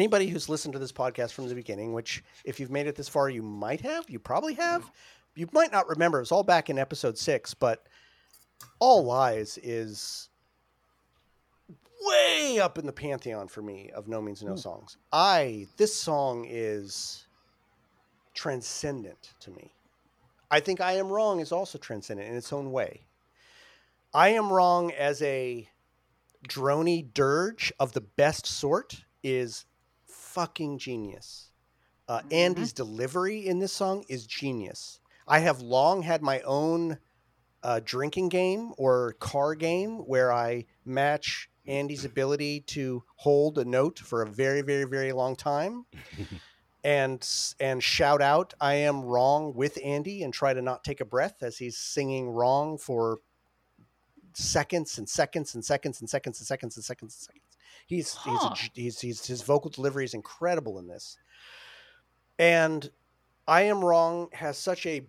[0.05, 3.09] anybody who's listened to this podcast from the beginning, which if you've made it this
[3.09, 4.85] far, you might have, you probably have,
[5.35, 6.19] you might not remember.
[6.19, 7.87] It was all back in episode six, but
[8.81, 10.29] All Lies is
[12.03, 14.59] way up in the pantheon for me of No Means No hmm.
[14.59, 14.99] songs.
[15.11, 17.27] I this song is
[18.35, 19.73] transcendent to me.
[20.51, 23.07] I think I Am Wrong is also transcendent in its own way.
[24.13, 25.67] I Am Wrong as a
[26.47, 29.65] drony dirge of the best sort is
[30.35, 31.51] fucking genius.
[32.09, 35.01] Uh, Andy's delivery in this song is genius.
[35.27, 36.99] I have long had my own
[37.63, 43.99] uh, drinking game or car game where I match Andy's ability to hold a note
[43.99, 45.87] for a very, very, very long time.
[46.85, 47.27] and
[47.59, 51.43] and shout out I am wrong with Andy and try to not take a breath
[51.43, 53.21] as he's singing wrong for
[54.35, 57.54] seconds and seconds and seconds and seconds and seconds and seconds and seconds.
[57.87, 61.17] He's he's, a he's he's his vocal delivery is incredible in this.
[62.39, 62.89] And
[63.47, 65.07] I am wrong has such a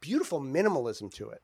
[0.00, 1.42] beautiful minimalism to it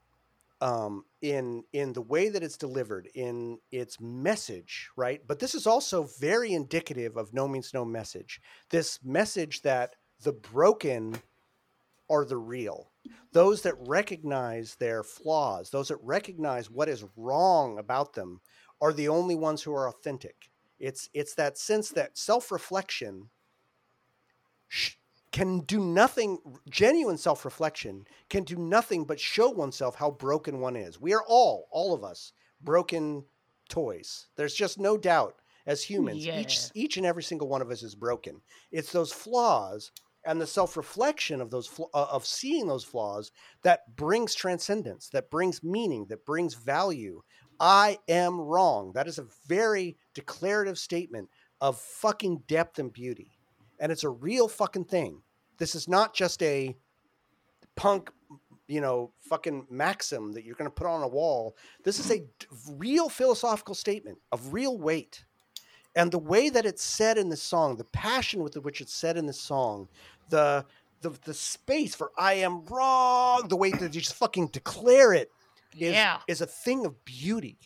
[0.61, 5.21] um, in in the way that it's delivered, in its message, right?
[5.27, 8.41] But this is also very indicative of no means no message.
[8.71, 11.17] This message that the broken
[12.11, 12.91] are the real.
[13.33, 18.41] Those that recognize their flaws, those that recognize what is wrong about them,
[18.81, 20.51] are the only ones who are authentic.
[20.79, 23.29] It's it's that sense that self-reflection
[24.69, 24.95] sh-
[25.33, 26.39] can do nothing
[26.69, 31.01] genuine self-reflection can do nothing but show oneself how broken one is.
[31.01, 32.33] We are all all of us
[32.63, 33.25] broken
[33.69, 34.29] toys.
[34.37, 35.37] There's just no doubt
[35.67, 38.41] as humans each each and every single one of us is broken.
[38.73, 39.93] It's those flaws
[40.25, 43.33] and the self-reflection of those fl- uh, of seeing those flaws
[43.63, 47.23] that brings transcendence that brings meaning that brings value
[47.61, 51.29] i am wrong that is a very declarative statement
[51.61, 53.31] of fucking depth and beauty
[53.81, 55.23] and it's a real fucking thing.
[55.59, 56.77] This is not just a
[57.75, 58.11] punk,
[58.69, 61.57] you know, fucking maxim that you're going to put on a wall.
[61.83, 62.25] This is a
[62.77, 65.25] real philosophical statement of real weight.
[65.97, 69.17] And the way that it's said in this song, the passion with which it's said
[69.17, 69.89] in this song,
[70.29, 70.65] the
[71.01, 75.31] the the space for I am wrong, the way that you just fucking declare it
[75.79, 76.21] is Yeah.
[76.27, 77.59] is a thing of beauty.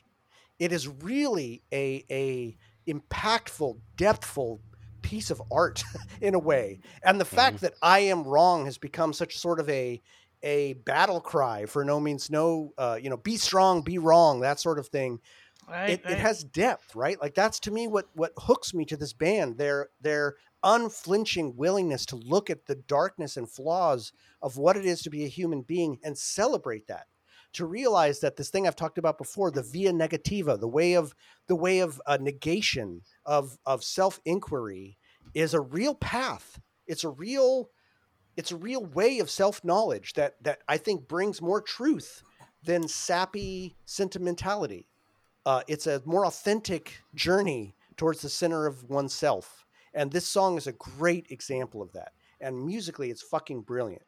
[0.59, 2.57] It is really a a
[2.89, 4.61] impactful, depthful
[5.03, 5.83] piece of art
[6.21, 6.81] in a way.
[7.05, 10.03] And the fact that I am wrong has become such sort of a
[10.43, 14.61] a battle cry for no means no uh, you know, be strong, be wrong, that
[14.61, 15.21] sort of thing.
[15.67, 17.21] Right, It, it has depth, right?
[17.21, 19.59] Like that's to me what what hooks me to this band.
[19.59, 24.13] Their their unflinching willingness to look at the darkness and flaws
[24.43, 27.07] of what it is to be a human being and celebrate that
[27.55, 31.15] to realize that this thing I've talked about before, the via negativa, the way of
[31.47, 34.99] the way of uh, negation of of self inquiry,
[35.35, 36.61] is a real path.
[36.87, 37.71] It's a real
[38.37, 42.23] it's a real way of self knowledge that that I think brings more truth
[42.63, 44.89] than sappy sentimentality.
[45.47, 50.67] Uh, it's a more authentic journey towards the center of oneself, and this song is
[50.67, 52.13] a great example of that.
[52.41, 54.03] And musically, it's fucking brilliant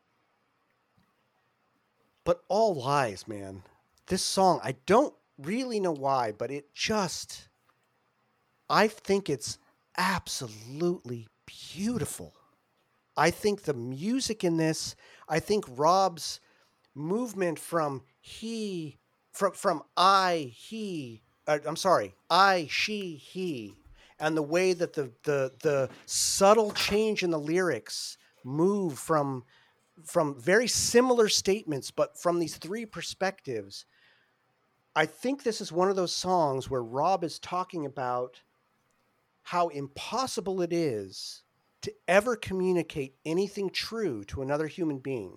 [2.27, 3.62] but all lies, man.
[4.09, 7.48] This song, I don't really know why, but it just,
[8.69, 9.59] I think it's
[9.97, 12.35] absolutely beautiful.
[13.16, 14.97] I think the music in this,
[15.28, 16.40] I think Rob's
[16.97, 18.98] movement from he,
[19.31, 23.74] from from I, he, uh, I'm sorry, I, she, he,
[24.19, 29.44] and the way that the the the subtle change in the lyrics move from
[30.05, 33.86] from very similar statements, but from these three perspectives.
[34.94, 38.43] I think this is one of those songs where Rob is talking about
[39.43, 41.43] how impossible it is
[41.82, 45.36] to ever communicate anything true to another human being.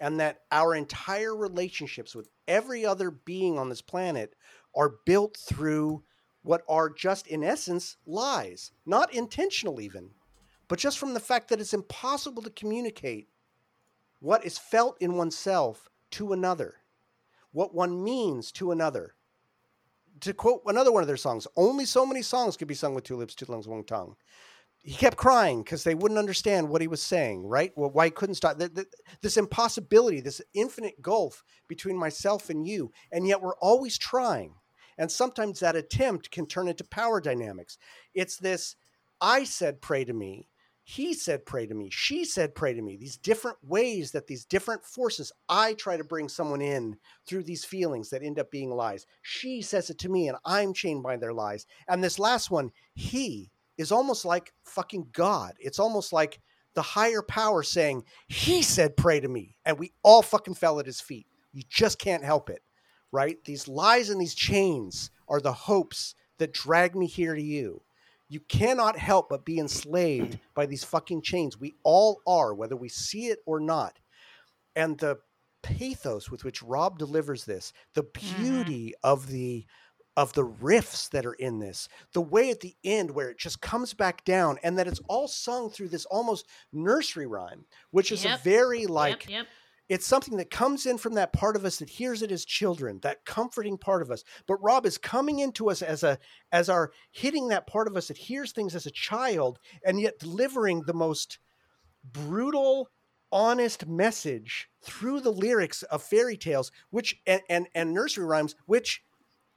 [0.00, 4.34] And that our entire relationships with every other being on this planet
[4.76, 6.04] are built through
[6.42, 8.70] what are just, in essence, lies.
[8.86, 10.10] Not intentional, even,
[10.68, 13.28] but just from the fact that it's impossible to communicate
[14.20, 16.76] what is felt in oneself to another,
[17.52, 19.14] what one means to another.
[20.22, 23.04] To quote another one of their songs, only so many songs could be sung with
[23.04, 24.16] two lips, two lungs, one tongue.
[24.82, 27.72] He kept crying because they wouldn't understand what he was saying, right?
[27.76, 28.86] Well, why he couldn't stop th- th-
[29.22, 34.54] this impossibility, this infinite gulf between myself and you, and yet we're always trying.
[34.96, 37.78] And sometimes that attempt can turn into power dynamics.
[38.14, 38.76] It's this
[39.20, 40.48] I said, pray to me,
[40.90, 42.96] he said pray to me she said pray to me.
[42.96, 46.96] These different ways that these different forces i try to bring someone in
[47.26, 49.04] through these feelings that end up being lies.
[49.20, 51.66] She says it to me and i'm chained by their lies.
[51.88, 55.52] And this last one he is almost like fucking god.
[55.60, 56.40] It's almost like
[56.72, 60.86] the higher power saying he said pray to me and we all fucking fell at
[60.86, 61.26] his feet.
[61.52, 62.62] You just can't help it
[63.12, 63.36] right?
[63.44, 67.82] These lies and these chains are the hopes that drag me here to you
[68.28, 71.58] you cannot help but be enslaved by these fucking chains.
[71.58, 73.98] We all are, whether we see it or not.
[74.76, 75.18] And the
[75.62, 78.42] pathos with which Rob delivers this, the mm-hmm.
[78.42, 79.66] beauty of the
[80.16, 83.60] of the riffs that are in this, the way at the end where it just
[83.60, 88.24] comes back down, and that it's all sung through this almost nursery rhyme, which is
[88.24, 88.40] Yep.
[88.40, 89.46] a very like yep, yep.
[89.88, 92.98] It's something that comes in from that part of us that hears it as children
[93.02, 94.22] that comforting part of us.
[94.46, 96.18] But rob is coming into us as a
[96.52, 100.18] as our hitting that part of us that hears things as a child and yet
[100.18, 101.38] delivering the most
[102.04, 102.90] brutal
[103.30, 109.02] honest message through the lyrics of fairy tales which and and, and nursery rhymes which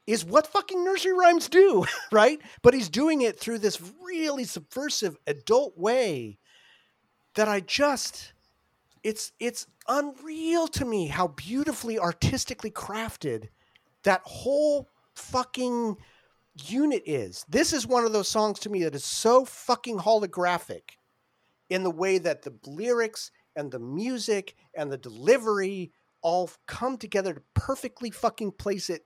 [0.08, 2.40] is what fucking nursery rhymes do right?
[2.62, 6.38] But he's doing it through this really subversive adult way
[7.36, 8.34] that i just
[9.04, 13.50] it's it's unreal to me how beautifully artistically crafted
[14.04, 15.98] that whole fucking
[16.66, 17.46] unit is.
[17.50, 20.82] This is one of those songs to me that is so fucking holographic
[21.70, 25.92] in the way that the lyrics and the music and the delivery
[26.22, 29.06] all come together to perfectly fucking place it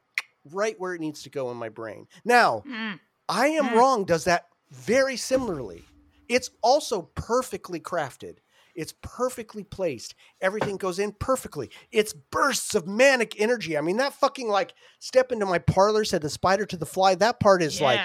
[0.51, 2.07] right where it needs to go in my brain.
[2.23, 2.99] Now, Mm.
[3.29, 3.75] I am Mm.
[3.75, 5.83] wrong does that very similarly.
[6.27, 8.37] It's also perfectly crafted.
[8.75, 10.15] It's perfectly placed.
[10.41, 11.69] Everything goes in perfectly.
[11.91, 13.77] It's bursts of manic energy.
[13.77, 17.15] I mean, that fucking like step into my parlor said the spider to the fly.
[17.15, 18.01] That part is like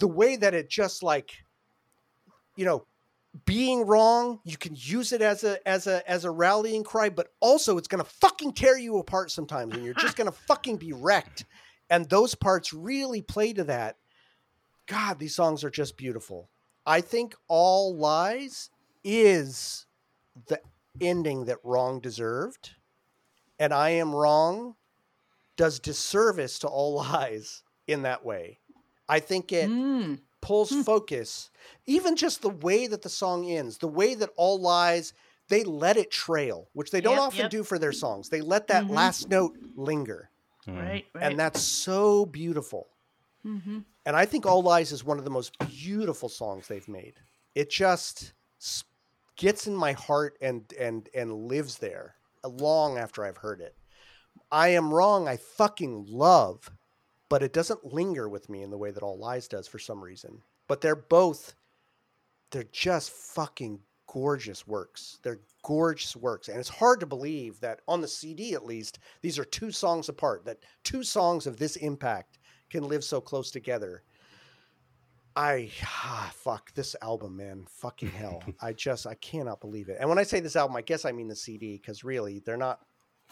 [0.00, 1.30] the way that it just like,
[2.56, 2.86] you know,
[3.46, 7.28] being wrong, you can use it as a as a as a rallying cry, but
[7.40, 11.44] also it's gonna fucking tear you apart sometimes, and you're just gonna fucking be wrecked.
[11.90, 13.96] And those parts really play to that.
[14.86, 16.48] God, these songs are just beautiful.
[16.86, 18.70] I think All Lies
[19.04, 19.86] is
[20.48, 20.60] the
[21.00, 22.72] ending that Wrong deserved.
[23.58, 24.76] And I Am Wrong
[25.56, 28.60] does disservice to All Lies in that way.
[29.08, 30.20] I think it Mm.
[30.40, 31.50] pulls focus.
[31.86, 35.12] Even just the way that the song ends, the way that All Lies,
[35.48, 37.50] they let it trail, which they don't Yep, often yep.
[37.50, 38.28] do for their songs.
[38.28, 38.90] They let that Mhm.
[38.90, 40.30] last note linger.
[40.66, 40.76] Mm.
[40.78, 41.22] Right, right.
[41.24, 42.88] And that's so beautiful.
[43.42, 47.14] hmm And I think All Lies is one of the most beautiful songs they've made.
[47.54, 48.84] It just s-
[49.36, 53.76] gets in my heart and and and lives there long after I've heard it.
[54.50, 55.28] I am wrong.
[55.28, 56.70] I fucking love,
[57.28, 60.02] but it doesn't linger with me in the way that All Lies does for some
[60.02, 60.42] reason.
[60.68, 61.54] But they're both
[62.50, 65.18] they're just fucking gorgeous works.
[65.24, 66.48] They're gorgeous works.
[66.48, 70.08] And it's hard to believe that on the CD at least, these are two songs
[70.08, 72.38] apart, that two songs of this impact
[72.70, 74.04] can live so close together.
[75.36, 77.64] I ah, fuck this album, man.
[77.68, 78.42] Fucking hell.
[78.60, 79.96] I just I cannot believe it.
[80.00, 82.56] And when I say this album, I guess I mean the CD because really they're
[82.56, 82.80] not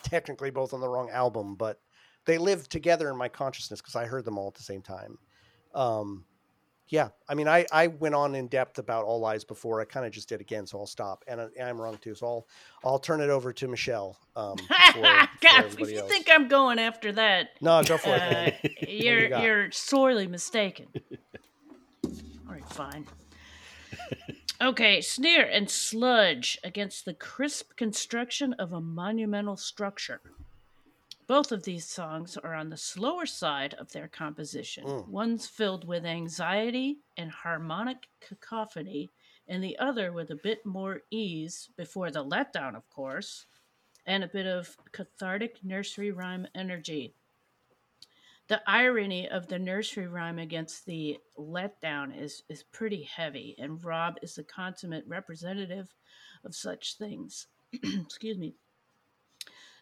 [0.03, 1.81] technically both on the wrong album, but
[2.24, 5.19] they live together in my consciousness because I heard them all at the same time.
[5.74, 6.24] Um,
[6.89, 9.81] yeah, I mean, I I went on in depth about All Lies before.
[9.81, 11.24] I kind of just did again, so I'll stop.
[11.27, 12.47] And I, I'm wrong too, so I'll
[12.85, 14.19] I'll turn it over to Michelle.
[14.37, 14.57] Um,
[14.87, 16.11] before God, if you else.
[16.11, 18.53] think I'm going after that, no, go for uh, man.
[18.87, 19.43] you're you got?
[19.43, 20.89] you're sorely mistaken.
[22.73, 23.07] Fine.
[24.61, 30.20] Okay, sneer and sludge against the crisp construction of a monumental structure.
[31.27, 34.85] Both of these songs are on the slower side of their composition.
[34.85, 35.09] Mm.
[35.09, 39.11] One's filled with anxiety and harmonic cacophony,
[39.49, 43.47] and the other with a bit more ease before the letdown, of course,
[44.07, 47.15] and a bit of cathartic nursery rhyme energy.
[48.53, 54.16] The irony of the nursery rhyme against the letdown is, is pretty heavy, and Rob
[54.20, 55.95] is the consummate representative
[56.45, 57.47] of such things.
[57.73, 58.53] Excuse me.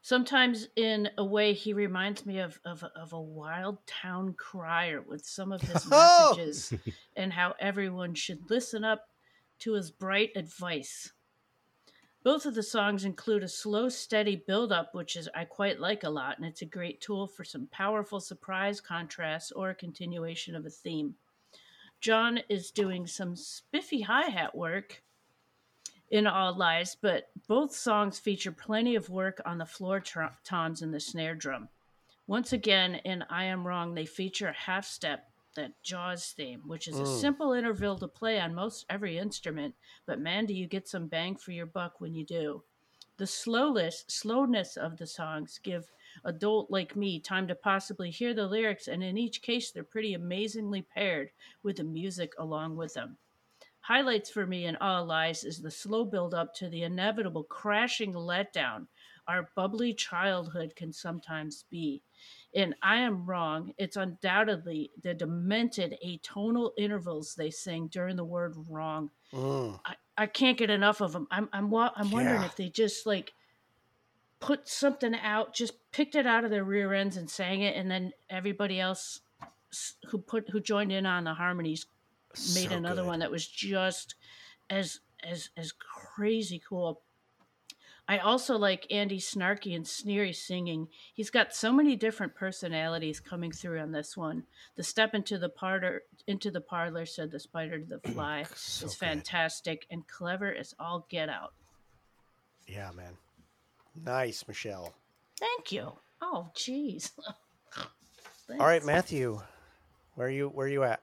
[0.03, 5.27] Sometimes, in a way, he reminds me of, of, of a wild town crier with
[5.27, 6.37] some of his Oh!
[6.37, 6.73] messages
[7.17, 9.09] and how everyone should listen up
[9.59, 11.13] to his bright advice.
[12.23, 16.05] Both of the songs include a slow, steady build up, which is I quite like
[16.05, 20.55] a lot, and it's a great tool for some powerful surprise contrasts or a continuation
[20.55, 21.15] of a theme.
[22.01, 25.03] John is doing some spiffy hi hat work
[26.11, 30.03] in All Lies, but both songs feature plenty of work on the floor
[30.45, 31.69] toms and the snare drum.
[32.27, 36.87] Once again, in I Am Wrong, they feature a half step, that Jaws theme, which
[36.89, 37.07] is a Mm.
[37.07, 41.37] simple interval to play on most every instrument, but man, do you get some bang
[41.37, 42.65] for your buck when you do.
[43.19, 45.93] The slowness, slowness of the songs give
[46.25, 50.15] adult like me time to possibly hear the lyrics, and in each case, they're pretty
[50.15, 51.31] amazingly paired
[51.63, 53.19] with the music along with them.
[53.81, 58.15] Highlights for me in All Lies is the slow build up to the inevitable crashing
[58.15, 58.89] letdown
[59.27, 62.03] our bubbly childhood can sometimes be.
[62.53, 68.55] In I Am Wrong, it's undoubtedly the demented atonal intervals they sing during the word
[68.69, 69.11] wrong.
[69.33, 69.79] Mm.
[69.85, 71.29] I, I can't get enough of them.
[71.31, 72.47] I'm I'm I'm wondering Yeah.
[72.47, 73.33] if they just like
[74.41, 77.91] put something out, just picked it out of their rear ends and sang it, and
[77.91, 79.21] then everybody else
[80.09, 81.87] who put who joined in on the harmonies
[82.55, 83.09] made So another good.
[83.09, 84.17] one that was just
[84.69, 87.03] as as as crazy cool.
[88.11, 90.89] I also like Andy Snarky and Sneery singing.
[91.15, 94.43] He's got so many different personalities coming through on this one.
[94.75, 98.87] The step into the parlor into the parlor said the spider to the fly So
[98.87, 98.99] is good.
[99.07, 101.53] fantastic and clever as all get out.
[102.67, 103.17] Yeah, man.
[104.05, 104.93] Nice, Michelle.
[105.39, 105.93] Thank you.
[106.21, 107.13] Oh, jeez.
[108.59, 109.41] All right, Matthew.
[110.17, 111.01] Where are you where are you at?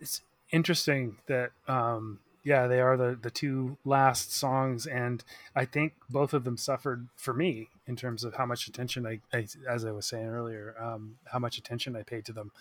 [0.00, 5.22] it's interesting that um, yeah, they are the the two last songs, and
[5.54, 9.20] I think both of them suffered for me in terms of how much attention I,
[9.32, 12.52] I as I was saying earlier, um, how much attention I paid to them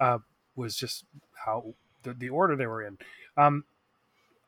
[0.00, 0.18] uh,
[0.54, 1.04] was just
[1.46, 2.98] how the, the order they were in.
[3.36, 3.64] Um,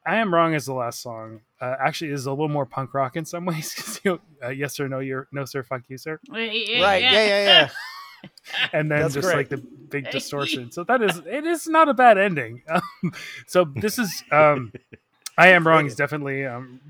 [0.06, 1.40] I am wrong as the last song.
[1.60, 4.00] Uh, actually, is a little more punk rock in some ways.
[4.04, 6.20] you know, uh, yes or no, you're no sir, fuck you, sir,
[6.82, 7.02] Right?
[7.02, 7.68] Yeah, yeah, yeah.
[8.72, 9.50] and then That's just correct.
[9.52, 10.70] like the big distortion.
[10.70, 12.62] So that is it is not a bad ending.
[12.70, 13.12] Um,
[13.46, 14.72] so this is um,
[15.38, 15.86] I am wrong.
[15.86, 16.80] Is definitely um,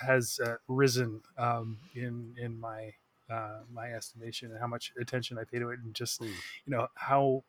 [0.00, 2.92] has uh, risen um, in in my
[3.30, 6.26] uh, my estimation and how much attention I pay to it, and just Hmm.
[6.66, 7.44] you know how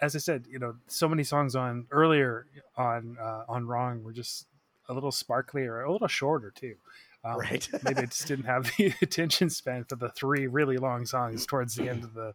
[0.00, 2.46] as I said, you know, so many songs on earlier
[2.76, 4.46] on uh, on Wrong were just
[4.88, 6.76] a little sparklier, a little shorter too.
[7.24, 7.68] Um, Right.
[7.82, 11.74] maybe I just didn't have the attention span for the three really long songs towards
[11.74, 12.34] the end of the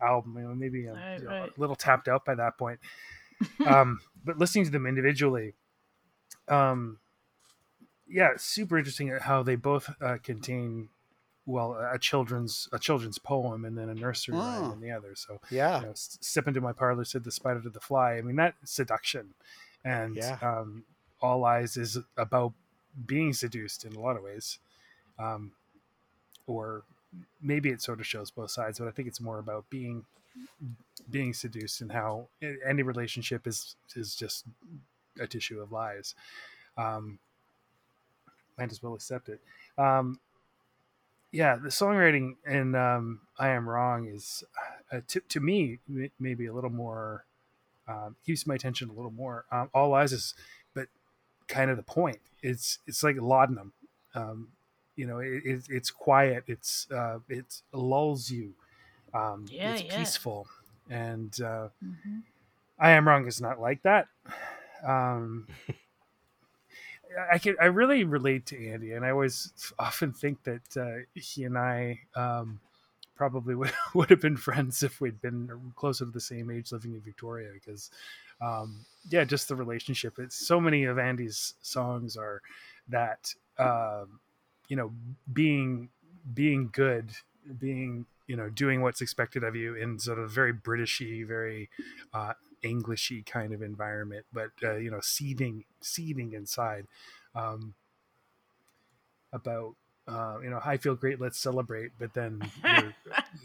[0.00, 0.36] album.
[0.36, 1.50] You know, maybe I'm Right, you know, right.
[1.56, 2.80] a little tapped out by that point.
[3.66, 5.54] um, but listening to them individually,
[6.48, 6.98] um,
[8.08, 10.88] yeah, super interesting how they both uh, contain
[11.46, 14.72] well a children's a children's poem and then a nursery rhyme Mm.
[14.74, 15.14] in the other.
[15.14, 15.80] So Yeah.
[15.80, 18.14] you know, s- step into my parlor, said the spider to the fly.
[18.14, 19.34] I mean, that seduction
[19.84, 20.38] and Yeah.
[20.42, 20.84] um,
[21.22, 22.52] All Lies is about
[23.06, 24.58] being seduced in a lot of ways.
[25.18, 25.52] Um,
[26.46, 26.82] or
[27.42, 30.04] maybe it sort of shows both sides, but I think it's more about being
[31.10, 32.28] being seduced and how
[32.66, 34.44] any relationship is is just
[35.20, 36.14] a tissue of lies.
[36.78, 37.18] Um,
[38.58, 39.40] might as well accept it.
[39.76, 40.20] Um,
[41.32, 44.44] yeah, the songwriting in um, "I Am Wrong" is
[44.92, 45.78] uh, to to me
[46.18, 47.24] maybe a little more
[47.90, 49.44] um, keeps my attention a little more.
[49.50, 50.34] Um, All Lies is,
[51.50, 52.20] kind of the point.
[52.42, 53.72] It's it's like laudanum.
[54.14, 54.48] Um,
[54.96, 56.44] you know, it, it, it's quiet.
[56.46, 58.54] It's uh, it lulls you.
[59.14, 59.96] Um, Yeah, it's yeah.
[59.96, 60.46] peaceful,
[60.88, 62.22] and uh, Mhm.
[62.78, 64.08] I am wrong is not like that.
[64.84, 65.48] Um,
[67.30, 71.44] I can I really relate to Andy, and I always often think that uh, he
[71.44, 72.60] and I um,
[73.16, 76.94] probably would would have been friends if we'd been closer to the same age, living
[76.94, 77.50] in Victoria.
[77.52, 77.90] Because
[78.40, 80.18] um, yeah, just the relationship.
[80.18, 82.40] It's so many of Andy's songs are
[82.88, 84.20] that um,
[84.68, 84.92] you know
[85.32, 85.88] being
[86.34, 87.10] being good,
[87.58, 91.68] being you know doing what's expected of you in sort of very Britishy, very
[92.12, 96.86] uh, Englishy kind of environment, but uh, you know, seething, seething inside.
[97.34, 97.74] Um,
[99.32, 99.76] about
[100.08, 101.20] uh, you know, I feel great.
[101.20, 101.92] Let's celebrate.
[101.98, 102.42] But then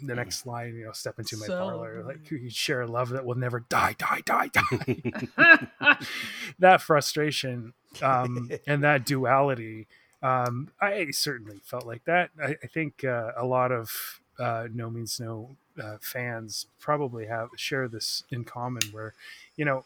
[0.04, 3.26] the next line, you know, step into my parlor, like you share a love that
[3.26, 5.12] will never die, die, die, die.
[6.60, 9.88] that frustration um, and that duality.
[10.24, 12.32] Um, I certainly felt like that.
[12.42, 17.50] I, I think uh, a lot of uh, No Means No uh, fans probably have
[17.58, 19.14] share this in common, where
[19.56, 19.84] you know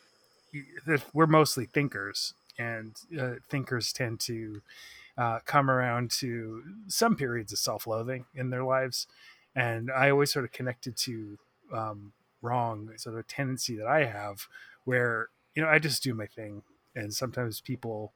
[1.14, 4.62] we're mostly thinkers, and uh, thinkers tend to
[5.20, 9.08] uh, come around to some periods of self-loathing in their lives,
[9.56, 11.38] and I always sort of connected to
[11.74, 14.48] um, wrong sort of tendency that I have,
[14.86, 16.64] where you know I just do my thing,
[16.96, 18.14] and sometimes people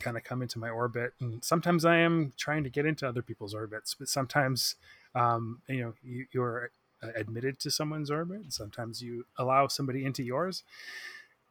[0.00, 1.12] kind of come into my orbit.
[1.20, 4.74] And sometimes i am trying to get into other people's orbits but sometimes
[5.14, 6.70] um, you know you, you're
[7.04, 8.40] uh, admitted to someone's orbit.
[8.40, 10.62] And sometimes you allow somebody into yours.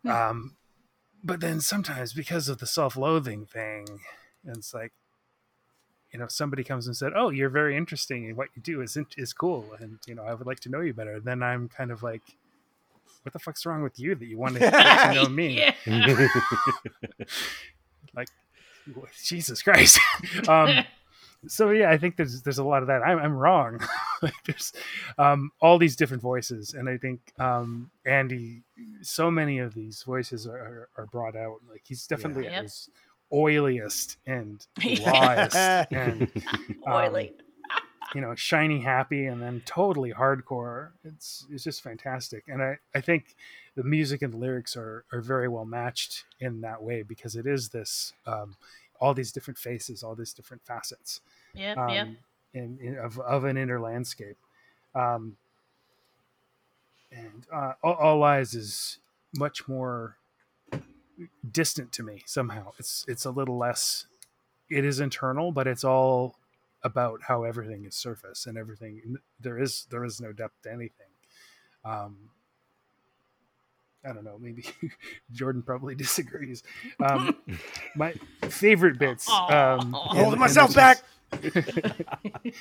[0.05, 0.55] Um,
[1.23, 3.85] but then sometimes because of the self-loathing thing
[4.45, 4.91] it's like
[6.11, 8.97] you know somebody comes and said oh you're very interesting and what you do is
[9.17, 11.91] is cool and you know i would like to know you better then i'm kind
[11.91, 12.21] of like
[13.23, 15.73] what the fuck's wrong with you that you want to to know me?
[18.15, 18.27] Like
[19.23, 19.97] jesus christ.
[20.47, 20.83] Um
[21.47, 23.79] so yeah i think there's there's a lot of that i'm, I'm wrong
[24.21, 24.73] like there's
[25.17, 28.61] um all these different voices and i think um andy
[29.01, 32.49] so many of these voices are, are brought out like he's definitely Yeah.
[32.49, 32.63] at Yep.
[32.63, 32.89] his
[33.31, 35.09] oiliest and Yeah.
[35.09, 36.31] rawest and
[36.85, 37.33] um, Oily.
[38.15, 43.01] you know shiny happy and then totally hardcore it's it's just fantastic and i i
[43.01, 43.35] think
[43.75, 47.47] the music and the lyrics are are very well matched in that way because it
[47.47, 48.55] is this um
[48.99, 51.21] all these different faces all these different facets
[51.53, 52.07] Yep, um yep.
[52.53, 54.37] in, in of, of an inner landscape.
[54.95, 55.37] Um
[57.11, 58.99] and uh all, all lies is
[59.37, 60.17] much more
[61.51, 62.71] distant to me somehow.
[62.79, 64.07] It's it's a little less
[64.69, 66.35] it is internal but it's all
[66.83, 71.07] about how everything is surface and everything there is there is no depth to anything.
[71.85, 72.29] Um
[74.05, 74.65] i don't know maybe
[75.31, 76.63] jordan probably disagrees
[77.03, 77.35] um
[77.95, 78.13] my
[78.49, 80.09] favorite bits um Aw.
[80.11, 81.03] and- Holding myself this back.
[81.41, 82.53] is-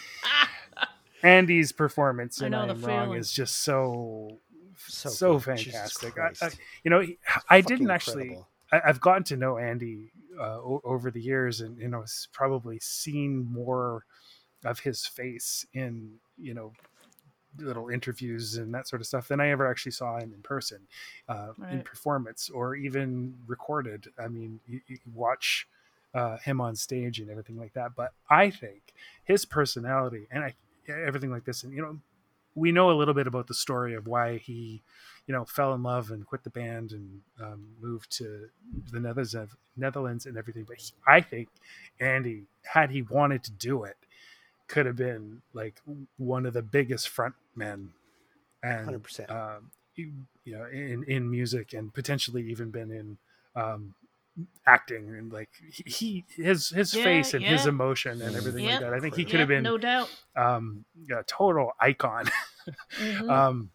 [1.23, 4.39] andy's performance in know i the am wrong is just so
[4.77, 6.51] So so, fantastic I, I,
[6.85, 7.05] you know
[7.48, 8.48] i didn't actually incredible.
[8.73, 10.10] I, I've gotten to know Andy
[10.40, 14.06] uh, o- over the years, and you know, s- probably seen more
[14.64, 16.73] of his face in you know
[17.59, 20.81] little interviews and that sort of stuff than I ever actually saw him in person,
[21.29, 24.09] uh, in performance or even recorded.
[24.19, 25.66] I mean, you, you watch
[26.15, 27.95] uh, him on stage and everything like that.
[27.97, 28.93] But I think
[29.24, 30.55] his personality and I
[30.89, 31.99] everything like this, and you know,
[32.55, 34.83] we know a little bit about the story of why he,
[35.27, 38.49] you know, fell in love and quit the band and um, moved to
[38.91, 39.35] the Netherlands,
[39.77, 40.65] Netherlands and everything.
[40.69, 41.49] But he, I think
[42.01, 43.97] Andy, had he wanted to do it,
[44.69, 45.81] could have been like
[46.19, 47.91] one of the biggest front men,
[48.62, 49.31] and 100%.
[49.31, 50.12] um, you,
[50.45, 53.19] you know, in in music and potentially even been in
[53.55, 53.95] um,
[54.66, 58.81] acting and like he he- his his Yeah, face and his emotion and everything like
[58.81, 58.95] that.
[58.95, 60.09] I think he could Yeah, have been no doubt.
[60.37, 62.31] um, a total icon.
[62.99, 63.29] Mhm.
[63.31, 63.70] um,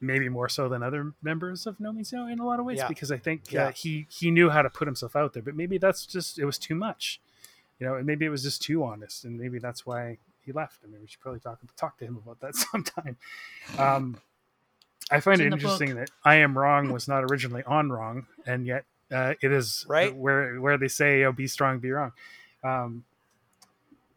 [0.00, 2.78] maybe more so than other members of No Means No in a lot of ways,
[2.78, 2.88] Yeah.
[2.88, 3.66] because I think Yeah.
[3.68, 5.42] uh, he he knew how to put himself out there.
[5.42, 7.20] But maybe that's just it was too much,
[7.78, 7.94] you know.
[7.94, 10.78] And maybe it was just too honest, and maybe that's why he left.
[10.84, 13.16] I mean, we should probably talk talk to him about that sometime.
[13.78, 14.20] Um,
[15.10, 18.26] I find It's it in interesting that "I Am Wrong" was not originally on "Wrong,"
[18.46, 20.14] and yet uh, it is Right.
[20.14, 22.12] where where they say oh, "Be strong, be wrong."
[22.64, 23.04] Um,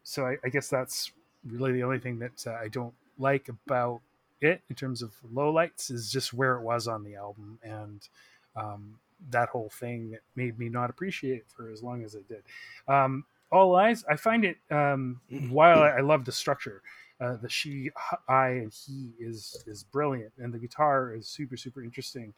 [0.02, 1.12] so I, I guess that's
[1.44, 4.00] really the only thing that uh, I don't like about
[4.40, 8.06] it in terms of lowlights is just where it was on the album and
[8.54, 8.98] um,
[9.30, 12.42] that whole thing that made me not appreciate it for as long as it did.
[12.86, 15.20] Um, All Lies, I find it um,
[15.50, 16.82] while I, I love the structure,
[17.20, 17.90] uh, the she,
[18.28, 22.34] I, and he is is brilliant, and the guitar is super super interesting.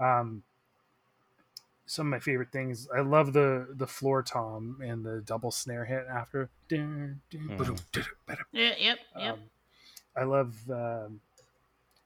[0.00, 0.42] Um,
[1.86, 2.88] some of my favorite things.
[2.96, 6.48] I love the the floor tom and the double snare hit after.
[6.70, 7.18] Mhm.
[8.52, 9.34] Yeah, yep, yep.
[9.34, 9.40] Um,
[10.16, 11.20] I love um,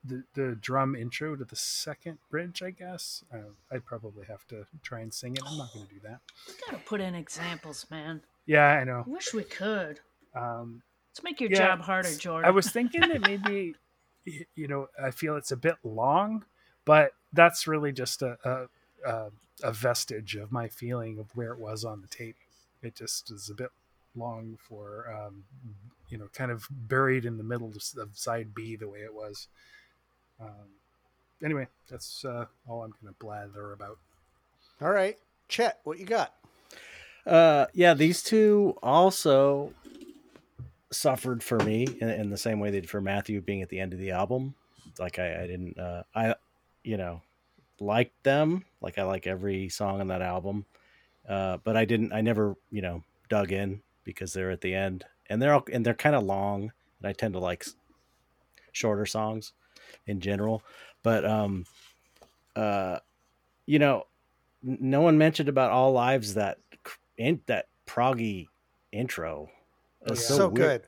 [0.03, 2.63] the the drum intro to the second bridge.
[2.63, 5.43] I guess uh, I'd probably have to try and sing it.
[5.47, 6.21] I'm not going to do that.
[6.49, 8.23] we gotta put in examples, man.
[8.49, 9.05] Yeah, I know.
[9.07, 10.01] I wish we could.
[10.35, 12.49] Um, Let's make your Yeah, job harder, Jordan.
[12.49, 13.75] I was thinking that maybe,
[14.25, 16.45] you know, I feel it's a bit long,
[16.87, 19.31] but that's really just a a, a,
[19.63, 22.37] a vestige of my feeling of where it was on the tape.
[22.83, 23.71] It just is a bit
[24.17, 25.45] long for, um,
[26.09, 29.13] you know, kind of buried in the middle of of side B the way it
[29.15, 29.49] was.
[30.41, 30.71] Um,
[31.45, 33.99] anyway, that's uh, all I'm going to blather about.
[34.81, 35.19] All right.
[35.49, 36.35] Chet, what you got?
[37.29, 39.75] Uh, yeah, these two also
[40.91, 43.79] suffered for me in, in the same way they did for Matthew being at the
[43.79, 44.55] end of the album.
[44.99, 46.35] Like I, I didn't, uh, I,
[46.83, 47.21] you know,
[47.79, 48.65] like them.
[48.81, 50.65] Like I like every song on that album.
[51.29, 55.05] Uh, but I didn't, I never, you know, dug in because they're at the end
[55.29, 57.67] and they're all, and they're kind of long and I tend to like
[58.73, 59.53] shorter songs
[60.07, 60.63] in general.
[61.03, 61.67] But, um,
[62.57, 63.01] uh,
[63.67, 64.07] you know,
[64.63, 66.59] no one mentioned about all lives that
[67.19, 68.47] in that proggy
[68.93, 69.49] intro.
[70.07, 70.27] It's yeah.
[70.29, 70.55] So, weird.
[70.55, 70.87] good.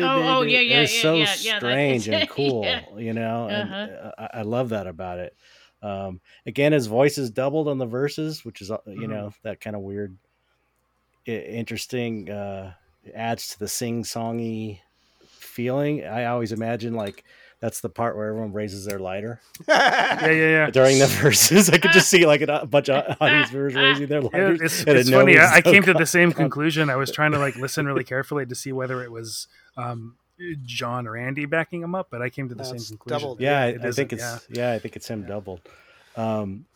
[0.00, 2.98] Oh, oh, yeah, yeah, It's yeah, so yeah, yeah, strange and cool, yeah.
[2.98, 3.48] you know.
[3.48, 3.88] And Uh-huh.
[3.88, 5.36] uh, I, I love that about it.
[5.82, 9.08] Um, again, his voice is doubled on the verses, which is uh, you Mhm.
[9.08, 10.18] know that kind of weird,
[11.26, 12.30] interesting.
[12.30, 12.74] Uh,
[13.14, 14.80] adds to the sing-songy
[15.38, 16.04] feeling.
[16.04, 17.24] I always imagine like
[17.64, 20.70] that's the part where everyone raises their lighter Yeah, yeah, yeah.
[20.70, 21.70] during the verses.
[21.70, 24.60] I could just see like a bunch of audience members raising their Yeah, lighters.
[24.60, 25.38] it's, it's it funny.
[25.38, 26.36] I, I came to the same God.
[26.36, 26.90] conclusion.
[26.90, 30.16] I was trying to like listen really carefully to see whether it was um,
[30.66, 33.18] John or Andy backing him up, but I came to the No, same conclusion.
[33.20, 33.40] doubled.
[33.40, 34.72] yeah, I, It I think it's yeah.
[34.72, 35.62] I think it's him doubled.
[36.16, 36.66] Um,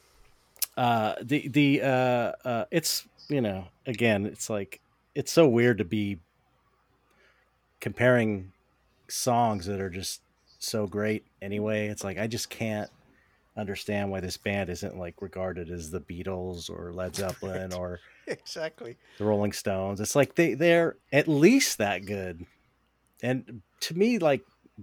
[0.74, 4.80] uh, the the uh, uh, it's you know again, it's like
[5.14, 6.16] it's so weird to be
[7.78, 8.52] comparing
[9.08, 10.22] songs that are just
[10.58, 11.88] so great anyway.
[11.88, 12.90] It's like I just can't
[13.56, 18.96] understand why this band isn't like regarded as the Beatles or Led Zeppelin or exactly.
[19.18, 20.00] the Rolling Stones.
[20.00, 22.46] It's like they they're at least that good,
[23.22, 24.42] and to me, like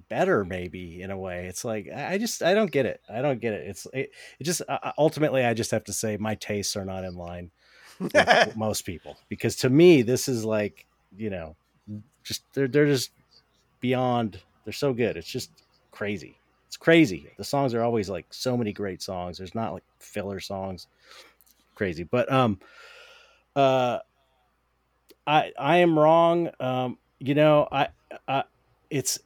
[0.10, 1.45] better maybe in a way.
[1.47, 3.02] It's like I I just I don't get it.
[3.10, 3.68] I don't get it.
[3.68, 7.03] It's it, it just uh, ultimately I just have to say my tastes are not
[7.03, 7.52] in line
[7.99, 8.14] with
[8.57, 10.85] most people because to me this is like
[11.15, 11.56] you know
[12.23, 13.11] just they're they're just
[13.80, 14.39] beyond.
[14.65, 15.15] They're so good.
[15.15, 15.52] It's just
[15.95, 16.35] crazy.
[16.67, 17.27] It's crazy.
[17.38, 19.38] The songs are always like so many great songs.
[19.38, 20.88] There's not like filler songs.
[21.73, 22.59] Crazy, but um,
[23.55, 23.99] uh,
[25.26, 26.49] I I am wrong.
[26.59, 27.88] Um, you know, I,
[28.27, 28.43] I
[28.89, 29.19] it's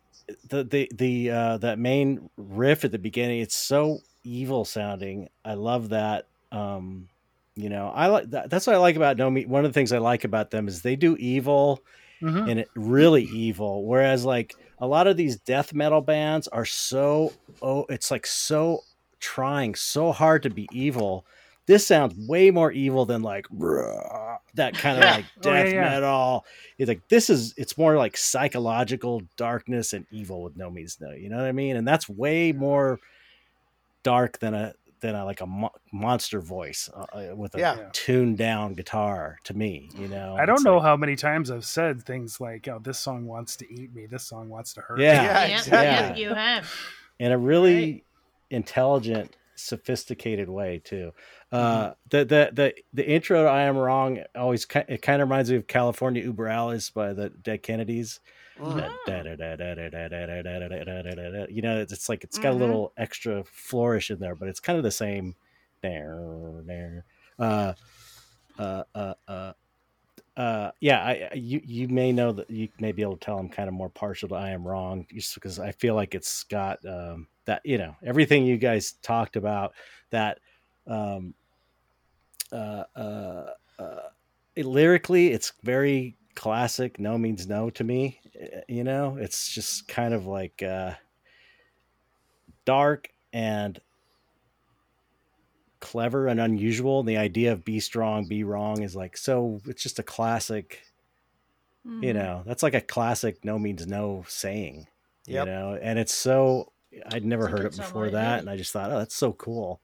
[0.47, 3.41] the the the uh, that main riff at the beginning.
[3.41, 5.29] It's so evil sounding.
[5.43, 6.25] I love that.
[6.51, 7.09] Um,
[7.55, 8.49] you know, I like that.
[8.49, 9.45] That's what I like about No Me.
[9.45, 11.83] One of the things I like about them is they do evil
[12.21, 12.49] Mhm.
[12.49, 13.85] and it really evil.
[13.85, 18.81] Whereas like a lot of these death metal bands are so oh, it's like so
[19.19, 21.25] trying so hard to be evil.
[21.67, 23.45] This sounds way more evil than like
[24.55, 25.81] that kind of like Oh, yeah, death yeah.
[25.81, 26.45] metal.
[26.77, 31.11] It's like this is it's more like psychological darkness and evil with no means no.
[31.11, 31.75] You know what I mean?
[31.75, 32.99] And that's way more
[34.03, 37.89] dark than a than a like a mo- monster voice uh, uh, with a Yeah.
[37.93, 39.89] tuned down guitar to me.
[39.95, 42.79] You know, I don't It's know like- how many times I've said things like, "Oh,
[42.79, 44.05] this song wants to eat me.
[44.05, 45.19] This song wants to hurt." Yeah.
[45.21, 45.25] me.
[45.27, 46.21] Yeah, Yep, exactly.
[46.23, 46.73] yep, you have.
[47.19, 48.03] in a really Right.
[48.51, 51.11] intelligent, sophisticated way too.
[51.51, 51.55] Mm-hmm.
[51.57, 55.49] Uh, the the the the intro to "I Am Wrong" always it kind of reminds
[55.51, 58.19] me of "California Über Alles" by the Dead Kennedys.
[61.49, 64.77] You know, it's like it's got a little extra flourish in there, but it's kind
[64.77, 65.35] of the same.
[65.81, 67.05] There,
[67.39, 67.73] uh,
[68.57, 69.53] uh, uh, uh,
[70.35, 73.49] uh, yeah, I, you you may know that you may be able to tell I'm
[73.49, 76.79] kind of more partial to I am wrong just because I feel like it's got
[76.85, 79.73] um, that you know everything you guys talked about
[80.11, 80.39] that
[80.87, 81.33] um,
[82.51, 83.45] uh, uh,
[83.77, 84.09] uh,
[84.55, 86.99] it, lyrically it's very classic.
[86.99, 88.19] No means no to me.
[88.41, 90.93] uh, You know, it's just kind of like uh,
[92.65, 93.79] dark and
[95.79, 96.99] clever and unusual.
[96.99, 99.61] And the idea of be strong, be wrong is like so.
[99.65, 100.81] It's just a classic.
[101.85, 102.15] You Mhm.
[102.15, 104.87] know, that's like a classic no means no saying.
[105.25, 105.45] Yep.
[105.47, 106.71] You know, and it's so
[107.11, 108.39] I'd never It's heard it before my that, hoodie.
[108.41, 109.79] and I just thought, oh, that's so cool.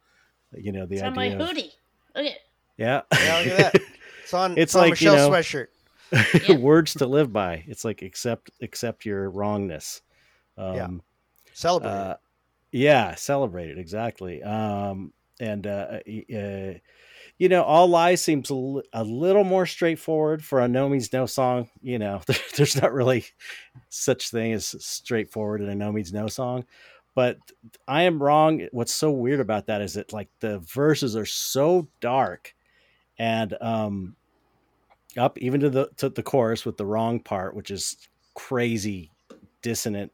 [0.53, 1.39] You know, the It's on my idea.
[1.39, 1.71] of, hoodie.
[2.15, 2.37] Look at
[2.77, 3.81] yeah, Yeah, look at that.
[4.23, 4.51] It's on.
[4.53, 5.67] It's It's, on like, you Michelle's know, sweatshirt.
[6.47, 6.59] Yep.
[6.59, 7.63] words to live by.
[7.67, 10.01] It's like accept accept your wrongness.
[10.57, 10.87] Um, Yeah.
[11.53, 11.89] Celebrate.
[11.89, 11.95] it.
[11.95, 12.15] uh,
[12.71, 14.43] yeah, celebrate it exactly.
[14.43, 15.99] Um, and uh,
[16.33, 16.73] uh,
[17.37, 21.69] you know, all lies seems a, little more straightforward for a no means no song.
[21.81, 22.21] You know,
[22.55, 23.25] there's not really
[23.89, 26.65] such thing as straightforward in a no means no song.
[27.13, 27.37] But
[27.87, 28.67] I am wrong.
[28.71, 32.53] What's so weird about that is that like the verses are so dark,
[33.17, 34.15] and um,
[35.17, 37.97] up even to the to the chorus with the wrong part, which is
[38.33, 39.11] crazy
[39.61, 40.11] dissonant.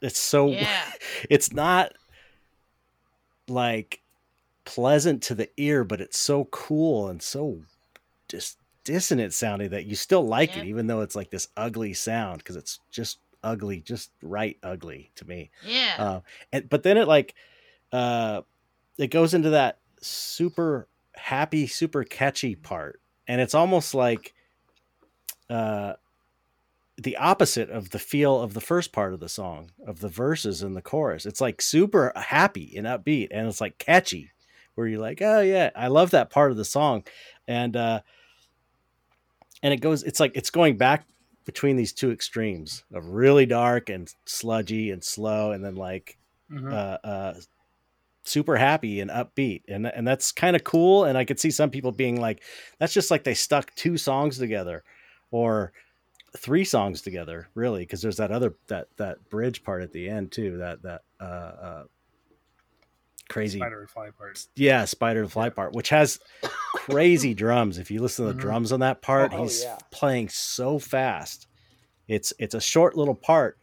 [0.00, 0.90] It's so Yeah.
[1.30, 1.92] it's not
[3.48, 4.00] like
[4.64, 7.60] pleasant to the ear, but it's so cool and so
[8.28, 10.64] just dissonant sounding that you still like Yep.
[10.64, 15.10] it, even though it's like this ugly sound because it's just ugly, just right ugly
[15.16, 15.50] to me.
[15.66, 15.94] Yeah.
[15.98, 16.20] Uh,
[16.52, 17.34] and but then it like
[17.92, 18.42] uh,
[18.98, 24.34] it goes into that super happy, super catchy part, and it's almost like
[25.50, 25.94] uh,
[26.98, 30.62] the opposite of the feel of the first part of the song, of the verses
[30.62, 31.26] and the chorus.
[31.26, 34.30] It's like super happy and upbeat, and it's like catchy,
[34.74, 37.04] where you're like, oh yeah, I love that part of the song,
[37.48, 38.02] and uh,
[39.62, 41.06] and it goes, it's like it's going back
[41.44, 46.18] between these two extremes of really dark and sludgy and slow, and then like
[46.50, 46.72] Mhm.
[46.72, 47.34] uh, uh,
[48.24, 51.04] super happy and upbeat, and and that's kind of cool.
[51.04, 52.42] And I could see some people being like,
[52.78, 54.84] "That's just like they stuck two songs together,
[55.30, 55.72] or
[56.36, 60.32] three songs together, really," because there's that other that that bridge part at the end
[60.32, 60.58] too.
[60.58, 61.84] That that uh, uh,
[63.28, 64.46] crazy, Spider and fly part.
[64.56, 66.18] yeah, spider and fly part, which has
[66.74, 67.78] crazy drums.
[67.78, 68.42] If you listen to the Mhm.
[68.42, 69.78] drums on that part, Oh, he's yeah.
[69.90, 71.46] playing so fast.
[72.08, 73.58] It's it's a short little part,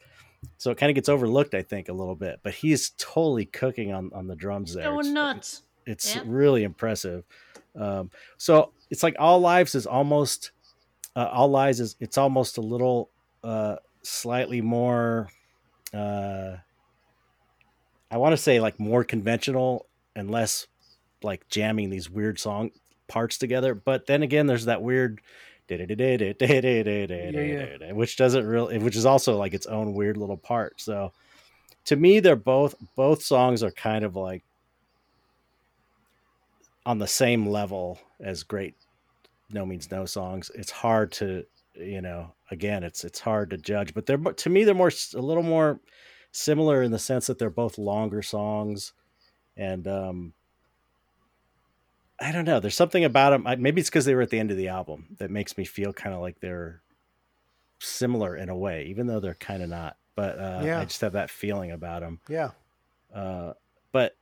[0.57, 2.39] so it kind of gets overlooked, I think, a little bit.
[2.43, 4.83] But he's totally cooking on on the drums there.
[4.85, 5.61] Going It's- nuts.
[5.85, 6.21] It's Yeah.
[6.25, 7.23] really impressive.
[7.75, 10.51] Um, so it's like all lives is almost
[11.15, 13.09] uh, all lives is it's almost a little
[13.43, 15.29] uh, slightly more.
[15.93, 16.57] Uh,
[18.11, 20.67] I want to say like more conventional and less
[21.23, 22.71] like jamming these weird song
[23.07, 23.73] parts together.
[23.75, 25.21] But then again, there's that weird.
[27.93, 30.81] Which doesn't really, which is also like its own weird little part.
[30.81, 31.13] So,
[31.85, 34.43] to me, they're both both songs are kind of like
[36.85, 38.75] on the same level as great
[39.51, 40.51] no means no songs.
[40.55, 44.63] It's hard to you know again it's it's hard to judge but they're to me
[44.63, 45.79] they're more a little more
[46.31, 48.93] similar in the sense that they're both longer songs.
[49.57, 50.33] And um
[52.21, 54.51] i don't know there's something about them maybe it's because they were at the end
[54.51, 56.81] of the album that makes me feel kind of like they're
[57.79, 60.79] similar in a way even though they're kind of not but uh Yeah.
[60.81, 62.51] i just have that feeling about them yeah.
[63.13, 63.53] uh,
[63.91, 64.15] but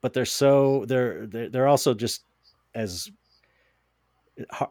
[0.00, 2.24] but they're so they're they're, they're also just
[2.74, 3.10] as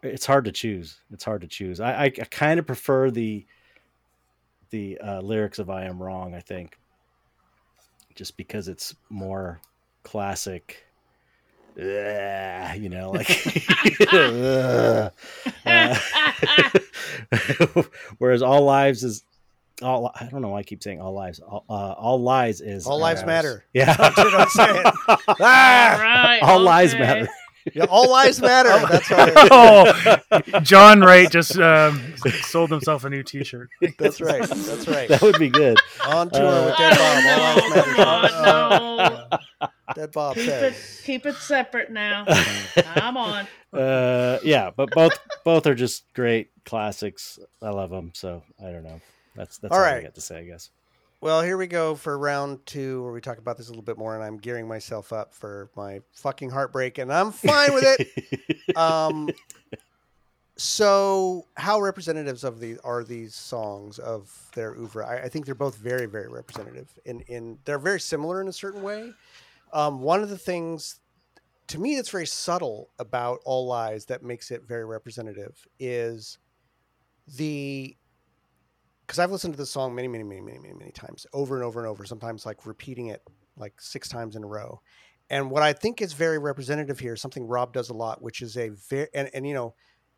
[0.01, 3.45] it's hard to choose it's hard to choose i i, I kind of prefer the
[4.72, 6.77] the uh, lyrics of i am wrong i think
[8.15, 9.61] just because it's more
[10.03, 10.84] classic
[11.77, 13.30] you know like.
[14.11, 15.10] Uh,
[18.18, 19.23] whereas all lives is
[19.81, 21.39] all I don't know why I keep saying all lives.
[21.39, 23.65] All, uh, all lies is All lives uh, matter.
[23.73, 24.85] Yeah, That's what I'm saying.
[25.07, 26.39] All ah, right.
[26.43, 27.27] all lies matter.
[27.73, 28.69] yeah, all lives matter.
[28.88, 29.34] That's right.
[30.56, 33.69] oh, John Wright just um, sold himself a new T-shirt.
[33.98, 34.41] That's right.
[34.43, 35.07] That's right.
[35.10, 35.77] That would be good.
[36.07, 37.15] On tour Uh, with Dead Bob.
[37.15, 37.95] All lives matter.
[37.95, 39.27] God,
[39.61, 39.68] no.
[39.95, 42.26] Dead Bob Keep it, keep it separate now.
[42.95, 43.47] I'm on.
[43.73, 47.39] Uh, yeah, but both both are just great classics.
[47.61, 48.11] I love them.
[48.13, 49.01] So I don't know.
[49.35, 49.97] That's that's All all, right.
[49.97, 50.69] I got to say, I guess.
[51.22, 53.97] Well, here we go for round two, where we talk about this a little bit
[53.97, 58.76] more, and I'm gearing myself up for my fucking heartbreak, and I'm fine with it.
[58.76, 59.30] um,
[60.57, 65.05] so, how representatives of the are these songs of their oeuvre?
[65.05, 66.91] I, I think they're both very, very representative.
[67.05, 69.11] In in they're very similar in a certain way.
[69.73, 70.99] Um, one of the things
[71.68, 76.38] to me that's very subtle about All Lies that makes it very representative is
[77.38, 77.95] the
[79.07, 81.64] because I've listened to this song many, many, many, many, many, many times, over and
[81.64, 82.06] over and over.
[82.06, 83.22] Sometimes like repeating it
[83.57, 84.81] like six times in a row.
[85.30, 88.57] And what I think is very representative here, something Rob does a lot, which is
[88.57, 89.73] a very and, and you know,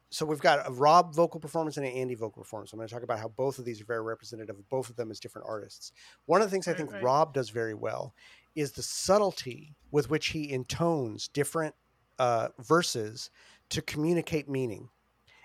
[0.10, 2.72] so we've got a Rob vocal performance and an Andy vocal performance.
[2.72, 4.96] I'm going to talk about how both of these are very representative of both of
[4.96, 5.92] them as different artists.
[6.26, 7.04] One of the things I think right.
[7.04, 8.14] Rob does very well
[8.56, 11.76] is the subtlety with which he intones different
[12.20, 13.30] uh, verses
[13.70, 14.90] to communicate meaning.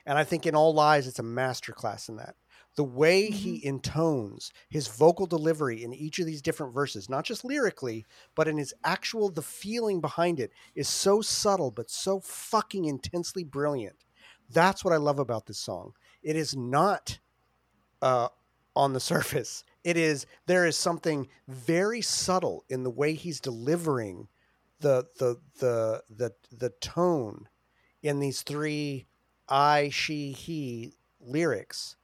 [0.07, 2.35] And I think in All Lies, it's a masterclass in that.
[2.77, 7.45] The way he intones his vocal delivery in each of these different verses, not just
[7.45, 8.07] lyrically,
[8.37, 13.43] but in his actual, the feeling behind it is so subtle, but so fucking intensely
[13.43, 14.05] brilliant.
[14.51, 15.93] That's what I love about this song.
[16.23, 17.19] It is not
[18.01, 18.29] uh,
[18.77, 19.65] on the surface.
[19.89, 24.29] It is there is something very subtle in the way he's delivering
[24.81, 27.49] the the the the the tone
[28.03, 29.07] in these three
[29.49, 31.97] I she he lyrics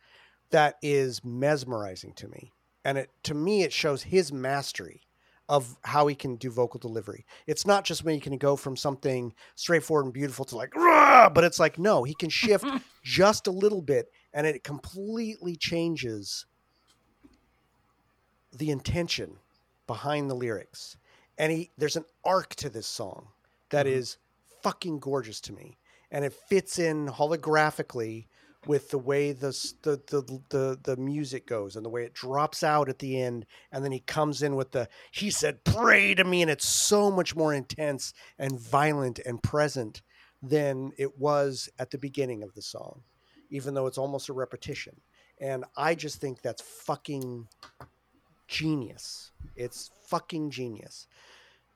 [0.48, 2.54] that is mesmerizing to me.
[2.86, 5.02] And it to me it shows his mastery
[5.50, 7.26] of how he can do vocal delivery.
[7.46, 11.28] It's not just when he can go from something straightforward and beautiful to like, "Rah!"
[11.28, 12.64] but it's like, no, he can shift
[13.04, 16.46] just a little bit and it completely changes
[18.54, 19.36] the intention
[19.86, 20.96] behind the lyrics.
[21.38, 23.28] And he there's an arc to this song
[23.70, 23.98] that mm-hmm.
[23.98, 24.18] is
[24.62, 25.78] fucking gorgeous to me.
[26.10, 28.26] And it fits in holographically
[28.66, 29.50] with the way the,
[29.82, 33.46] the the the the music goes and the way it drops out at the end
[33.70, 37.10] and then he comes in with the he said pray to me and it's so
[37.10, 40.02] much more intense and violent and present
[40.42, 43.02] than it was at the beginning of the song
[43.50, 45.00] even though it's almost a repetition
[45.40, 47.46] and i just think that's fucking
[48.48, 49.32] genius.
[49.56, 51.06] It's fucking genius.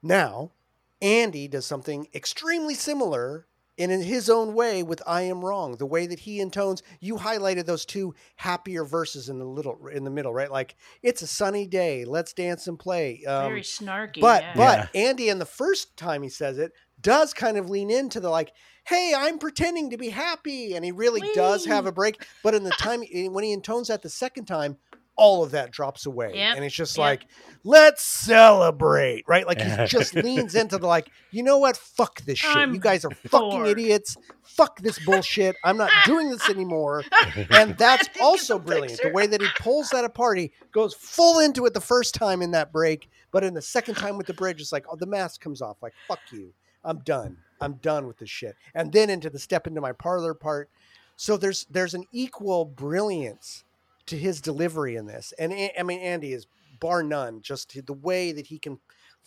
[0.03, 0.53] Now
[1.01, 3.47] andy does something extremely similar
[3.77, 6.83] in his own way with I am wrong the way that he intones.
[7.01, 10.51] You highlighted those two happier verses in the little in the middle right?
[10.51, 14.21] Like it's a sunny day let's dance and play um, Very snarky.
[14.21, 14.53] but yeah.
[14.57, 18.31] but Andy in the first time he says it does kind of lean into the
[18.31, 18.53] like
[18.85, 22.27] hey I'm pretending to be happy and he really does have a break.
[22.43, 24.77] But in the time when he intones that the second time
[25.19, 26.33] all of that drops away.
[26.35, 27.03] Yep, and it's just yep.
[27.03, 27.27] like
[27.65, 29.47] let's celebrate right?
[29.47, 31.77] Like he just leans into the like you know what?
[31.77, 32.57] Fuck this shit.
[32.57, 34.17] I'm you guys are fucking idiots.
[34.45, 35.57] Fuck this bullshit.
[35.65, 37.05] I'm not doing this anymore.
[37.51, 39.01] And that's also the brilliant.
[39.03, 42.41] The way that he pulls that apart he goes full into it the first time
[42.43, 45.07] in that break but in the second time with the bridge it's like oh the
[45.07, 45.77] mask comes off.
[45.83, 46.53] Like fuck you.
[46.85, 47.39] I'm done.
[47.61, 48.55] I'm done with this shit.
[48.75, 50.71] And then into the step into my parlor part.
[51.17, 53.65] So there's there's an equal brilliance
[54.09, 56.47] to his delivery in this and I mean andy is
[56.81, 58.79] bar none just the way that he can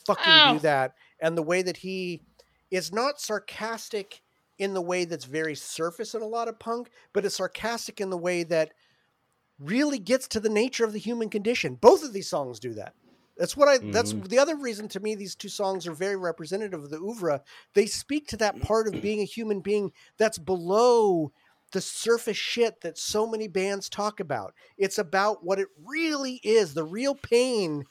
[0.05, 0.53] fucking Ow.
[0.53, 2.21] do that and the way that he
[2.69, 4.21] is not sarcastic
[4.57, 8.09] in the way that's very surface in a lot of punk but is sarcastic in
[8.09, 8.71] the way that
[9.61, 11.75] really gets to the nature of the human condition.
[11.75, 12.93] Both of these songs do that.
[13.37, 13.77] That's what I.
[13.77, 14.27] That's mm-hmm.
[14.27, 15.15] the other reason to me.
[15.15, 17.41] These two songs are very representative of the oeuvre.
[17.73, 21.31] They speak to that part of being a human being that's below
[21.71, 24.53] the surface shit that so many bands talk about.
[24.77, 27.83] It's about what it really is, the real pain,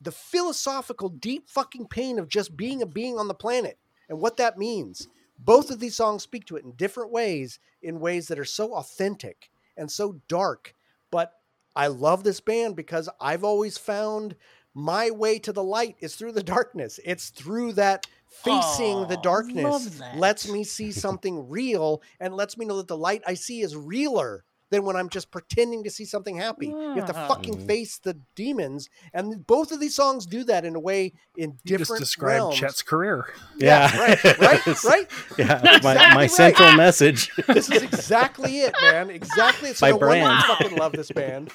[0.00, 3.78] the philosophical, deep fucking pain of just being a being on the planet
[4.08, 5.08] and what that means.
[5.38, 8.74] Both of these songs speak to it in different ways, in ways that are so
[8.74, 10.74] authentic and so dark.
[11.10, 11.32] But
[11.74, 14.36] I love this band because I've always found
[14.74, 17.00] my way to the light is through the darkness.
[17.04, 18.06] It's through that
[18.42, 23.22] facing the darkness lets me see something real and lets me know that the light
[23.26, 26.66] I see is realer than when I'm just pretending to see something happy.
[26.66, 30.74] You have to fucking face the demons, and both of these songs do that in
[30.74, 32.56] a way in You different just described realms.
[32.56, 33.26] Chet's career.
[33.56, 35.06] Yeah, right, right, right.
[35.38, 36.14] Yeah, Exactly my, right.
[36.14, 37.30] my central message.
[37.46, 39.10] This is exactly it, man.
[39.10, 39.70] Exactly.
[39.70, 39.76] it.
[39.76, 40.26] So My no brand.
[40.26, 41.52] I fucking love this band.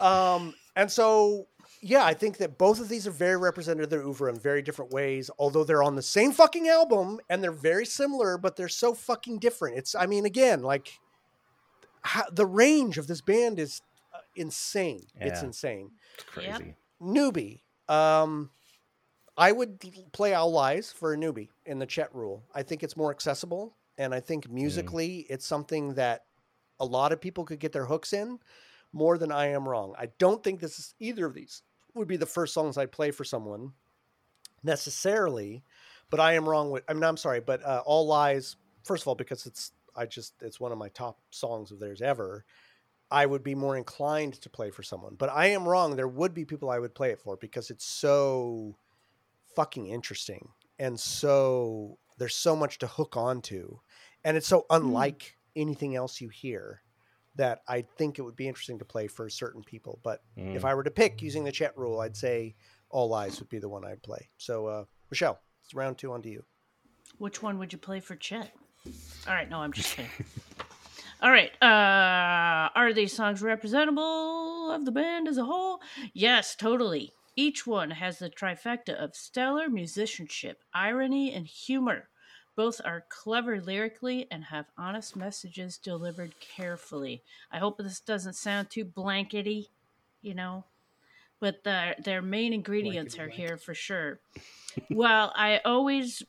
[0.00, 1.46] Um, and so
[1.82, 4.60] yeah, I think that both of these are very representative of their oeuvre in very
[4.60, 5.30] different ways.
[5.38, 9.38] Although they're on the same fucking album and they're very similar, but they're so fucking
[9.38, 9.78] different.
[9.78, 10.98] It's, I mean, again, like
[12.02, 13.80] how, the range of this band is
[14.14, 15.06] uh, insane.
[15.18, 15.92] It's insane.
[16.14, 16.74] It's crazy.
[17.00, 17.60] Newbie.
[17.88, 18.50] Um,
[19.38, 19.80] I would
[20.12, 22.44] play All Lies for a newbie in the Chet rule.
[22.54, 26.24] I think it's more accessible, and I think musically, it's something that
[26.78, 28.38] a lot of people could get their hooks in
[28.92, 29.94] more than I am wrong.
[29.98, 31.62] I don't think this is either of these
[31.94, 33.72] would be the first songs I'd play for someone
[34.62, 35.62] necessarily,
[36.10, 36.84] but I am wrong with.
[36.88, 38.56] I mean, I'm sorry, but uh, All Lies.
[38.84, 42.02] First of all, because it's I just it's one of my top songs of theirs
[42.02, 42.44] ever.
[43.10, 45.16] I would be more inclined to play for someone.
[45.18, 45.96] But I am wrong.
[45.96, 48.76] There would be people I would play it for because it's so
[49.56, 50.48] fucking interesting
[50.78, 53.78] and so there's so much to hook onto
[54.24, 56.82] and it's so unlike anything else you hear
[57.36, 60.00] that I think it would be interesting to play for certain people.
[60.02, 60.64] But if Mm.
[60.64, 62.56] I were to pick using the Chet rule, I'd say
[62.90, 64.30] All Lies would be the one I'd play.
[64.36, 66.44] So uh, Michelle, it's round two on to you.
[67.18, 68.52] Which one would you play for Chet?
[69.28, 70.10] All right, no, I'm just kidding.
[71.22, 75.80] All right, uh, are these songs representable of the band as a whole?
[76.14, 77.12] Yes, totally.
[77.36, 82.08] Each one has the trifecta of stellar musicianship, irony, and humor.
[82.60, 87.22] Both are clever lyrically and have honest messages delivered carefully.
[87.50, 89.70] I hope this doesn't sound too blankety,
[90.20, 90.64] you know,
[91.40, 94.20] but their their main ingredients are here for sure.
[94.88, 96.22] While I always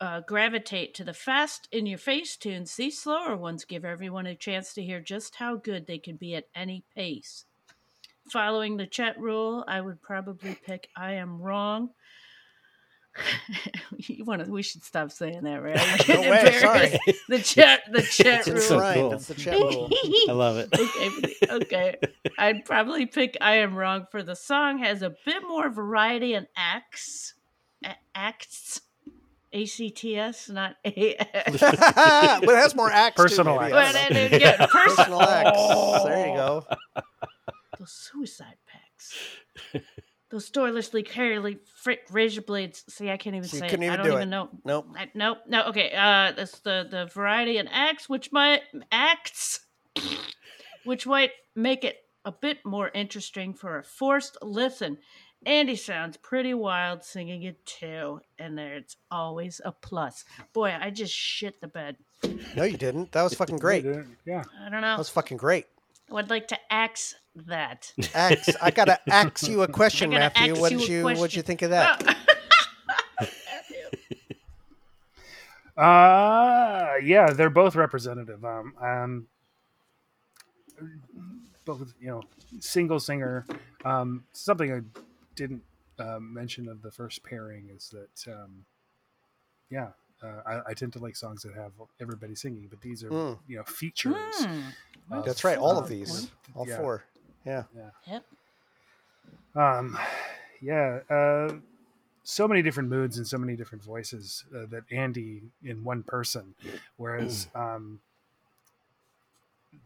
[0.00, 4.34] uh, gravitate to the fast in your face tunes, these slower ones give everyone a
[4.34, 7.44] chance to hear just how good they can be at any pace.
[8.32, 11.90] Following the Chet rule, I would probably pick I Am Wrong.
[13.96, 14.50] you want to?
[14.50, 15.76] We should stop saying that, right?
[16.08, 16.98] No way, sorry.
[17.28, 18.60] The Chet, the Chet It's rule.
[18.60, 19.00] so enshrined.
[19.00, 19.10] cool.
[19.10, 19.90] That's the Chet rule.
[20.28, 20.68] I love it.
[20.78, 21.96] okay, okay.
[22.38, 26.46] I'd probably pick I Am Wrong for the song has a bit more variety and
[26.56, 27.34] acts.
[28.14, 28.80] Acts.
[29.52, 31.16] ACTS, not A.
[31.18, 33.16] but it has more acts.
[33.16, 33.72] too, Personal maybe.
[33.72, 33.74] acts.
[33.74, 34.28] I Well, don't I know.
[34.28, 36.04] didn't get Personal acts.
[36.04, 36.66] There you go.
[37.78, 39.82] The suicide packs.
[40.36, 42.84] Those doorlessly, carryly, frick razor blades.
[42.90, 43.90] See, I can't even So say couldn't it.
[43.90, 44.30] I don't do even it.
[44.30, 44.50] know.
[44.66, 44.88] Nope.
[44.94, 45.64] I, no, no.
[45.68, 45.90] Okay.
[45.96, 48.60] Uh, that's the the variety and acts, which might
[48.92, 49.60] acts,
[50.84, 51.96] which might make it
[52.26, 54.98] a bit more interesting for a forced listen.
[55.46, 60.26] Andy sounds pretty wild singing it too, and there's always a plus.
[60.52, 61.96] Boy, I just shit the bed.
[62.54, 63.10] No, you didn't.
[63.12, 63.86] That was fucking great.
[64.26, 64.42] Yeah.
[64.60, 64.88] I don't know.
[64.88, 65.64] That was fucking great.
[66.10, 67.92] I would like to axe that.
[68.14, 70.52] Ax, I gotta ask you a question, Matthew.
[70.52, 71.20] ax What you did a you question.
[71.20, 72.16] what'd you think of that?
[75.76, 78.42] Uh, yeah, they're both representative.
[78.44, 79.26] Um, um,
[81.66, 82.22] both, you know,
[82.60, 83.44] single singer.
[83.84, 84.80] Um, something I
[85.34, 85.62] didn't
[85.98, 88.64] uh, mention of the first pairing is that, um,
[89.68, 89.88] yeah,
[90.22, 93.38] uh, I, I tend to like songs that have everybody singing, but these are, Mm.
[93.46, 94.46] you know, features.
[95.10, 95.58] Of, That's right.
[95.58, 96.76] All of these, all yeah.
[96.78, 97.04] four.
[97.44, 97.64] Yeah.
[98.06, 98.24] Yep.
[99.54, 99.98] Um,
[100.60, 101.54] yeah, uh,
[102.24, 106.54] so many different moods and so many different voices uh, that Andy in one person,
[106.96, 108.00] whereas um,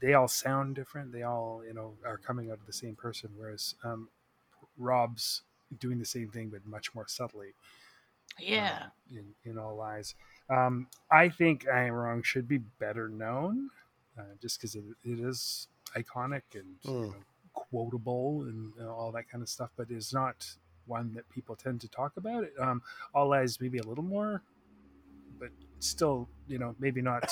[0.00, 1.12] they all sound different.
[1.12, 3.30] They all, you know, are coming out of the same person.
[3.36, 4.08] Whereas um,
[4.78, 5.42] Rob's
[5.78, 7.48] doing the same thing but much more subtly.
[8.38, 8.78] Yeah.
[8.84, 10.14] uh, in, in all lies.
[10.48, 13.70] Um, I think I am wrong should be better known,
[14.18, 17.10] uh, just because it, it is iconic and you Mm.
[17.12, 17.16] know,
[17.52, 20.48] quotable and uh, all that kind of stuff, but is not
[20.86, 22.44] one that people tend to talk about.
[22.44, 22.82] It um,
[23.14, 24.42] all lies maybe a little more,
[25.38, 27.30] but still, you know, maybe not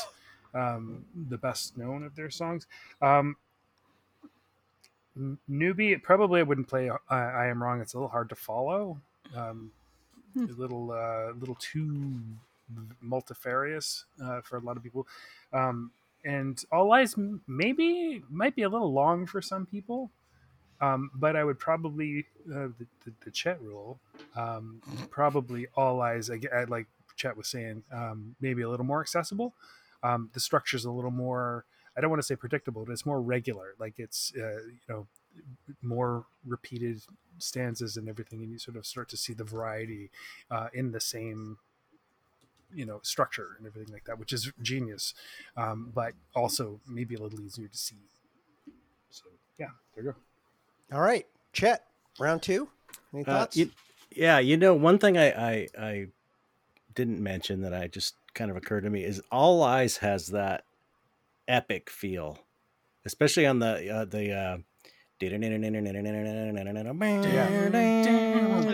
[0.55, 2.67] um, the best known of their songs.
[3.03, 3.37] Um,
[5.51, 6.91] newbie probably I wouldn't play.
[7.09, 7.81] I, I am wrong.
[7.81, 8.99] It's a little hard to follow.
[9.35, 9.73] Um,
[10.47, 10.53] Hmm.
[10.53, 12.21] a little, uh, little too
[13.01, 15.07] multifarious uh, for a lot of people.
[15.53, 15.91] Um,
[16.25, 20.11] and all m- maybe might be a little long for some people.
[20.81, 23.99] Um, but I would probably uh, the, the, the Chet rule.
[24.37, 26.31] Um, probably all lies.
[26.31, 26.87] I, like
[27.17, 27.83] Chet was saying.
[27.93, 29.55] Um, maybe a little more accessible.
[30.03, 31.65] Um, the structure's a little more.
[31.97, 33.75] I don't want to say predictable, but it's more regular.
[33.79, 35.07] Like it's uh, you know
[35.83, 37.03] more repeated
[37.39, 40.11] stanzas and everything, and you sort of start to see the variety
[40.51, 41.59] uh, in the same
[42.75, 45.15] you know structure and everything like that, which is genius,
[45.57, 47.97] um, but also maybe a little easier to see.
[49.11, 49.25] So
[49.59, 50.11] yeah, there you
[50.91, 50.97] go.
[50.97, 51.85] All right, Chet,
[52.19, 52.69] round two.
[53.13, 53.57] Any Uh, thoughts?
[53.57, 53.71] you-
[54.11, 56.07] yeah, you know, one thing I, I I
[56.95, 60.65] didn't mention that I just kind of occurred to me is All Lies has that
[61.47, 62.39] epic feel,
[63.05, 64.63] especially on the uh, the.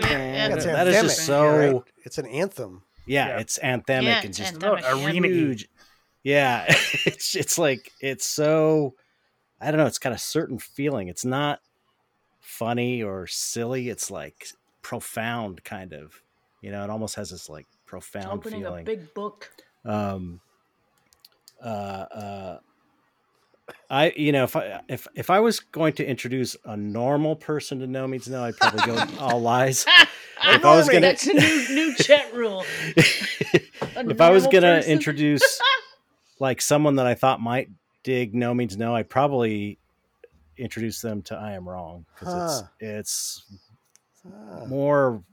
[0.01, 1.85] Yeah, it's that is just so?
[2.03, 2.83] It's an anthem.
[3.05, 5.69] yeah, it's anthemic Yeah, and it's just anthemic, arena huge.
[6.23, 6.65] Yeah,
[7.05, 8.95] it's it's like it's so
[9.61, 11.07] I don't know, it's got a certain feeling.
[11.07, 11.59] It's not
[12.39, 14.47] funny or silly, it's like
[14.81, 16.21] profound kind of.
[16.61, 18.81] You know, it almost has this like It's profound opening feeling.
[18.81, 19.51] a big book.
[19.83, 20.41] um
[21.63, 22.59] uh uh
[23.89, 27.79] I you know if I if if I was going to introduce a normal person
[27.79, 29.85] to know means no, I'd probably go all lies.
[30.47, 32.65] If I was gonna- That's a new new Chet rule.
[32.97, 34.91] If I was gonna person?
[34.91, 35.61] introduce
[36.39, 37.69] like someone that I thought might
[38.03, 39.79] dig no means no, I'd probably
[40.57, 42.67] introduce them to I am wrong because Huh.
[42.79, 43.45] it's it's
[44.27, 44.65] Ah.
[44.65, 45.23] more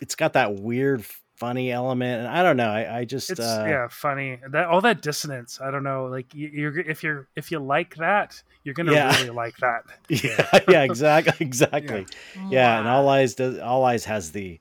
[0.00, 1.04] it's got that weird
[1.36, 4.80] funny element and I don't know I, I just It's uh, yeah, funny that all
[4.82, 5.60] that dissonance.
[5.60, 9.16] I don't know, like you, you're if you're if you like that, you're gonna Yeah.
[9.16, 9.82] really like that.
[10.08, 12.06] yeah yeah exactly exactly
[12.48, 12.96] yeah and Wow.
[12.98, 14.60] all lies does all lies has the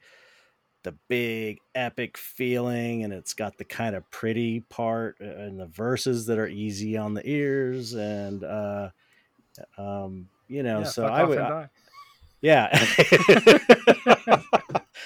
[0.84, 5.68] the big epic feeling and it's got the kind of pretty part uh, and the
[5.68, 8.89] verses that are easy on the ears and uh
[9.77, 11.69] um you know Yeah, so i would and I-.
[12.45, 12.69] yeah.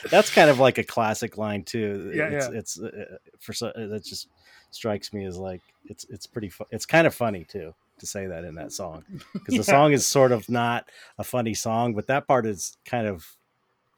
[0.11, 2.11] That's kind of like a classic line too.
[2.13, 2.59] Yeah, it's yeah.
[2.59, 4.27] it's uh, for so that just
[4.71, 8.27] strikes me as like it's it's pretty fu- it's kind of funny too to say
[8.27, 9.03] that in that song.
[9.33, 13.07] Because the song is sort of not a funny song but that part is kind
[13.07, 13.35] of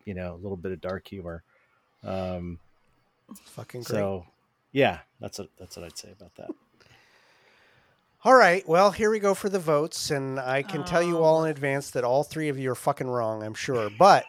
[0.06, 1.44] you know a little bit of dark humor.
[2.04, 2.60] Um
[3.46, 3.96] Fucking great.
[3.96, 4.26] so
[4.72, 6.50] yeah that's what that's what i'd say about that
[8.24, 8.68] All right.
[8.68, 11.44] Well, here we go for the votes, and I can tell you all Oh.
[11.46, 13.42] in advance that all three of you are fucking wrong.
[13.42, 14.26] I'm sure, but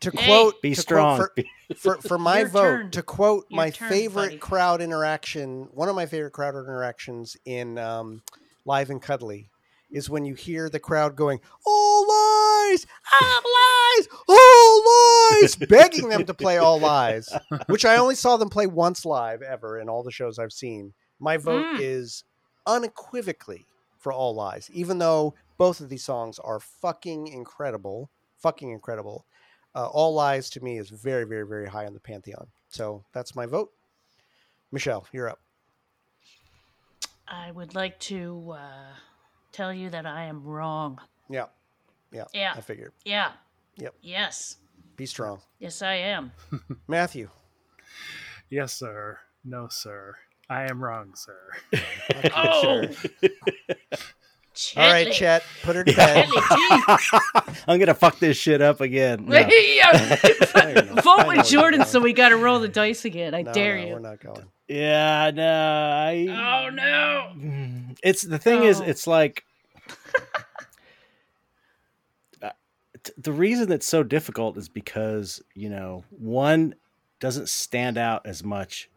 [0.00, 0.26] to Hey.
[0.26, 1.32] quote, be to quote strong for,
[1.76, 2.90] for, for my Your vote, turn.
[2.90, 4.38] to quote Your my turn, favorite buddy.
[4.38, 8.22] crowd interaction, one of my favorite crowd interactions in um,
[8.66, 9.48] Live and Cuddly
[9.90, 12.86] is when you hear the crowd going, All lies,
[13.22, 13.42] all
[13.98, 14.84] lies, all
[15.42, 17.28] lies, begging them to play All Lies,
[17.68, 20.92] which I only saw them play once live ever in all the shows I've seen.
[21.18, 21.80] My vote Mm.
[21.80, 22.22] is
[22.66, 23.66] unequivocally
[23.98, 29.26] for All Lies, even though both of these songs are fucking incredible, fucking incredible.
[29.74, 32.46] Uh, All Lies to me is very, very, very high on the pantheon.
[32.68, 33.70] So that's my vote.
[34.72, 35.40] Michelle, you're up.
[37.28, 38.92] I would like to uh,
[39.52, 40.98] tell you that I am wrong.
[41.28, 41.46] Yeah,
[42.12, 42.54] yeah, Yeah.
[42.56, 42.92] I figured.
[43.04, 43.32] Yeah.
[43.76, 43.94] Yep.
[44.02, 44.56] Yes.
[44.96, 46.32] Be strong, Yes, I am.
[46.88, 47.30] Matthew.
[48.50, 49.18] Yes, sir.
[49.44, 50.16] No, sir.
[50.50, 51.36] I am wrong, sir.
[52.12, 52.86] Okay, Oh,
[54.52, 54.82] sure.
[54.82, 56.28] All right, Chet, put her to bed.
[57.68, 59.38] I'm gonna fuck this shit up again No.
[59.48, 60.18] Yeah.
[60.54, 63.32] I know- I Vote with Jordan, so we got to roll the dice again.
[63.34, 63.92] I No, dare no, you.
[63.94, 64.44] We're not going.
[64.68, 67.32] yeah no i Oh no!
[68.02, 68.84] it's the thing is Oh.
[68.84, 69.44] it's like
[72.42, 72.50] uh,
[73.16, 76.74] the reason it's so difficult is because you know one
[77.20, 78.88] doesn't stand out as much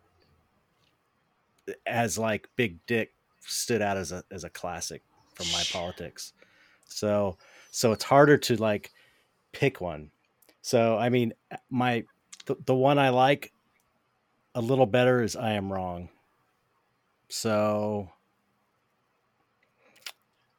[1.86, 5.02] as like big dick stood out as a as a classic
[5.34, 6.34] from my politics.
[6.86, 7.38] So
[7.72, 8.92] so it's harder to like
[9.52, 10.12] pick one.
[10.62, 11.34] So i mean
[11.70, 12.04] my
[12.46, 13.52] the, the one i like
[14.56, 16.10] a little better is i am wrong.
[17.30, 18.10] So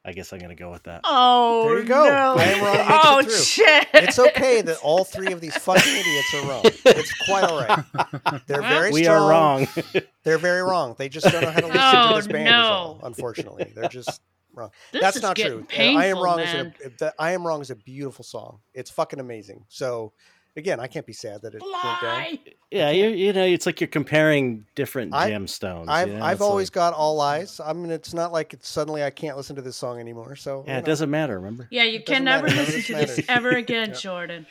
[0.07, 1.01] I guess I'm gonna go with that.
[1.05, 2.05] Oh, There you go.
[2.05, 2.35] No.
[2.39, 3.37] I wrong makes it Oh through.
[3.37, 3.89] shit!
[3.95, 6.63] It's okay that all three of these fucking idiots are wrong.
[6.65, 8.43] It's quite all right.
[8.47, 9.23] They're very we strong.
[9.23, 9.69] are wrong.
[10.25, 10.95] They're very wrong.
[10.99, 12.49] They just don't know how to listen Oh, to this band.
[12.49, 13.07] Is all, no.
[13.07, 14.21] unfortunately, they're just
[14.55, 14.71] wrong.
[14.93, 15.65] This That's is not true.
[15.69, 16.37] Painful, I am wrong.
[16.39, 16.75] Man.
[16.81, 18.61] Is a, I am wrong is a beautiful song.
[18.73, 19.65] It's fucking amazing.
[19.69, 20.13] So
[20.57, 22.39] again, I can't be sad that it went down.
[22.71, 25.89] Yeah, you you know, it's like you're comparing different I- gemstones.
[25.89, 26.25] I've you know?
[26.25, 27.61] I've always like- got all lies.
[27.61, 30.35] I mean, it's not like it's suddenly I can't listen to this song anymore.
[30.37, 30.87] So yeah, you it know.
[30.87, 31.37] doesn't matter.
[31.37, 31.69] Remember?
[31.71, 32.59] Yeah, you It can never matter.
[32.73, 34.47] Listen to this ever again, Jordan.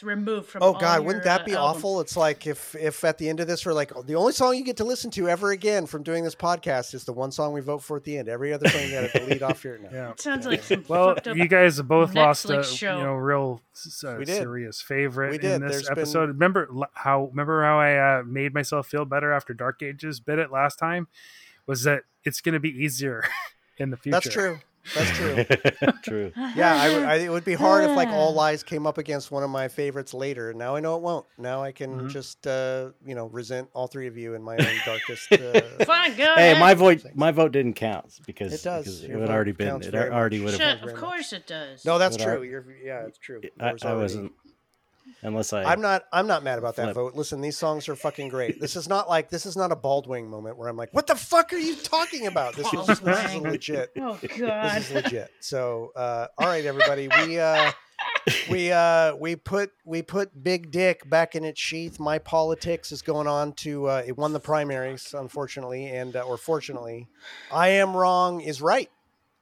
[0.00, 0.62] It's removed from.
[0.62, 1.76] Oh all God, your, wouldn't that uh, be albums.
[1.76, 2.00] awful?
[2.00, 4.64] It's like if if at the end of this we're like the only song you
[4.64, 7.60] get to listen to ever again from doing this podcast is the one song we
[7.60, 8.26] vote for at the end.
[8.30, 9.78] Every other song you got to delete off your.
[9.80, 9.88] No.
[9.92, 10.10] Yeah.
[10.12, 11.36] It sounds like some Well, fucked up.
[11.36, 12.96] you guys have both lost a show.
[12.98, 13.60] you know real
[14.04, 15.52] uh, serious favorite We did.
[15.56, 16.28] in this There's been- episode.
[16.28, 20.50] Remember how remember how I uh, made myself feel better after Dark Ages bit it
[20.50, 21.08] last time?
[21.66, 23.22] Was that it's going to be easier
[23.78, 24.12] in the future?
[24.16, 24.58] That's true.
[24.94, 25.44] That's true.
[26.02, 26.32] True.
[26.56, 29.42] Yeah, I, I, it would be hard if like all lies came up against one
[29.42, 30.52] of my favorites later.
[30.54, 31.26] Now I know it won't.
[31.38, 32.10] Now I can Mhm.
[32.10, 35.28] just uh, you know resent all three of you in my own darkest.
[35.32, 36.58] Uh, Fine, go Hey, ahead.
[36.60, 38.84] my vote my vote didn't count because It does.
[38.84, 41.10] because it would vote already been it already would have Shut- Shut, very of much.
[41.10, 41.84] course it does.
[41.84, 42.42] no, that's But I- true.
[42.44, 43.40] You're yeah, it's true.
[43.60, 44.32] I, I wasn't
[45.22, 46.04] unless I I'm not.
[46.12, 46.94] I'm not mad about that Flip.
[46.94, 47.14] vote.
[47.14, 48.60] Listen, these songs are fucking great.
[48.60, 51.16] This is not like this is not a Baldwin moment where I'm like, "What the
[51.16, 53.92] fuck are you talking about?" This is, this is legit.
[53.98, 55.30] oh god, This is legit.
[55.40, 57.72] So, uh, all right, everybody, we uh,
[58.50, 62.00] we uh, we put we put Big Dick back in its sheath.
[62.00, 66.36] My politics is going on to uh, it won the primaries, unfortunately, and uh, or
[66.36, 67.08] fortunately,
[67.52, 68.90] I am wrong is right,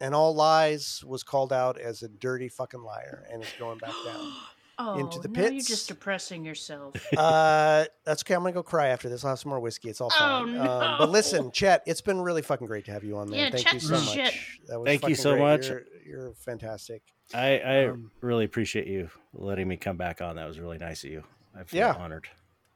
[0.01, 3.95] and all lies was called out as a dirty fucking liar, and it's going back
[4.05, 4.33] down.
[4.81, 6.95] Oh, into the now you're just depressing yourself.
[7.17, 8.35] Uh, that's okay.
[8.35, 9.25] I'm gonna go cry after this.
[9.25, 9.89] I'll have some more whiskey.
[9.89, 10.55] It's all Oh, fine.
[10.55, 10.63] no.
[10.63, 13.45] um, but listen, Chet, it's been really fucking great to have you on, there.
[13.47, 14.15] Yeah, Thank you so the much.
[14.15, 14.35] shit.
[14.69, 15.43] That was Thank you so great.
[15.43, 15.69] much.
[15.69, 17.03] You're, you're fantastic.
[17.35, 20.37] I, I Um, really appreciate you letting me come back on.
[20.37, 21.25] That was really nice of you.
[21.59, 21.95] I feel Yeah.
[21.95, 22.29] honored.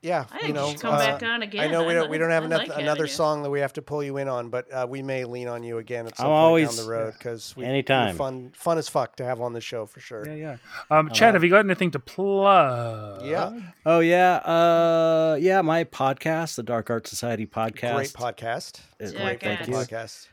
[0.02, 1.62] Yeah, I you know, come uh, back on again.
[1.62, 3.82] I know we don't we don't have enough, like another song that we have to
[3.82, 6.30] pull you in on, but uh, we may lean on you again at some I'm
[6.32, 8.08] point always- down the road because we Anytime.
[8.08, 10.26] you're fun fun as fuck to have on the show for sure.
[10.26, 10.56] Yeah, yeah.
[10.90, 13.24] Um, Chet, have you got anything to plug?
[13.24, 13.52] Yeah.
[13.86, 15.62] Oh yeah, uh, yeah.
[15.62, 18.80] My podcast, the Dark Art Society podcast, Great podcast.
[18.98, 19.40] is Yeah, great.
[19.40, 19.66] Jackass.
[19.66, 19.96] Thank you.
[19.96, 20.28] Podcast.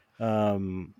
[0.55, 0.93] Um,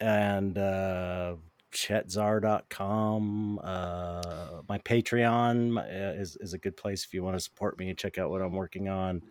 [0.00, 1.36] and uh,
[1.72, 3.60] chetzar.com.
[3.62, 7.88] Uh, my Patreon uh, is is a good place if you want to support me
[7.88, 9.22] and check out what I'm working on.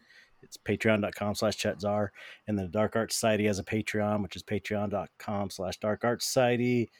[0.41, 2.09] It's patreon.com slash chetzar.
[2.47, 6.91] And the Dark Art Society has a Patreon, which is patreon.com slash dark art society.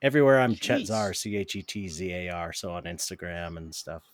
[0.00, 0.88] Everywhere I'm Jeez.
[0.88, 2.52] chetzar, C H E T Z A R.
[2.52, 4.11] So on Instagram and stuff.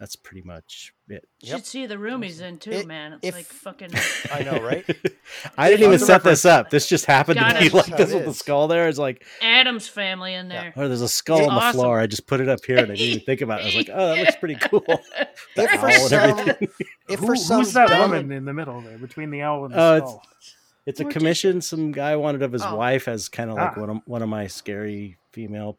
[0.00, 1.28] That's pretty much it.
[1.42, 3.12] You should see the room he's in too, It- man.
[3.20, 3.90] It's if- like fucking.
[4.32, 4.82] I know, right?
[5.58, 6.70] I didn't even the set this up.
[6.70, 7.74] This just happened Got to be it.
[7.74, 8.88] like That's this it with the skull there.
[8.88, 10.72] It's like, Addams family in there.
[10.74, 11.80] Or there's a skull It's on the awesome.
[11.80, 12.00] floor.
[12.00, 13.64] I just put it up here and I didn't even think about it.
[13.64, 14.82] I was like, oh, that looks pretty cool.
[15.56, 16.68] The If for owl and some, everything.
[17.10, 19.66] if Who- for some who's that dumb- woman in the middle there between the owl
[19.66, 20.22] and the Oh, it's- skull?
[20.86, 22.74] It's a We're just- commission some guy wanted of his Oh.
[22.76, 23.80] wife as kind of like Ah.
[23.80, 25.78] one of one of my scary female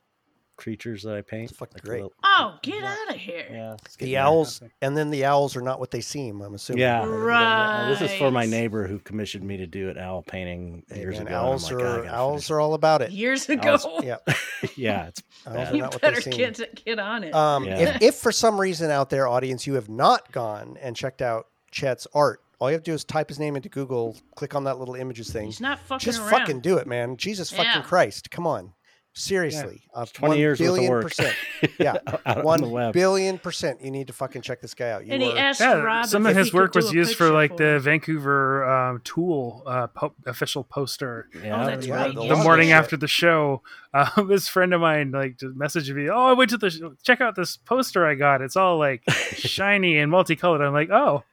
[0.62, 1.50] creatures that I paint.
[1.50, 2.04] It's fucking Like great.
[2.04, 3.46] little- Oh, get out of here.
[3.52, 4.24] yeah, The getting there.
[4.24, 6.42] owls, and then the owls are not what they seem.
[6.42, 6.82] I'm assuming.
[6.82, 7.04] Yeah.
[7.06, 7.86] Right.
[7.86, 11.00] Uh, this is for my neighbor who commissioned me to do an owl painting Hey,
[11.00, 11.36] years man, ago.
[11.36, 13.12] and I'm owls like, "Ah, are gotta owls are all about it.
[13.12, 13.72] Years ago.
[13.72, 14.18] Owls- Yeah,
[14.76, 15.76] yeah, it's owls bad.
[15.76, 16.34] you not what they better seem.
[16.34, 17.34] get, get on it.
[17.34, 17.80] Um, Yeah.
[17.96, 21.48] if, if for some reason out there, audience, you have not gone and checked out
[21.72, 24.66] Chet's art, all you have to do is type his name into Google, click on
[24.66, 25.48] that little images thing.
[25.48, 26.30] He's not fucking Just around.
[26.30, 27.18] fucking do it, man.
[27.18, 27.82] Jesus fucking Yeah.
[27.82, 28.30] Christ.
[28.30, 28.74] Come on.
[29.14, 29.82] Seriously.
[29.94, 31.04] Uh, 20 one years worth of billion work.
[31.04, 31.36] percent.
[31.80, 31.98] Yeah.
[32.08, 32.94] out on One the web.
[32.94, 33.82] billion percent.
[33.82, 35.06] You need to fucking check this guy out.
[35.06, 37.52] You and he are- asked Yeah, Rob some of his work was used for like
[37.52, 37.80] for the.
[37.80, 41.28] Vancouver um, Tool uh, po- official poster.
[41.44, 42.16] Yeah, that's yeah, right.
[42.16, 42.76] the The morning shit.
[42.78, 43.62] after the show,
[43.94, 46.80] uh, this friend of mine like just messaged me, "Oh, I went to the sh-
[47.04, 48.42] check out this poster I got.
[48.42, 51.24] It's all like shiny and multicolored." I'm like, "Oh,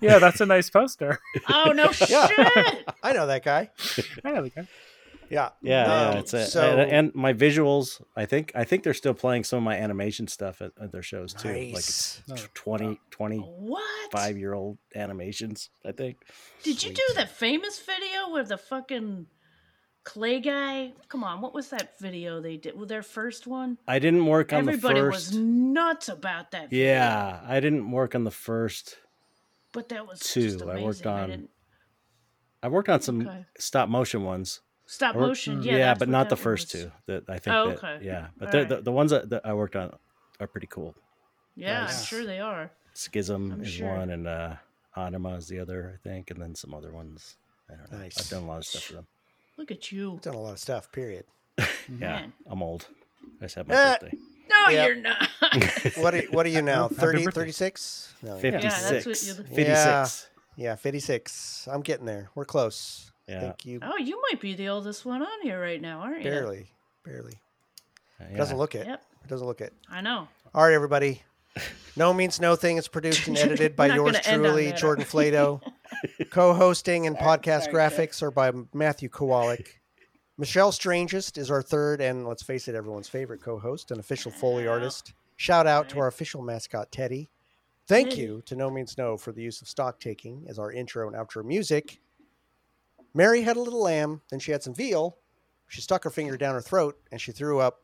[0.00, 1.18] yeah, that's a nice poster."
[1.50, 2.26] Oh no Yeah.
[2.28, 2.88] shit!
[3.02, 3.70] I know that guy.
[4.24, 4.66] I know the guy.
[5.28, 5.50] Yeah.
[5.62, 8.00] Yeah, Um, yeah, it's a, so and, and my visuals.
[8.16, 11.02] I think I think they're still playing some of my animation stuff at, at their
[11.02, 11.48] shows too.
[11.48, 12.42] Like it's Nice.
[12.44, 14.36] tw- 20, 25 What?
[14.36, 15.70] year old animations.
[15.84, 16.18] I think.
[16.62, 19.26] Did you do that famous video with the fucking
[20.04, 20.92] clay guy?
[21.08, 22.78] Come on, what was that video they did?
[22.78, 23.78] With their first one?
[23.88, 26.70] I didn't work on Everybody the was nuts about that.
[26.70, 28.96] Video, Yeah, I didn't work on the first.
[29.72, 30.42] but that was Two.
[30.50, 31.50] Just I worked on didn't-
[32.62, 33.44] I worked on some Okay.
[33.58, 34.60] stop motion ones.
[34.86, 35.62] Stop worked- motion.
[35.62, 36.82] yeah, Yeah, but not the first was.
[36.84, 36.92] two.
[37.06, 37.54] That I think.
[37.56, 38.02] Oh, that.
[38.02, 38.68] Yeah, but the, right.
[38.68, 39.92] the the ones that, that I worked on
[40.40, 40.94] are pretty cool.
[41.54, 42.70] Yeah, I'm sure they are.
[42.94, 43.88] Schism I'm is sure.
[43.88, 44.54] one, and uh,
[44.96, 47.36] Anima is the other, I think, and then some other ones.
[47.70, 47.98] I don't know.
[47.98, 48.18] Nice.
[48.18, 49.06] I've done a lot of stuff for them.
[49.58, 50.14] Look at you.
[50.14, 51.24] I've done a lot of stuff, period.
[51.58, 51.66] Yeah,
[51.98, 52.32] Man.
[52.46, 52.86] I'm old.
[53.40, 53.96] I just had my Eh.
[54.00, 54.18] birthday.
[54.48, 54.86] No, Yep.
[54.88, 55.28] you're not.
[55.96, 56.88] What are, what are you now?
[56.88, 58.14] 30, 36?
[58.22, 58.40] No, yeah.
[58.40, 59.06] 56.
[59.06, 60.28] what you- 56.
[60.56, 60.70] Yeah.
[60.70, 61.68] yeah, 56.
[61.70, 62.30] I'm getting there.
[62.34, 63.10] We're close.
[63.28, 63.40] I Yeah.
[63.40, 66.30] think you oh, you might be the oldest one on here right now, aren't you?
[66.30, 66.70] barely,
[67.04, 67.34] barely.
[68.20, 68.36] Uh, yeah.
[68.36, 68.86] Doesn't look it.
[68.86, 69.02] Yep.
[69.24, 69.72] It doesn't look it.
[69.90, 70.28] I know.
[70.54, 71.22] All right, everybody.
[71.96, 72.76] No Means Nothing.
[72.78, 75.60] It's produced and edited by yours gonna end on truly, Jordan are Flato.
[76.30, 79.66] Co-hosting and podcast sorry, graphics are by Matthew Kowalik.
[80.38, 84.64] Michelle Strangest is our third and let's face it, everyone's favorite co-host and official Foley
[84.64, 84.70] Yeah.
[84.70, 85.14] artist.
[85.36, 87.30] Shout out to our official mascot Teddy.
[87.88, 88.22] Thank Teddy.
[88.22, 91.16] you to No Means No for the use of stock taking as our intro and
[91.16, 92.00] outro music.
[93.16, 95.16] Mary had a little lamb, then she had some veal.
[95.68, 97.80] She stuck her finger down her throat and she threw up.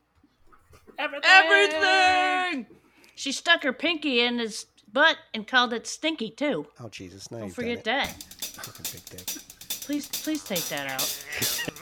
[0.99, 2.67] Everything.
[3.15, 6.67] She stuck her pinky in his butt and called it stinky too.
[6.79, 7.31] Oh Jesus!
[7.31, 7.83] Now Don't you've done forget it.
[7.85, 8.23] that.
[8.63, 9.43] Fucking big dick.
[9.81, 11.25] Please, please take that out.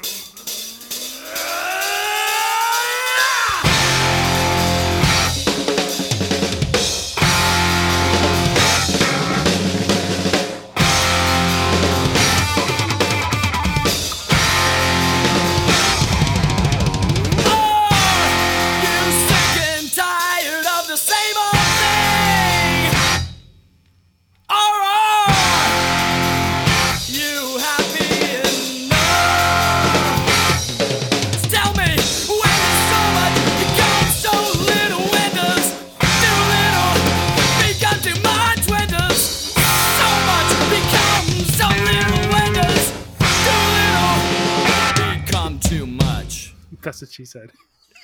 [47.32, 47.52] said.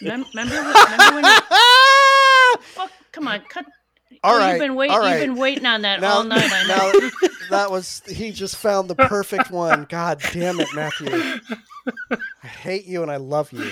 [0.01, 1.31] Mem- Remember, remember when you,
[2.61, 3.65] fuck, come on, cut.
[4.23, 4.93] All oh, right, you've been waiting.
[4.95, 5.17] all right.
[5.19, 6.49] You've been waiting on that Now, all night.
[6.51, 6.91] I know.
[7.09, 7.09] now
[7.49, 9.85] that was he just found the perfect one.
[9.89, 11.09] God damn it, Matthew.
[12.43, 13.69] I hate you and I love you.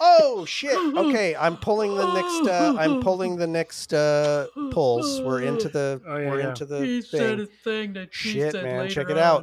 [0.00, 0.76] Oh shit.
[0.96, 5.20] Okay, I'm pulling the next uh I'm pulling the next uh pulls.
[5.22, 6.48] We're into the Oh, yeah, we're yeah.
[6.50, 7.56] into the he said a thing.
[7.64, 9.42] thing that she Shit, said man, later check it out.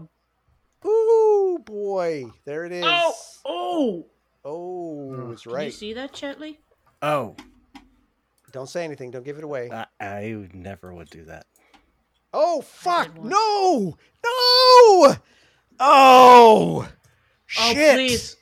[0.83, 0.89] on.
[0.89, 2.25] Ooh boy.
[2.45, 2.85] There it is.
[2.87, 3.13] Oh,
[3.45, 4.05] oh!
[4.45, 6.57] Oh, it's Can you see that, Chetley?
[7.01, 7.35] Oh,
[8.51, 9.11] Don't say anything.
[9.11, 9.69] Don't give it away.
[9.71, 11.45] I, I never would do that.
[12.33, 13.17] Oh fuck!
[13.17, 13.29] one.
[13.29, 13.97] No!
[14.23, 15.15] No!
[15.79, 16.87] Oh!
[16.87, 16.89] Oh,
[17.47, 17.95] Shit!
[17.95, 18.35] please.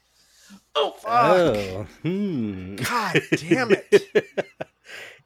[0.76, 1.14] Oh, Fuck!
[1.14, 2.76] Oh, hmm.
[2.76, 4.28] God damn it!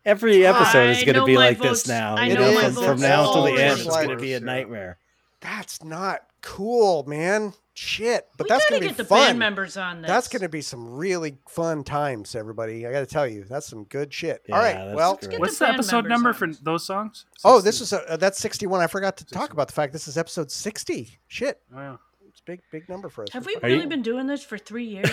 [0.05, 2.15] Every episode is I going to know be my like votes- this now.
[2.15, 4.15] I know know, my from, votes now until the all end, over it's going to
[4.17, 4.97] be a place, nightmare.
[5.41, 7.53] That's not cool, man.
[7.83, 8.27] Shit.
[8.37, 9.19] But we that's gotta gonna get be the fun.
[9.29, 10.07] band members on this.
[10.07, 12.85] That's gonna be some really fun times, everybody.
[12.85, 14.43] I gotta tell you, that's some good shit.
[14.47, 14.73] Yeah, All right.
[14.75, 15.31] that's Well, great.
[15.31, 17.25] Get What's the the episode number on for those songs?
[17.43, 18.81] oh, this is a, uh, that's sixty-one.
[18.81, 21.17] I forgot to talk about the fact this is episode sixty.
[21.27, 21.95] Shit, Oh, yeah.
[22.29, 23.29] it's a big, big number for us.
[23.33, 25.09] Have We're really you- been doing this for three years?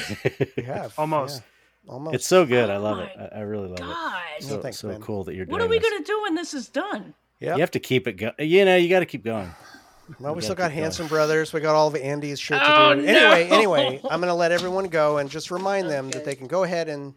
[0.54, 1.42] We have Almost.
[1.86, 2.16] yeah, almost.
[2.16, 2.68] It's so good.
[2.68, 3.30] I love Oh it.
[3.32, 3.82] I, I really love it.
[3.82, 4.22] God.
[4.40, 5.00] So, thanks, so man.
[5.00, 7.14] cool that you're doing What are we gonna do when this is done?
[7.40, 7.56] Yep.
[7.56, 8.34] You have to keep it going.
[8.40, 9.48] You know, you got to keep going.
[10.18, 11.08] Well, we We still gotta got going.
[11.08, 11.52] Brothers.
[11.52, 13.04] We got all of Andy's shit to Oh, do.
[13.04, 13.56] Anyway, no!
[13.56, 16.88] anyway, I'm gonna let everyone go and just remind them that they can go ahead
[16.88, 17.14] and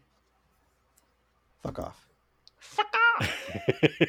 [1.63, 2.05] fuck off.
[2.59, 3.29] Fuck off.